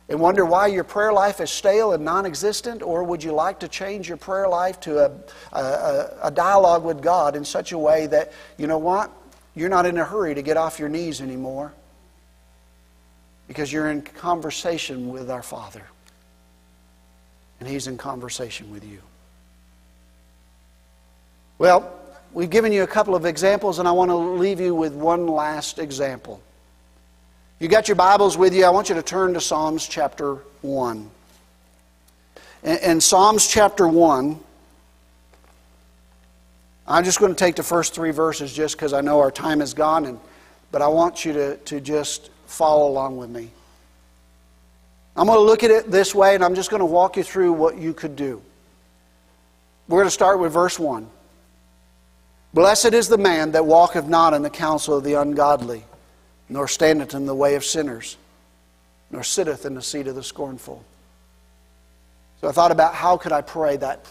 and 0.09 0.21
wonder 0.21 0.45
why 0.45 0.67
your 0.67 0.83
prayer 0.83 1.13
life 1.13 1.41
is 1.41 1.49
stale 1.49 1.93
and 1.93 2.05
non 2.05 2.27
existent? 2.27 2.83
Or 2.83 3.05
would 3.05 3.23
you 3.23 3.33
like 3.33 3.61
to 3.61 3.69
change 3.69 4.09
your 4.09 4.17
prayer 4.17 4.49
life 4.49 4.81
to 4.81 5.07
a, 5.07 5.13
a, 5.57 6.17
a, 6.25 6.31
dialogue 6.33 6.85
with 6.85 7.01
God 7.01 7.37
in 7.37 7.45
such 7.45 7.71
a 7.71 7.79
way 7.79 8.09
that, 8.09 8.33
you 8.59 8.67
know 8.67 8.79
what? 8.79 9.11
You're 9.55 9.69
not 9.69 9.87
in 9.87 9.97
a 9.99 10.05
hurry 10.05 10.35
to 10.35 10.43
get 10.43 10.57
off 10.57 10.81
your 10.81 10.89
knees 10.89 11.21
anymore 11.21 11.73
because 13.51 13.73
you're 13.73 13.91
in 13.91 14.01
conversation 14.01 15.09
with 15.09 15.29
our 15.29 15.43
Father. 15.43 15.83
And 17.59 17.69
He's 17.69 17.89
in 17.89 17.99
conversation 17.99 18.71
with 18.71 18.85
you. 18.85 19.01
Well, 21.59 21.93
we've 22.33 22.49
given 22.49 22.71
you 22.71 22.85
a 22.85 22.87
couple 22.87 23.17
of 23.17 23.27
examples, 23.27 23.81
and 23.81 23.89
I 23.89 23.91
want 23.91 24.13
to 24.13 24.15
leave 24.15 24.61
you 24.61 24.73
with 24.73 24.95
one 24.95 25.27
last 25.27 25.81
example. 25.81 26.41
You 27.59 27.67
got 27.67 27.89
your 27.89 27.97
Bibles 27.97 28.39
with 28.39 28.55
you. 28.55 28.65
I 28.65 28.71
want 28.71 28.89
you 28.89 28.95
to 28.95 29.03
turn 29.03 29.35
to 29.35 29.41
Psalms 29.41 29.89
chapter 29.89 30.37
1. 30.63 31.11
In 32.63 33.01
Psalms 33.01 33.49
chapter 33.49 33.89
1, 33.89 34.39
I'm 36.87 37.03
just 37.03 37.19
going 37.19 37.35
to 37.35 37.39
take 37.39 37.57
the 37.57 37.65
first 37.65 37.97
three 37.97 38.13
verses 38.13 38.53
just 38.53 38.77
because 38.77 38.93
I 38.93 39.01
know 39.01 39.19
our 39.19 39.33
time 39.33 39.61
is 39.61 39.75
gone, 39.75 40.07
and, 40.07 40.21
but 40.71 40.83
I 40.83 40.87
want 40.87 41.25
you 41.25 41.33
to, 41.33 41.57
to 41.57 41.81
just 41.81 42.31
follow 42.51 42.89
along 42.89 43.17
with 43.17 43.31
me. 43.31 43.51
I'm 45.17 45.27
going 45.27 45.39
to 45.39 45.43
look 45.43 45.65
at 45.65 45.71
it 45.71 45.91
this 45.91 46.15
way, 46.15 46.35
and 46.35 46.45
I'm 46.45 46.55
just 46.55 46.71
going 46.71 46.81
to 46.81 46.87
walk 46.87 47.17
you 47.17 47.23
through 47.23 47.53
what 47.53 47.77
you 47.79 47.93
could 47.93 48.17
do. 48.17 48.43
We're 49.89 49.99
going 49.99 50.07
to 50.07 50.13
start 50.13 50.39
with 50.39 50.53
verse 50.53 50.79
1. 50.79 51.09
Blessed 52.53 52.95
is 52.95 53.09
the 53.09 53.19
man 53.19 53.53
that 53.53 53.65
walketh 53.65 54.07
not 54.07 54.35
in 54.35 54.43
the 54.43 54.51
counsel 54.51 54.97
of 54.97 55.05
the 55.05 55.15
ungodly, 55.15 55.85
nor 56.49 56.67
standeth 56.67 57.15
in 57.15 57.27
the 57.27 57.35
way 57.35 57.55
of 57.55 57.65
sinners, 57.65 58.17
nor 59.11 59.23
sitteth 59.23 59.67
in 59.67 59.75
the 59.75 59.83
seat 59.83 60.07
of 60.07 60.15
the 60.15 60.23
scornful. 60.23 60.85
So 62.41 62.49
I 62.49 62.53
thought 62.53 62.73
about 62.73 62.95
how 62.95 63.17
could 63.17 63.33
I 63.33 63.43
pray 63.43 63.77
that? 63.77 64.07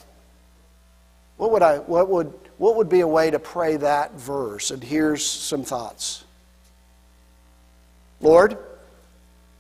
What 1.37 1.51
would, 1.51 1.61
I, 1.61 1.79
what, 1.79 2.09
would, 2.09 2.33
what 2.57 2.75
would 2.75 2.89
be 2.89 2.99
a 2.99 3.07
way 3.07 3.31
to 3.31 3.39
pray 3.39 3.77
that 3.77 4.13
verse? 4.13 4.71
And 4.71 4.83
here's 4.83 5.25
some 5.25 5.63
thoughts. 5.63 6.23
Lord, 8.21 8.57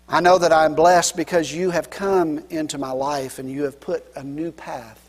I 0.07 0.21
know 0.21 0.37
that 0.37 0.51
I'm 0.51 0.75
blessed 0.75 1.15
because 1.15 1.51
you 1.53 1.69
have 1.69 1.89
come 1.89 2.43
into 2.49 2.77
my 2.77 2.91
life 2.91 3.39
and 3.39 3.49
you 3.49 3.63
have 3.63 3.79
put 3.79 4.03
a 4.15 4.23
new 4.23 4.51
path 4.51 4.99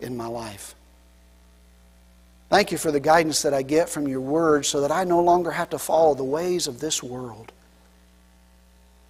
in 0.00 0.16
my 0.16 0.26
life. 0.26 0.74
Thank 2.50 2.70
you 2.70 2.76
for 2.76 2.92
the 2.92 3.00
guidance 3.00 3.42
that 3.42 3.54
I 3.54 3.62
get 3.62 3.88
from 3.88 4.06
your 4.06 4.20
word 4.20 4.66
so 4.66 4.82
that 4.82 4.90
I 4.90 5.04
no 5.04 5.22
longer 5.22 5.50
have 5.50 5.70
to 5.70 5.78
follow 5.78 6.14
the 6.14 6.24
ways 6.24 6.66
of 6.66 6.80
this 6.80 7.02
world. 7.02 7.50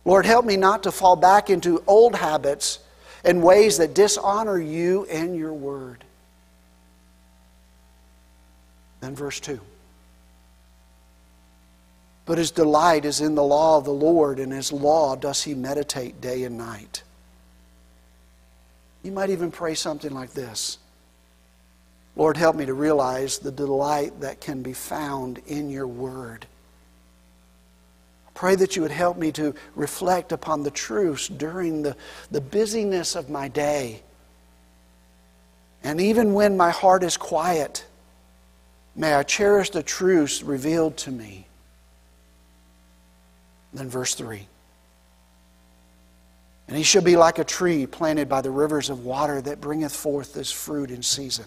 Lord, 0.05 0.27
help 0.27 0.45
me 0.45 0.57
not 0.57 0.85
to 0.85 0.93
fall 0.93 1.17
back 1.17 1.51
into 1.51 1.83
old 1.89 2.15
habits 2.15 2.79
and 3.25 3.43
ways 3.43 3.79
that 3.79 3.95
dishonor 3.95 4.59
you 4.59 5.07
and 5.11 5.37
your 5.37 5.53
word. 5.53 6.05
Then, 9.01 9.17
verse 9.17 9.41
2. 9.41 9.61
But 12.25 12.39
his 12.39 12.51
delight 12.51 13.05
is 13.05 13.21
in 13.21 13.35
the 13.35 13.43
law 13.43 13.79
of 13.79 13.85
the 13.85 13.93
Lord, 13.93 14.39
and 14.39 14.53
his 14.53 14.73
law 14.73 15.17
does 15.17 15.43
he 15.43 15.55
meditate 15.55 16.21
day 16.21 16.45
and 16.45 16.57
night. 16.57 17.03
You 19.03 19.11
might 19.11 19.31
even 19.31 19.51
pray 19.51 19.75
something 19.75 20.13
like 20.13 20.33
this 20.33 20.79
Lord, 22.15 22.37
help 22.37 22.57
me 22.57 22.67
to 22.67 22.75
realize 22.75 23.39
the 23.39 23.51
delight 23.51 24.21
that 24.21 24.41
can 24.41 24.63
be 24.63 24.75
found 24.75 25.39
in 25.47 25.71
your 25.71 25.87
word. 25.87 26.47
Pray 28.35 28.55
that 28.55 28.77
you 28.77 28.83
would 28.83 28.91
help 28.91 29.17
me 29.17 29.33
to 29.33 29.55
reflect 29.75 30.33
upon 30.33 30.63
the 30.63 30.71
truths 30.71 31.29
during 31.29 31.83
the, 31.83 31.97
the 32.31 32.41
busyness 32.41 33.15
of 33.15 33.31
my 33.31 33.49
day. 33.49 34.03
And 35.83 36.01
even 36.01 36.33
when 36.33 36.57
my 36.57 36.71
heart 36.71 37.03
is 37.03 37.17
quiet, 37.17 37.85
may 38.95 39.15
I 39.15 39.23
cherish 39.23 39.71
the 39.71 39.83
truths 39.83 40.43
revealed 40.43 40.97
to 40.99 41.11
me. 41.11 41.47
Then, 43.73 43.89
verse 43.89 44.15
3 44.15 44.47
And 46.69 46.77
he 46.77 46.83
shall 46.83 47.03
be 47.03 47.17
like 47.17 47.39
a 47.39 47.45
tree 47.45 47.87
planted 47.87 48.29
by 48.29 48.41
the 48.41 48.51
rivers 48.51 48.91
of 48.91 49.05
water 49.05 49.41
that 49.41 49.61
bringeth 49.61 49.95
forth 49.95 50.35
his 50.35 50.51
fruit 50.51 50.91
in 50.91 51.03
season. 51.03 51.47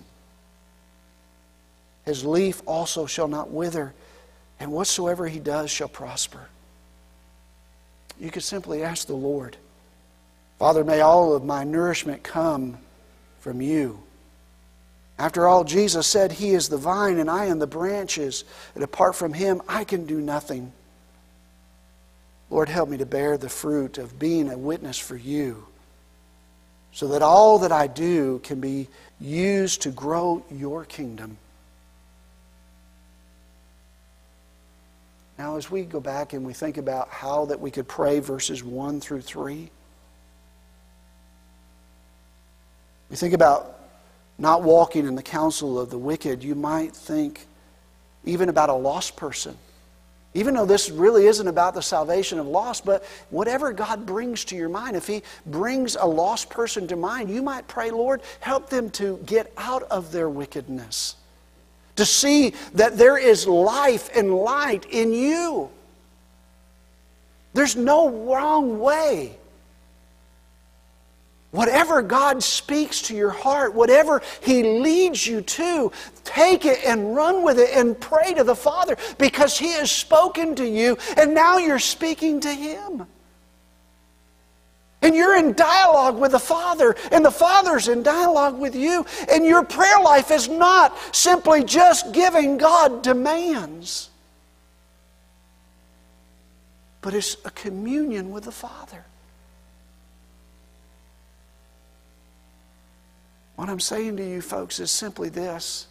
His 2.05 2.23
leaf 2.23 2.61
also 2.65 3.05
shall 3.05 3.27
not 3.27 3.49
wither, 3.49 3.93
and 4.59 4.71
whatsoever 4.71 5.27
he 5.27 5.39
does 5.39 5.71
shall 5.71 5.87
prosper. 5.87 6.47
You 8.19 8.31
could 8.31 8.43
simply 8.43 8.83
ask 8.83 9.07
the 9.07 9.13
Lord, 9.13 9.57
Father, 10.59 10.83
may 10.83 11.01
all 11.01 11.35
of 11.35 11.43
my 11.43 11.63
nourishment 11.63 12.23
come 12.23 12.77
from 13.39 13.61
you. 13.61 14.01
After 15.17 15.47
all, 15.47 15.63
Jesus 15.63 16.07
said, 16.07 16.31
He 16.31 16.51
is 16.51 16.69
the 16.69 16.77
vine 16.77 17.19
and 17.19 17.29
I 17.29 17.45
am 17.45 17.59
the 17.59 17.67
branches, 17.67 18.43
and 18.73 18.83
apart 18.83 19.15
from 19.15 19.33
Him, 19.33 19.61
I 19.67 19.83
can 19.83 20.05
do 20.05 20.19
nothing. 20.21 20.71
Lord, 22.55 22.69
help 22.69 22.87
me 22.87 22.95
to 22.95 23.05
bear 23.05 23.37
the 23.37 23.49
fruit 23.49 23.97
of 23.97 24.17
being 24.17 24.49
a 24.49 24.57
witness 24.57 24.97
for 24.97 25.17
you 25.17 25.67
so 26.93 27.09
that 27.09 27.21
all 27.21 27.59
that 27.59 27.73
I 27.73 27.87
do 27.87 28.39
can 28.45 28.61
be 28.61 28.87
used 29.19 29.81
to 29.81 29.91
grow 29.91 30.41
your 30.49 30.85
kingdom. 30.85 31.35
Now, 35.37 35.57
as 35.57 35.69
we 35.69 35.83
go 35.83 35.99
back 35.99 36.31
and 36.31 36.45
we 36.45 36.53
think 36.53 36.77
about 36.77 37.09
how 37.09 37.43
that 37.47 37.59
we 37.59 37.71
could 37.71 37.89
pray 37.89 38.19
verses 38.19 38.63
1 38.63 39.01
through 39.01 39.23
3, 39.23 39.69
we 43.09 43.15
think 43.17 43.33
about 43.33 43.81
not 44.37 44.63
walking 44.63 45.05
in 45.05 45.15
the 45.15 45.23
counsel 45.23 45.77
of 45.77 45.89
the 45.89 45.97
wicked, 45.97 46.41
you 46.41 46.55
might 46.55 46.95
think 46.95 47.47
even 48.23 48.47
about 48.47 48.69
a 48.69 48.73
lost 48.73 49.17
person. 49.17 49.57
Even 50.35 50.53
though 50.53 50.65
this 50.65 50.91
really 50.91 51.25
isn't 51.25 51.47
about 51.47 51.73
the 51.73 51.81
salvation 51.81 52.37
of 52.37 52.45
lost, 52.45 52.85
but 52.85 53.03
whatever 53.31 53.71
God 53.71 54.05
brings 54.05 54.45
to 54.45 54.55
your 54.55 54.69
mind, 54.69 54.95
if 54.95 55.07
He 55.07 55.23
brings 55.47 55.95
a 55.95 56.05
lost 56.05 56.49
person 56.49 56.87
to 56.89 56.95
mind, 56.95 57.31
you 57.31 57.41
might 57.41 57.67
pray, 57.67 57.89
Lord, 57.89 58.21
help 58.41 58.69
them 58.69 58.91
to 58.91 59.17
get 59.25 59.51
out 59.57 59.83
of 59.83 60.11
their 60.11 60.29
wickedness 60.29 61.15
to 61.95 62.05
see 62.05 62.53
that 62.73 62.97
there 62.97 63.17
is 63.17 63.47
life 63.47 64.09
and 64.15 64.35
light 64.35 64.85
in 64.89 65.13
you. 65.13 65.69
There's 67.53 67.75
no 67.75 68.09
wrong 68.09 68.79
way. 68.79 69.37
Whatever 71.55 72.01
God 72.01 72.43
speaks 72.43 73.01
to 73.03 73.15
your 73.15 73.29
heart, 73.29 73.73
whatever 73.73 74.21
He 74.41 74.61
leads 74.61 75.25
you 75.25 75.39
to, 75.39 75.89
take 76.25 76.65
it 76.65 76.79
and 76.85 77.15
run 77.15 77.43
with 77.43 77.59
it 77.59 77.69
and 77.73 77.97
pray 77.97 78.33
to 78.33 78.43
the 78.43 78.55
Father 78.55 78.97
because 79.17 79.57
He 79.57 79.69
has 79.69 79.89
spoken 79.89 80.53
to 80.55 80.67
you 80.67 80.97
and 81.15 81.33
now 81.33 81.57
you're 81.57 81.79
speaking 81.79 82.41
to 82.41 82.53
Him. 82.53 83.07
And 85.01 85.15
you're 85.15 85.37
in 85.37 85.53
dialogue 85.53 86.19
with 86.19 86.31
the 86.31 86.39
Father, 86.39 86.95
and 87.11 87.23
the 87.23 87.31
Father's 87.31 87.87
in 87.89 88.01
dialogue 88.01 88.59
with 88.59 88.75
you. 88.75 89.05
And 89.31 89.45
your 89.45 89.63
prayer 89.63 89.99
life 90.01 90.31
is 90.31 90.49
not 90.49 90.97
simply 91.15 91.63
just 91.63 92.11
giving 92.11 92.57
God 92.57 93.03
demands, 93.03 94.09
but 97.01 97.13
it's 97.13 97.37
a 97.45 97.51
communion 97.51 98.31
with 98.31 98.45
the 98.45 98.51
Father. 98.51 99.05
What 103.55 103.69
I'm 103.69 103.79
saying 103.79 104.17
to 104.17 104.23
you 104.23 104.41
folks 104.41 104.79
is 104.79 104.91
simply 104.91 105.29
this 105.29 105.87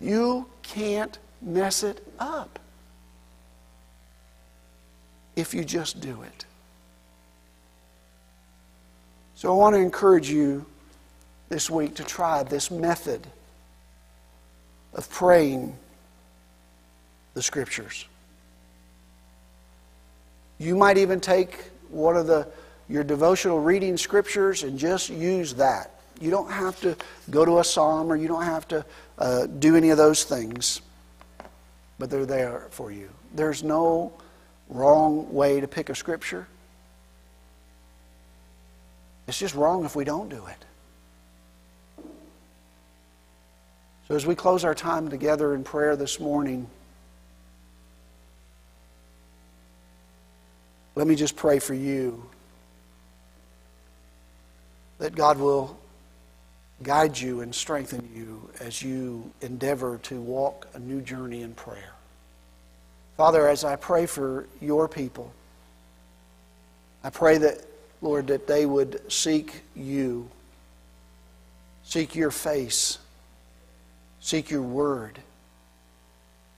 you 0.00 0.46
can't 0.62 1.18
mess 1.40 1.82
it 1.82 2.06
up 2.18 2.58
if 5.34 5.54
you 5.54 5.64
just 5.64 6.00
do 6.00 6.22
it. 6.22 6.44
So 9.34 9.52
I 9.52 9.56
want 9.56 9.74
to 9.74 9.80
encourage 9.80 10.30
you 10.30 10.64
this 11.48 11.70
week 11.70 11.94
to 11.96 12.04
try 12.04 12.42
this 12.42 12.70
method 12.70 13.26
of 14.94 15.08
praying 15.10 15.76
the 17.34 17.42
Scriptures. 17.42 18.06
You 20.58 20.74
might 20.74 20.96
even 20.96 21.20
take 21.20 21.70
one 21.90 22.16
of 22.16 22.26
the 22.26 22.48
your 22.88 23.02
devotional 23.04 23.60
reading 23.60 23.96
scriptures 23.96 24.62
and 24.62 24.78
just 24.78 25.10
use 25.10 25.54
that. 25.54 25.90
You 26.20 26.30
don't 26.30 26.50
have 26.50 26.80
to 26.80 26.96
go 27.30 27.44
to 27.44 27.58
a 27.58 27.64
psalm 27.64 28.10
or 28.10 28.16
you 28.16 28.28
don't 28.28 28.44
have 28.44 28.66
to 28.68 28.84
uh, 29.18 29.46
do 29.46 29.76
any 29.76 29.90
of 29.90 29.98
those 29.98 30.24
things, 30.24 30.80
but 31.98 32.10
they're 32.10 32.26
there 32.26 32.66
for 32.70 32.90
you. 32.90 33.10
There's 33.34 33.62
no 33.62 34.12
wrong 34.68 35.32
way 35.32 35.60
to 35.60 35.68
pick 35.68 35.90
a 35.90 35.94
scripture. 35.94 36.46
It's 39.28 39.38
just 39.38 39.54
wrong 39.54 39.84
if 39.84 39.96
we 39.96 40.04
don't 40.04 40.28
do 40.28 40.46
it. 40.46 42.04
So, 44.08 44.14
as 44.14 44.24
we 44.24 44.36
close 44.36 44.64
our 44.64 44.74
time 44.74 45.10
together 45.10 45.52
in 45.52 45.64
prayer 45.64 45.96
this 45.96 46.20
morning, 46.20 46.68
let 50.94 51.08
me 51.08 51.16
just 51.16 51.34
pray 51.34 51.58
for 51.58 51.74
you 51.74 52.24
that 54.98 55.16
God 55.16 55.38
will 55.38 55.76
guide 56.82 57.18
you 57.18 57.40
and 57.40 57.54
strengthen 57.54 58.08
you 58.14 58.50
as 58.60 58.82
you 58.82 59.30
endeavor 59.40 59.98
to 60.04 60.20
walk 60.20 60.68
a 60.74 60.78
new 60.78 61.00
journey 61.00 61.42
in 61.42 61.54
prayer. 61.54 61.92
Father, 63.16 63.48
as 63.48 63.64
I 63.64 63.76
pray 63.76 64.06
for 64.06 64.46
your 64.60 64.88
people, 64.88 65.32
I 67.02 67.10
pray 67.10 67.38
that 67.38 67.64
Lord, 68.02 68.26
that 68.28 68.46
they 68.46 68.66
would 68.66 69.10
seek 69.10 69.62
you, 69.74 70.28
seek 71.82 72.14
your 72.14 72.30
face, 72.30 72.98
seek 74.20 74.50
your 74.50 74.62
word. 74.62 75.18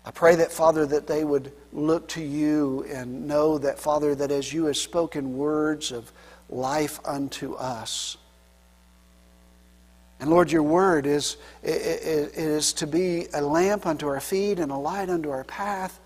I 0.05 0.11
pray 0.11 0.37
that, 0.37 0.51
Father, 0.51 0.87
that 0.87 1.07
they 1.07 1.25
would 1.25 1.53
look 1.73 2.09
to 2.09 2.23
you 2.23 2.87
and 2.91 3.27
know 3.27 3.59
that, 3.59 3.79
Father, 3.79 4.15
that 4.15 4.31
as 4.31 4.53
you 4.53 4.67
have 4.67 4.77
spoken 4.77 5.37
words 5.37 5.93
of 5.93 6.11
life 6.49 6.99
unto 7.05 7.55
us, 7.55 8.17
and 10.21 10.31
Lord, 10.31 10.51
your 10.51 10.65
word 10.65 11.07
is, 11.07 11.37
is 11.63 12.73
to 12.75 12.87
be 12.87 13.29
a 13.33 13.41
lamp 13.41 13.87
unto 13.87 14.09
our 14.09 14.21
feet 14.21 14.59
and 14.59 14.73
a 14.73 14.77
light 14.77 15.09
unto 15.09 15.31
our 15.31 15.45
path. 15.45 15.99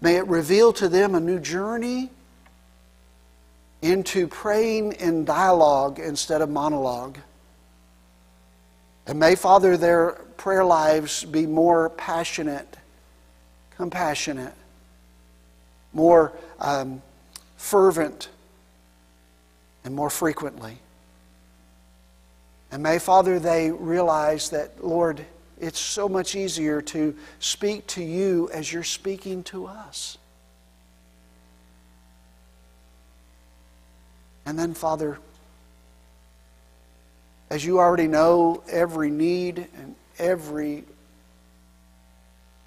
May 0.00 0.16
it 0.16 0.26
reveal 0.26 0.72
to 0.74 0.88
them 0.88 1.14
a 1.14 1.20
new 1.20 1.38
journey 1.38 2.10
into 3.80 4.26
praying 4.26 4.92
in 4.92 5.24
dialogue 5.24 5.98
instead 5.98 6.42
of 6.42 6.50
monologue. 6.50 7.16
And 9.06 9.18
may, 9.18 9.34
Father, 9.34 9.76
their 9.76 10.12
prayer 10.36 10.64
lives 10.64 11.24
be 11.24 11.46
more 11.46 11.90
passionate, 11.90 12.76
compassionate, 13.76 14.54
more 15.94 16.32
um, 16.60 17.02
fervent, 17.56 18.28
and 19.84 19.94
more 19.94 20.10
frequently. 20.10 20.78
And 22.74 22.82
may, 22.82 22.98
Father, 22.98 23.38
they 23.38 23.70
realize 23.70 24.50
that, 24.50 24.84
Lord, 24.84 25.24
it's 25.60 25.78
so 25.78 26.08
much 26.08 26.34
easier 26.34 26.82
to 26.82 27.16
speak 27.38 27.86
to 27.86 28.02
you 28.02 28.50
as 28.52 28.72
you're 28.72 28.82
speaking 28.82 29.44
to 29.44 29.66
us. 29.66 30.18
And 34.44 34.58
then, 34.58 34.74
Father, 34.74 35.18
as 37.48 37.64
you 37.64 37.78
already 37.78 38.08
know 38.08 38.64
every 38.68 39.08
need 39.08 39.68
and 39.78 39.94
every 40.18 40.82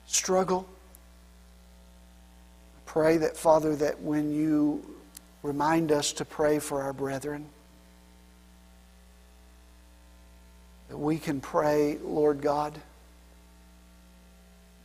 struggle, 0.05 0.69
I 2.77 2.79
pray 2.85 3.17
that, 3.17 3.35
Father, 3.35 3.75
that 3.75 3.99
when 3.99 4.31
you 4.31 4.85
remind 5.43 5.91
us 5.91 6.13
to 6.13 6.23
pray 6.23 6.59
for 6.59 6.81
our 6.81 6.93
brethren, 6.93 7.49
we 10.99 11.17
can 11.17 11.39
pray, 11.39 11.97
Lord 12.03 12.41
God, 12.41 12.79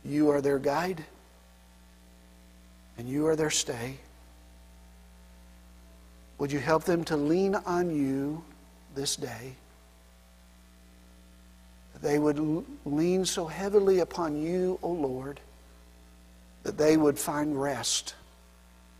you 0.05 0.29
are 0.29 0.41
their 0.41 0.59
guide 0.59 1.03
and 2.97 3.07
you 3.07 3.27
are 3.27 3.35
their 3.35 3.49
stay. 3.49 3.97
Would 6.37 6.51
you 6.51 6.59
help 6.59 6.83
them 6.83 7.03
to 7.05 7.17
lean 7.17 7.55
on 7.55 7.95
you 7.95 8.43
this 8.95 9.15
day? 9.15 9.53
They 12.01 12.19
would 12.19 12.65
lean 12.85 13.25
so 13.25 13.47
heavily 13.47 13.99
upon 13.99 14.41
you, 14.41 14.77
O 14.83 14.89
Lord, 14.89 15.39
that 16.63 16.77
they 16.77 16.97
would 16.97 17.17
find 17.17 17.59
rest 17.59 18.15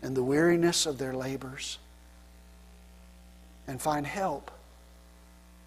in 0.02 0.14
the 0.14 0.22
weariness 0.22 0.86
of 0.86 0.96
their 0.96 1.12
labors 1.12 1.78
and 3.66 3.80
find 3.80 4.06
help 4.06 4.50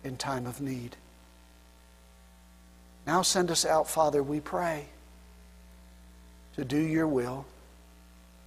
in 0.03 0.17
time 0.17 0.47
of 0.47 0.61
need. 0.61 0.95
Now 3.07 3.21
send 3.21 3.49
us 3.49 3.65
out, 3.65 3.89
Father, 3.89 4.21
we 4.21 4.41
pray, 4.41 4.85
to 6.57 6.65
do 6.65 6.77
your 6.77 7.07
will, 7.07 7.45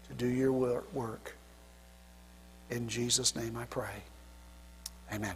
to 0.08 0.14
do 0.14 0.26
your 0.26 0.52
work. 0.52 1.34
In 2.68 2.86
Jesus' 2.86 3.34
name 3.34 3.56
I 3.56 3.64
pray. 3.64 4.02
Amen. 5.12 5.34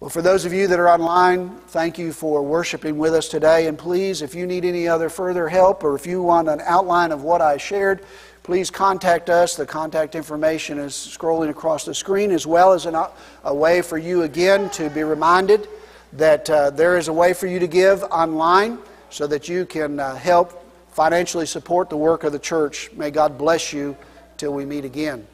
Well, 0.00 0.10
for 0.10 0.20
those 0.20 0.44
of 0.44 0.52
you 0.52 0.68
that 0.68 0.78
are 0.78 0.88
online, 0.88 1.56
thank 1.68 1.98
you 1.98 2.12
for 2.12 2.42
worshiping 2.42 2.98
with 2.98 3.14
us 3.14 3.28
today. 3.28 3.66
And 3.66 3.78
please, 3.78 4.20
if 4.20 4.34
you 4.34 4.46
need 4.46 4.66
any 4.66 4.86
other 4.86 5.08
further 5.08 5.48
help 5.48 5.82
or 5.82 5.96
if 5.96 6.06
you 6.06 6.22
want 6.22 6.48
an 6.48 6.60
outline 6.60 7.10
of 7.10 7.24
what 7.24 7.40
I 7.40 7.56
shared, 7.56 8.04
please 8.42 8.70
contact 8.70 9.30
us. 9.30 9.56
The 9.56 9.66
contact 9.66 10.14
information 10.14 10.78
is 10.78 10.92
scrolling 10.92 11.48
across 11.48 11.84
the 11.84 11.94
screen, 11.94 12.30
as 12.30 12.46
well 12.46 12.74
as 12.74 12.84
an, 12.84 12.94
a 13.44 13.54
way 13.54 13.80
for 13.80 13.96
you 13.96 14.22
again 14.22 14.68
to 14.70 14.90
be 14.90 15.02
reminded 15.02 15.66
that 16.12 16.48
uh, 16.48 16.70
there 16.70 16.96
is 16.96 17.08
a 17.08 17.12
way 17.12 17.32
for 17.32 17.46
you 17.46 17.58
to 17.58 17.66
give 17.66 18.02
online 18.04 18.78
so 19.10 19.26
that 19.26 19.48
you 19.48 19.66
can 19.66 20.00
uh, 20.00 20.14
help 20.14 20.64
financially 20.90 21.46
support 21.46 21.90
the 21.90 21.96
work 21.96 22.24
of 22.24 22.32
the 22.32 22.38
church. 22.38 22.90
May 22.92 23.10
God 23.10 23.38
bless 23.38 23.72
you 23.72 23.96
till 24.36 24.52
we 24.52 24.64
meet 24.64 24.84
again. 24.84 25.26